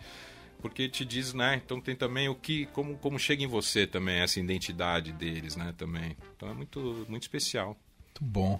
Porque 0.61 0.87
te 0.87 1.03
diz, 1.03 1.33
né? 1.33 1.61
Então 1.63 1.81
tem 1.81 1.95
também 1.95 2.29
o 2.29 2.35
que. 2.35 2.65
Como, 2.67 2.97
como 2.97 3.19
chega 3.19 3.43
em 3.43 3.47
você 3.47 3.85
também, 3.85 4.19
essa 4.21 4.39
identidade 4.39 5.11
deles, 5.11 5.55
né? 5.55 5.73
Também. 5.77 6.15
Então 6.35 6.49
é 6.49 6.53
muito, 6.53 7.05
muito 7.09 7.23
especial. 7.23 7.77
Muito 8.05 8.23
bom. 8.23 8.59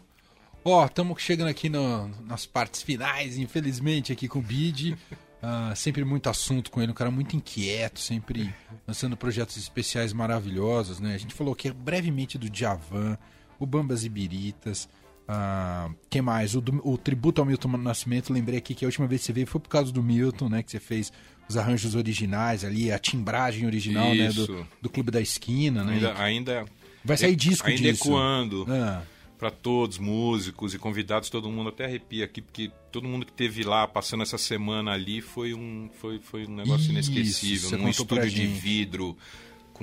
Ó, 0.66 0.86
estamos 0.86 1.22
chegando 1.22 1.50
aqui 1.50 1.68
no- 1.70 2.08
nas 2.26 2.46
partes 2.46 2.82
finais, 2.82 3.38
infelizmente, 3.38 4.12
aqui 4.14 4.28
com 4.28 4.40
o 4.40 4.42
Bid. 4.42 4.98
Ah, 5.46 5.74
sempre 5.76 6.06
muito 6.06 6.30
assunto 6.30 6.72
com 6.72 6.82
ele, 6.82 6.94
um 6.94 6.96
cara 6.96 7.12
muito 7.12 7.36
inquieto, 7.36 8.00
sempre 8.00 8.56
lançando 8.88 9.18
projetos 9.18 9.58
especiais 9.58 10.14
maravilhosos, 10.14 11.02
né? 11.02 11.14
A 11.14 11.18
gente 11.18 11.34
falou 11.34 11.52
aqui 11.52 11.70
brevemente 11.70 12.38
do 12.38 12.50
Djavan, 12.50 13.18
o 13.60 13.66
Bambas 13.66 14.06
e 14.06 14.10
Biritas, 14.10 14.88
ah, 15.28 15.90
quem 16.10 16.22
mais? 16.22 16.56
O, 16.56 16.64
o 16.84 16.98
tributo 16.98 17.42
ao 17.42 17.46
Milton 17.46 17.78
Nascimento, 17.78 18.34
lembrei 18.34 18.58
aqui 18.58 18.76
que 18.76 18.86
a 18.86 18.88
última 18.88 19.08
vez 19.08 19.22
que 19.22 19.28
você 19.28 19.34
veio 19.34 19.48
foi 19.48 19.62
por 19.62 19.70
causa 19.70 19.92
do 19.92 20.04
Milton, 20.04 20.50
né? 20.50 20.64
Que 20.64 20.72
você 20.72 20.80
fez 20.80 21.12
os 21.48 21.58
arranjos 21.58 21.96
originais 21.96 22.64
ali, 22.64 22.92
a 22.92 23.00
timbragem 23.00 23.66
original, 23.66 24.14
né? 24.14 24.30
Do, 24.30 24.68
do 24.82 24.90
Clube 24.90 25.12
da 25.12 25.22
Esquina, 25.22 25.84
né? 25.84 25.94
Ainda, 25.94 26.22
ainda, 26.22 26.66
Vai 27.04 27.18
sair 27.18 27.36
disco 27.36 27.68
ainda 27.68 27.92
disso. 27.92 28.04
ecoando. 28.08 28.66
Ah, 28.70 29.04
para 29.38 29.52
todos, 29.52 29.98
músicos 29.98 30.74
e 30.74 30.80
convidados, 30.80 31.30
todo 31.30 31.50
mundo 31.50 31.68
até 31.68 31.84
arrepia 31.84 32.24
aqui, 32.24 32.42
porque 32.42 32.72
todo 32.90 33.06
mundo 33.10 33.26
que 33.26 33.34
teve 33.34 33.62
lá 33.64 33.86
passando 33.86 34.24
essa 34.24 34.38
semana 34.38 34.92
ali 34.92 35.20
foi 35.20 35.54
um, 35.54 35.90
foi, 36.00 36.20
foi 36.20 36.46
um 36.46 36.56
negócio 36.56 36.84
Isso, 36.84 36.92
inesquecível. 36.92 37.72
Num 37.72 37.82
pra 37.82 37.90
estúdio 37.90 38.30
de 38.30 38.48
vidro, 38.48 39.18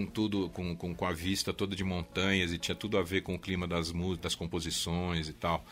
com 0.00 0.06
tudo, 0.06 0.48
com, 0.50 0.74
com, 0.76 0.94
com 0.94 1.06
a 1.06 1.12
vista 1.12 1.52
toda 1.52 1.76
de 1.76 1.84
montanhas, 1.84 2.52
e 2.52 2.58
tinha 2.58 2.74
tudo 2.74 2.98
a 2.98 3.02
ver 3.02 3.22
com 3.22 3.34
o 3.34 3.38
clima 3.38 3.66
das 3.66 3.92
músicas, 3.92 4.22
das 4.22 4.34
composições 4.34 5.28
e 5.28 5.32
tal. 5.32 5.64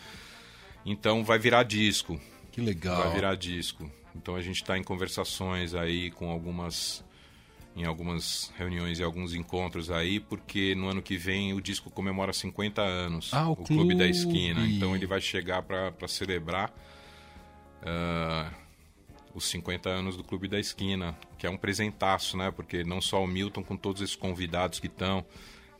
Então 0.84 1.24
vai 1.24 1.38
virar 1.38 1.62
disco. 1.62 2.20
que 2.52 2.60
legal. 2.60 3.02
Vai 3.02 3.14
virar 3.14 3.34
disco. 3.34 3.90
Então 4.14 4.34
a 4.36 4.42
gente 4.42 4.56
está 4.56 4.76
em 4.76 4.82
conversações 4.82 5.74
aí 5.74 6.10
com 6.10 6.30
algumas 6.30 7.04
em 7.76 7.84
algumas 7.84 8.52
reuniões 8.58 8.98
e 8.98 9.04
alguns 9.04 9.32
encontros 9.34 9.88
aí, 9.88 10.18
porque 10.18 10.74
no 10.74 10.88
ano 10.88 11.00
que 11.00 11.16
vem 11.16 11.52
o 11.54 11.60
disco 11.60 11.88
comemora 11.90 12.32
50 12.32 12.82
anos, 12.82 13.32
Ah, 13.32 13.48
o 13.48 13.54
Clube 13.54 13.94
da. 13.94 14.04
Esquina. 14.04 14.66
Então 14.66 14.96
ele 14.96 15.06
vai 15.06 15.20
chegar 15.20 15.62
para 15.62 16.08
celebrar 16.08 16.72
ah, 17.84 18.50
os 19.34 19.44
50 19.48 19.88
anos 19.88 20.16
do 20.16 20.24
Clube 20.24 20.48
da 20.48 20.58
Esquina, 20.58 21.16
que 21.38 21.46
é 21.46 21.50
um 21.50 21.56
presentaço, 21.56 22.36
né? 22.36 22.50
Porque 22.50 22.82
não 22.84 23.00
só 23.00 23.22
o 23.22 23.26
Milton, 23.26 23.62
com 23.62 23.76
todos 23.76 24.02
esses 24.02 24.16
convidados 24.16 24.80
que 24.80 24.86
estão, 24.86 25.24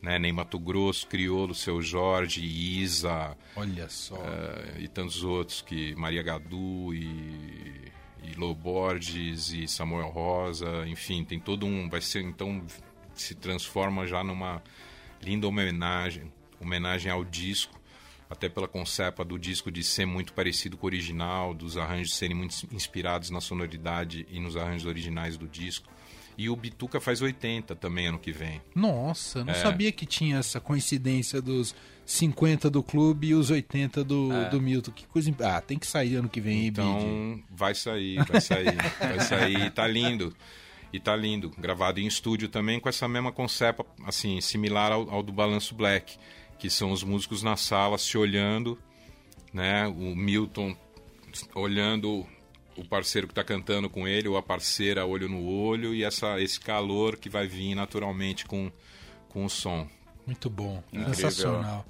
né? 0.01 0.17
Ney 0.19 0.31
Mato 0.31 0.57
Grosso, 0.59 1.07
Criolo, 1.07 1.53
Seu 1.53 1.81
Jorge, 1.81 2.41
Isa, 2.45 3.35
Olha 3.55 3.89
só. 3.89 4.15
eh, 4.15 4.75
e 4.79 4.87
tantos 4.87 5.23
outros 5.23 5.61
que 5.61 5.93
Maria 5.95 6.23
Gadu 6.23 6.93
e, 6.93 7.91
e 8.23 8.33
Lô 8.37 8.53
Borges 8.53 9.51
e 9.51 9.67
Samuel 9.67 10.09
Rosa, 10.09 10.87
enfim, 10.87 11.23
tem 11.25 11.39
todo 11.39 11.65
um 11.65 11.89
vai 11.89 12.01
ser 12.01 12.21
então 12.21 12.63
se 13.13 13.35
transforma 13.35 14.07
já 14.07 14.23
numa 14.23 14.63
linda 15.21 15.45
homenagem, 15.47 16.31
homenagem 16.61 17.11
ao 17.11 17.25
disco, 17.25 17.77
até 18.29 18.47
pela 18.47 18.67
concepa 18.67 19.25
do 19.25 19.39
disco 19.39 19.71
de 19.71 19.83
ser 19.83 20.05
muito 20.05 20.33
parecido 20.33 20.77
com 20.77 20.85
o 20.85 20.89
original, 20.89 21.53
dos 21.53 21.77
arranjos 21.77 22.15
serem 22.15 22.35
muito 22.37 22.55
inspirados 22.71 23.29
na 23.29 23.41
sonoridade 23.41 24.25
e 24.29 24.39
nos 24.39 24.55
arranjos 24.55 24.85
originais 24.85 25.35
do 25.37 25.47
disco. 25.47 25.89
E 26.37 26.49
o 26.49 26.55
Bituca 26.55 27.01
faz 27.01 27.21
80 27.21 27.75
também 27.75 28.07
ano 28.07 28.17
que 28.19 28.31
vem. 28.31 28.61
Nossa, 28.73 29.43
não 29.43 29.51
É. 29.51 29.55
sabia 29.57 29.91
que 29.91 30.05
tinha 30.05 30.37
essa 30.37 30.59
coincidência 30.61 31.41
dos 31.41 31.75
50 32.05 32.69
do 32.69 32.81
clube 32.81 33.27
e 33.27 33.33
os 33.35 33.49
80 33.51 34.03
do, 34.05 34.29
do 34.49 34.61
Milton. 34.61 34.91
Que 34.91 35.05
coisa. 35.07 35.35
Ah, 35.43 35.59
tem 35.59 35.77
que 35.77 35.85
sair 35.85 36.15
ano 36.15 36.29
que 36.29 36.39
vem, 36.39 36.71
Bid? 36.71 36.79
Então, 36.79 37.43
vai 37.51 37.75
sair, 37.75 38.23
vai 38.25 38.39
sair, 38.39 38.75
vai 38.99 39.19
sair. 39.19 39.65
E 39.65 39.69
tá 39.69 39.85
lindo. 39.85 40.33
E 40.93 40.99
tá 40.99 41.13
lindo. 41.15 41.51
Gravado 41.57 41.99
em 41.99 42.07
estúdio 42.07 42.47
também 42.47 42.79
com 42.79 42.87
essa 42.87 43.05
mesma 43.07 43.33
concepa, 43.33 43.85
assim, 44.05 44.39
similar 44.39 44.93
ao, 44.93 45.09
ao 45.09 45.21
do 45.21 45.33
Balanço 45.33 45.75
Black, 45.75 46.17
que 46.59 46.69
são 46.69 46.91
os 46.91 47.03
músicos 47.03 47.41
na 47.41 47.55
sala 47.55 47.97
se 47.97 48.17
olhando, 48.17 48.77
né? 49.53 49.87
O 49.87 50.15
Milton 50.15 50.75
olhando 51.55 52.25
o 52.75 52.85
parceiro 52.85 53.27
que 53.27 53.33
tá 53.33 53.43
cantando 53.43 53.89
com 53.89 54.07
ele, 54.07 54.27
ou 54.27 54.37
a 54.37 54.43
parceira 54.43 55.05
olho 55.05 55.27
no 55.27 55.45
olho, 55.45 55.93
e 55.93 56.03
essa, 56.03 56.39
esse 56.39 56.59
calor 56.59 57.17
que 57.17 57.29
vai 57.29 57.47
vir 57.47 57.75
naturalmente 57.75 58.45
com, 58.45 58.71
com 59.29 59.45
o 59.45 59.49
som. 59.49 59.87
Muito 60.25 60.49
bom. 60.49 60.83
Incrível. 60.93 61.15
Sensacional. 61.15 61.85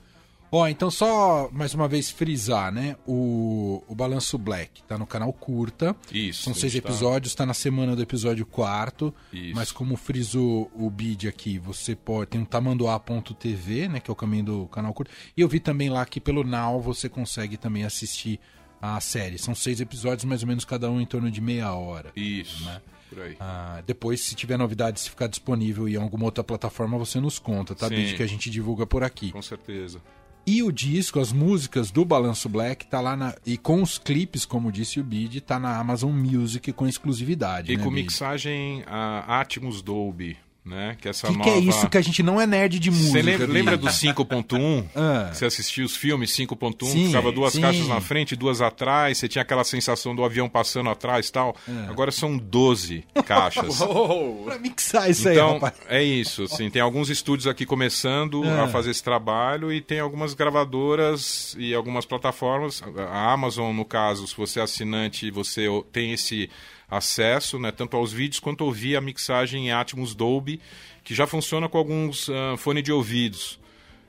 Ó, 0.51 0.67
então 0.67 0.89
só 0.89 1.49
mais 1.51 1.73
uma 1.73 1.87
vez 1.87 2.09
frisar, 2.09 2.71
né? 2.71 2.95
O, 3.05 3.83
o 3.87 3.93
Balanço 3.93 4.37
Black 4.37 4.81
tá 4.83 4.97
no 4.97 5.05
canal 5.05 5.31
Curta. 5.31 5.95
Isso. 6.11 6.43
São 6.43 6.53
seis 6.53 6.73
episódios, 6.73 7.35
tá... 7.35 7.43
tá 7.43 7.47
na 7.47 7.53
semana 7.53 7.95
do 7.95 8.01
episódio 8.01 8.45
quarto. 8.45 9.13
Isso. 9.31 9.55
Mas 9.55 9.71
como 9.71 9.95
frisou 9.95 10.71
o 10.73 10.89
bid 10.89 11.27
aqui, 11.27 11.59
você 11.59 11.95
pode. 11.95 12.31
Tem 12.31 12.41
um 12.41 12.45
tamanduá.tv, 12.45 13.87
né? 13.89 13.99
Que 13.99 14.09
é 14.09 14.13
o 14.13 14.15
caminho 14.15 14.45
do 14.45 14.67
canal 14.67 14.93
Curta. 14.93 15.11
E 15.37 15.41
eu 15.41 15.47
vi 15.47 15.59
também 15.59 15.89
lá 15.89 16.05
que 16.05 16.19
pelo 16.19 16.43
Now 16.43 16.81
você 16.81 17.07
consegue 17.07 17.55
também 17.55 17.83
assistir 17.83 18.39
a 18.81 18.99
série. 18.99 19.37
São 19.37 19.53
seis 19.53 19.79
episódios, 19.79 20.25
mais 20.25 20.41
ou 20.41 20.47
menos 20.47 20.65
cada 20.65 20.89
um 20.89 20.99
em 20.99 21.05
torno 21.05 21.29
de 21.29 21.41
meia 21.41 21.73
hora. 21.73 22.11
Isso. 22.15 22.63
Né? 22.65 22.81
Por 23.09 23.21
aí. 23.21 23.35
Ah, 23.39 23.81
depois, 23.85 24.21
se 24.21 24.35
tiver 24.35 24.57
novidade, 24.57 24.99
se 24.99 25.09
ficar 25.09 25.27
disponível 25.27 25.87
em 25.87 25.95
alguma 25.95 26.25
outra 26.25 26.43
plataforma, 26.43 26.97
você 26.97 27.19
nos 27.19 27.39
conta, 27.39 27.73
tá? 27.75 27.87
Sim. 27.87 27.95
Desde 27.95 28.15
que 28.15 28.23
a 28.23 28.27
gente 28.27 28.49
divulga 28.49 28.85
por 28.85 29.03
aqui. 29.03 29.31
Com 29.31 29.41
certeza. 29.41 30.01
E 30.49 30.63
o 30.63 30.71
disco, 30.71 31.19
as 31.19 31.31
músicas 31.31 31.91
do 31.91 32.03
Balanço 32.03 32.49
Black, 32.49 32.87
tá 32.87 32.99
lá 32.99 33.15
na. 33.15 33.35
E 33.45 33.55
com 33.55 33.83
os 33.83 33.99
clipes, 33.99 34.45
como 34.45 34.71
disse 34.71 34.99
o 34.99 35.03
Bid, 35.03 35.41
tá 35.41 35.59
na 35.59 35.77
Amazon 35.77 36.11
Music 36.11 36.73
com 36.73 36.87
exclusividade. 36.87 37.71
E 37.71 37.77
né, 37.77 37.83
com 37.83 37.91
mixagem 37.91 38.83
a 38.87 39.41
Atmos 39.41 39.83
Dolby 39.83 40.37
né? 40.69 40.95
Que 41.01 41.09
essa 41.09 41.27
que 41.27 41.33
nova... 41.33 41.43
que 41.43 41.49
é 41.49 41.59
isso 41.59 41.89
que 41.89 41.97
a 41.97 42.01
gente 42.01 42.21
não 42.21 42.39
é 42.39 42.45
nerd 42.45 42.79
de 42.79 42.91
música? 42.91 43.11
Você 43.11 43.21
lembra, 43.21 43.47
lembra 43.47 43.77
do 43.77 43.87
5.1? 43.87 44.85
ah. 44.95 45.31
Você 45.33 45.45
assistia 45.45 45.83
os 45.83 45.95
filmes 45.95 46.31
5.1, 46.31 47.07
ficava 47.07 47.31
duas 47.31 47.53
sim. 47.53 47.61
caixas 47.61 47.87
na 47.87 47.99
frente, 47.99 48.35
duas 48.35 48.61
atrás, 48.61 49.17
você 49.17 49.27
tinha 49.27 49.41
aquela 49.41 49.63
sensação 49.63 50.15
do 50.15 50.23
avião 50.23 50.47
passando 50.47 50.89
atrás 50.89 51.27
e 51.27 51.31
tal. 51.31 51.55
Ah. 51.67 51.87
Agora 51.89 52.11
são 52.11 52.37
12 52.37 53.03
caixas. 53.25 53.79
pra 54.45 54.59
mixar 54.59 55.09
isso 55.09 55.27
então, 55.27 55.47
aí, 55.47 55.53
rapaz. 55.55 55.73
É 55.87 56.03
isso, 56.03 56.43
assim, 56.43 56.69
tem 56.69 56.81
alguns 56.81 57.09
estúdios 57.09 57.47
aqui 57.47 57.65
começando 57.65 58.43
ah. 58.43 58.65
a 58.65 58.67
fazer 58.67 58.91
esse 58.91 59.03
trabalho 59.03 59.73
e 59.73 59.81
tem 59.81 59.99
algumas 59.99 60.33
gravadoras 60.35 61.55
e 61.57 61.73
algumas 61.73 62.05
plataformas. 62.05 62.83
A 63.11 63.33
Amazon, 63.33 63.75
no 63.75 63.85
caso, 63.85 64.27
se 64.27 64.37
você 64.37 64.59
é 64.59 64.63
assinante, 64.63 65.31
você 65.31 65.65
tem 65.91 66.13
esse 66.13 66.49
acesso, 66.89 67.59
né, 67.59 67.71
tanto 67.71 67.95
aos 67.95 68.11
vídeos 68.11 68.39
quanto 68.39 68.65
ouvir 68.65 68.95
a 68.95 69.01
mixagem 69.01 69.67
em 69.67 69.71
Atmos 69.71 70.15
Dolby, 70.15 70.59
que 71.03 71.13
já 71.13 71.27
funciona 71.27 71.69
com 71.69 71.77
alguns 71.77 72.27
uh, 72.27 72.57
fones 72.57 72.83
de 72.83 72.91
ouvidos, 72.91 73.59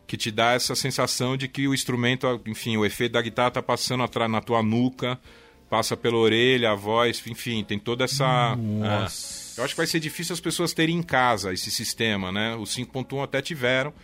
que 0.07 0.16
te 0.16 0.31
dá 0.31 0.53
essa 0.53 0.74
sensação 0.74 1.37
de 1.37 1.47
que 1.47 1.68
o 1.68 1.74
instrumento, 1.74 2.41
enfim, 2.47 2.76
o 2.76 2.85
efeito 2.85 3.12
da 3.12 3.22
guitarra 3.22 3.49
está 3.49 3.62
passando 3.62 4.03
atrás 4.03 4.31
na 4.31 4.41
tua 4.41 4.62
nuca, 4.62 5.18
passa 5.68 5.97
pela 5.97 6.16
orelha, 6.16 6.72
a 6.72 6.74
voz, 6.74 7.22
enfim, 7.26 7.62
tem 7.62 7.78
toda 7.78 8.05
essa. 8.05 8.55
Uh, 8.57 9.59
eu 9.59 9.64
acho 9.64 9.74
que 9.74 9.76
vai 9.76 9.87
ser 9.87 10.01
difícil 10.01 10.33
as 10.33 10.41
pessoas 10.41 10.72
terem 10.72 10.97
em 10.97 11.03
casa 11.03 11.53
esse 11.53 11.70
sistema, 11.70 12.33
né? 12.33 12.57
O 12.57 12.62
5.1 12.62 13.22
até 13.22 13.41
tiveram, 13.41 13.95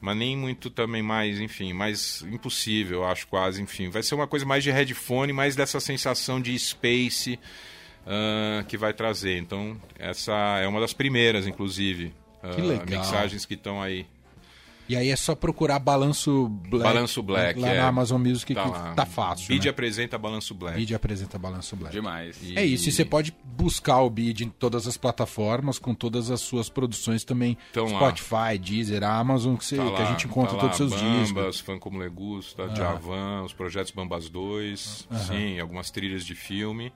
mas 0.00 0.16
nem 0.16 0.36
muito 0.36 0.70
também 0.70 1.02
mais, 1.02 1.40
enfim, 1.40 1.72
mais 1.72 2.22
impossível, 2.30 3.04
acho 3.04 3.26
quase, 3.26 3.60
enfim. 3.60 3.88
Vai 3.88 4.02
ser 4.02 4.14
uma 4.14 4.28
coisa 4.28 4.46
mais 4.46 4.62
de 4.62 4.70
headphone, 4.70 5.32
mais 5.32 5.56
dessa 5.56 5.80
sensação 5.80 6.40
de 6.40 6.56
space 6.56 7.38
uh, 8.08 8.64
que 8.64 8.76
vai 8.76 8.92
trazer. 8.92 9.38
Então, 9.38 9.76
essa 9.98 10.32
é 10.58 10.66
uma 10.66 10.80
das 10.80 10.92
primeiras, 10.92 11.46
inclusive, 11.46 12.14
uh, 12.42 12.84
que 12.84 12.90
mixagens 12.90 13.44
que 13.44 13.54
estão 13.54 13.80
aí. 13.80 14.06
E 14.88 14.96
aí 14.96 15.10
é 15.10 15.16
só 15.16 15.34
procurar 15.34 15.78
Balanço 15.78 16.48
Black. 16.48 16.82
Balanço 16.82 17.22
Black, 17.22 17.60
lá 17.60 17.68
é. 17.68 17.76
na 17.76 17.88
Amazon 17.88 18.22
Music 18.22 18.54
tá 18.54 18.64
que 18.64 18.70
lá. 18.70 18.94
tá 18.94 19.04
fácil. 19.04 19.48
Bid 19.48 19.66
né? 19.66 19.70
apresenta 19.70 20.16
Balanço 20.16 20.54
Black. 20.54 20.78
Bid 20.78 20.94
apresenta 20.94 21.38
Balanço 21.38 21.76
Black. 21.76 21.94
Demais. 21.94 22.38
E... 22.42 22.58
É 22.58 22.64
isso, 22.64 22.88
e 22.88 22.92
você 22.92 23.04
pode 23.04 23.34
buscar 23.44 24.00
o 24.00 24.08
Bid 24.08 24.46
em 24.46 24.48
todas 24.48 24.88
as 24.88 24.96
plataformas, 24.96 25.78
com 25.78 25.94
todas 25.94 26.30
as 26.30 26.40
suas 26.40 26.70
produções 26.70 27.22
também. 27.22 27.58
Tão 27.70 27.86
Spotify, 27.86 28.34
lá. 28.34 28.56
Deezer, 28.56 29.04
Amazon, 29.04 29.56
que, 29.56 29.66
você, 29.66 29.76
tá 29.76 29.90
que 29.90 30.02
a 30.02 30.06
gente 30.06 30.26
encontra 30.26 30.54
tá 30.54 30.60
todos 30.60 30.80
os 30.80 30.88
seus 30.88 31.02
Bambas, 31.02 31.26
discos. 31.26 31.60
Fã 31.60 31.78
Como 31.78 31.98
Legusta, 31.98 32.64
ah. 32.64 32.74
Javan, 32.74 33.42
os 33.42 33.52
projetos 33.52 33.92
Bambas 33.92 34.30
2, 34.30 35.06
ah. 35.10 35.18
sim, 35.18 35.60
algumas 35.60 35.90
trilhas 35.90 36.24
de 36.24 36.34
filme. 36.34 36.90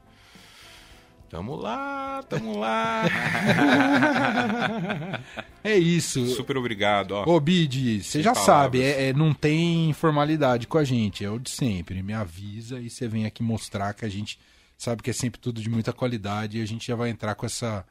Tamo 1.32 1.56
lá, 1.56 2.22
tamo 2.28 2.58
lá. 2.58 3.04
é 5.64 5.78
isso. 5.78 6.26
Super 6.26 6.58
obrigado. 6.58 7.12
Ó. 7.12 7.24
Ô, 7.24 7.40
Bid, 7.40 8.04
você 8.04 8.22
já 8.22 8.34
palavras. 8.34 8.44
sabe, 8.44 8.82
é, 8.82 9.08
é, 9.08 9.12
não 9.14 9.32
tem 9.32 9.88
informalidade 9.88 10.66
com 10.66 10.76
a 10.76 10.84
gente, 10.84 11.24
é 11.24 11.30
o 11.30 11.38
de 11.38 11.48
sempre. 11.48 12.02
Me 12.02 12.12
avisa 12.12 12.78
e 12.78 12.90
você 12.90 13.08
vem 13.08 13.24
aqui 13.24 13.42
mostrar 13.42 13.94
que 13.94 14.04
a 14.04 14.10
gente 14.10 14.38
sabe 14.76 15.02
que 15.02 15.08
é 15.08 15.12
sempre 15.14 15.40
tudo 15.40 15.62
de 15.62 15.70
muita 15.70 15.90
qualidade 15.90 16.58
e 16.58 16.62
a 16.62 16.66
gente 16.66 16.86
já 16.86 16.94
vai 16.94 17.08
entrar 17.08 17.34
com 17.34 17.46
essa, 17.46 17.82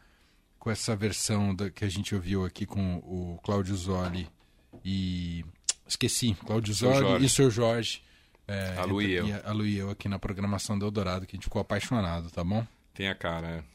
com 0.59 0.69
essa 0.69 0.95
versão 0.95 1.55
da, 1.55 1.71
que 1.71 1.83
a 1.83 1.89
gente 1.89 2.13
ouviu 2.13 2.45
aqui 2.45 2.67
com 2.67 2.97
o 2.97 3.39
Cláudio 3.41 3.75
Zoli 3.75 4.29
e. 4.85 5.43
Esqueci, 5.87 6.37
Cláudio 6.45 6.75
Zoli 6.75 7.23
e 7.23 7.25
o 7.25 7.29
Sr. 7.29 7.49
Jorge. 7.49 8.03
É, 8.47 8.75
a 8.77 8.85
Lu 8.85 9.01
e 9.01 9.13
eu. 9.13 9.25
A 9.43 9.51
Lu 9.51 9.65
e 9.65 9.79
eu 9.79 9.89
aqui 9.89 10.07
na 10.07 10.19
programação 10.19 10.77
do 10.77 10.85
Eldorado, 10.85 11.25
que 11.25 11.35
a 11.35 11.37
gente 11.37 11.45
ficou 11.45 11.59
apaixonado, 11.59 12.29
tá 12.29 12.43
bom? 12.43 12.63
Tem 12.93 13.07
a 13.07 13.15
cara, 13.15 13.47
é. 13.47 13.71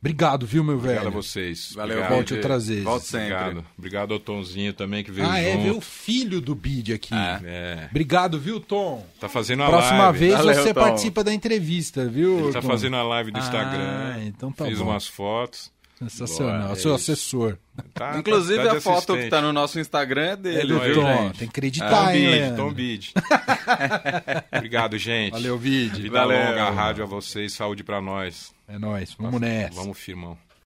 Obrigado, 0.00 0.46
viu, 0.46 0.64
meu 0.64 0.78
velho? 0.78 0.94
Obrigado 0.94 1.08
a 1.08 1.22
vocês. 1.22 1.72
Valeu, 1.74 1.96
Obrigado. 1.98 2.14
volte 2.16 2.34
outras 2.34 2.68
vezes. 2.68 2.84
Volte 2.84 3.06
sempre. 3.06 3.34
Obrigado. 3.34 3.66
Obrigado 3.76 4.14
ao 4.14 4.18
Tomzinho 4.18 4.72
também 4.72 5.04
que 5.04 5.10
veio 5.12 5.28
ah, 5.28 5.36
junto. 5.36 5.46
Ah, 5.46 5.50
é, 5.50 5.56
veio 5.58 5.76
o 5.76 5.80
filho 5.82 6.40
do 6.40 6.54
Bid 6.54 6.94
aqui. 6.94 7.14
É. 7.14 7.40
é. 7.44 7.86
Obrigado, 7.90 8.38
viu, 8.38 8.58
Tom? 8.58 9.06
Tá 9.20 9.28
fazendo 9.28 9.62
a 9.62 9.66
Próxima 9.66 10.04
live. 10.04 10.18
vez 10.18 10.34
Valeu, 10.38 10.54
você 10.54 10.72
Tom. 10.72 10.80
participa 10.80 11.22
da 11.22 11.34
entrevista, 11.34 12.08
viu? 12.08 12.44
Ele 12.44 12.52
tá 12.52 12.62
Tom? 12.62 12.68
fazendo 12.68 12.96
a 12.96 13.02
live 13.02 13.30
do 13.30 13.38
Instagram. 13.40 14.14
Ah, 14.14 14.24
então 14.24 14.50
tá 14.50 14.64
Fez 14.64 14.78
bom. 14.78 14.86
umas 14.86 15.06
fotos. 15.06 15.70
Sensacional. 16.00 16.62
Boa, 16.62 16.72
é 16.72 16.76
Seu 16.76 16.94
assessor. 16.94 17.58
Tá, 17.92 18.18
Inclusive 18.18 18.62
tá, 18.62 18.70
tá 18.70 18.76
a 18.78 18.80
foto 18.80 18.96
assistente. 18.96 19.24
que 19.24 19.30
tá 19.30 19.42
no 19.42 19.52
nosso 19.52 19.78
Instagram 19.78 20.30
é 20.30 20.36
dele. 20.36 20.74
É 20.74 20.94
Tom. 20.94 21.30
Tem 21.30 21.38
que 21.40 21.44
acreditar, 21.44 22.08
ah, 22.08 22.16
hein, 22.16 22.54
Tom 22.56 22.72
Bid. 22.72 23.12
Obrigado, 24.52 24.96
gente. 24.96 25.32
Valeu, 25.32 25.58
Bid. 25.58 26.00
Vida 26.00 26.18
Valeu. 26.20 26.38
longa, 26.38 26.64
a 26.64 26.70
rádio 26.70 27.04
a 27.04 27.06
vocês, 27.06 27.52
saúde 27.52 27.84
pra 27.84 28.00
nós. 28.00 28.52
É 28.66 28.78
nóis. 28.78 29.14
Vamos 29.18 29.40
nessa. 29.40 29.74
Vamos, 29.74 29.98
firmão. 29.98 30.38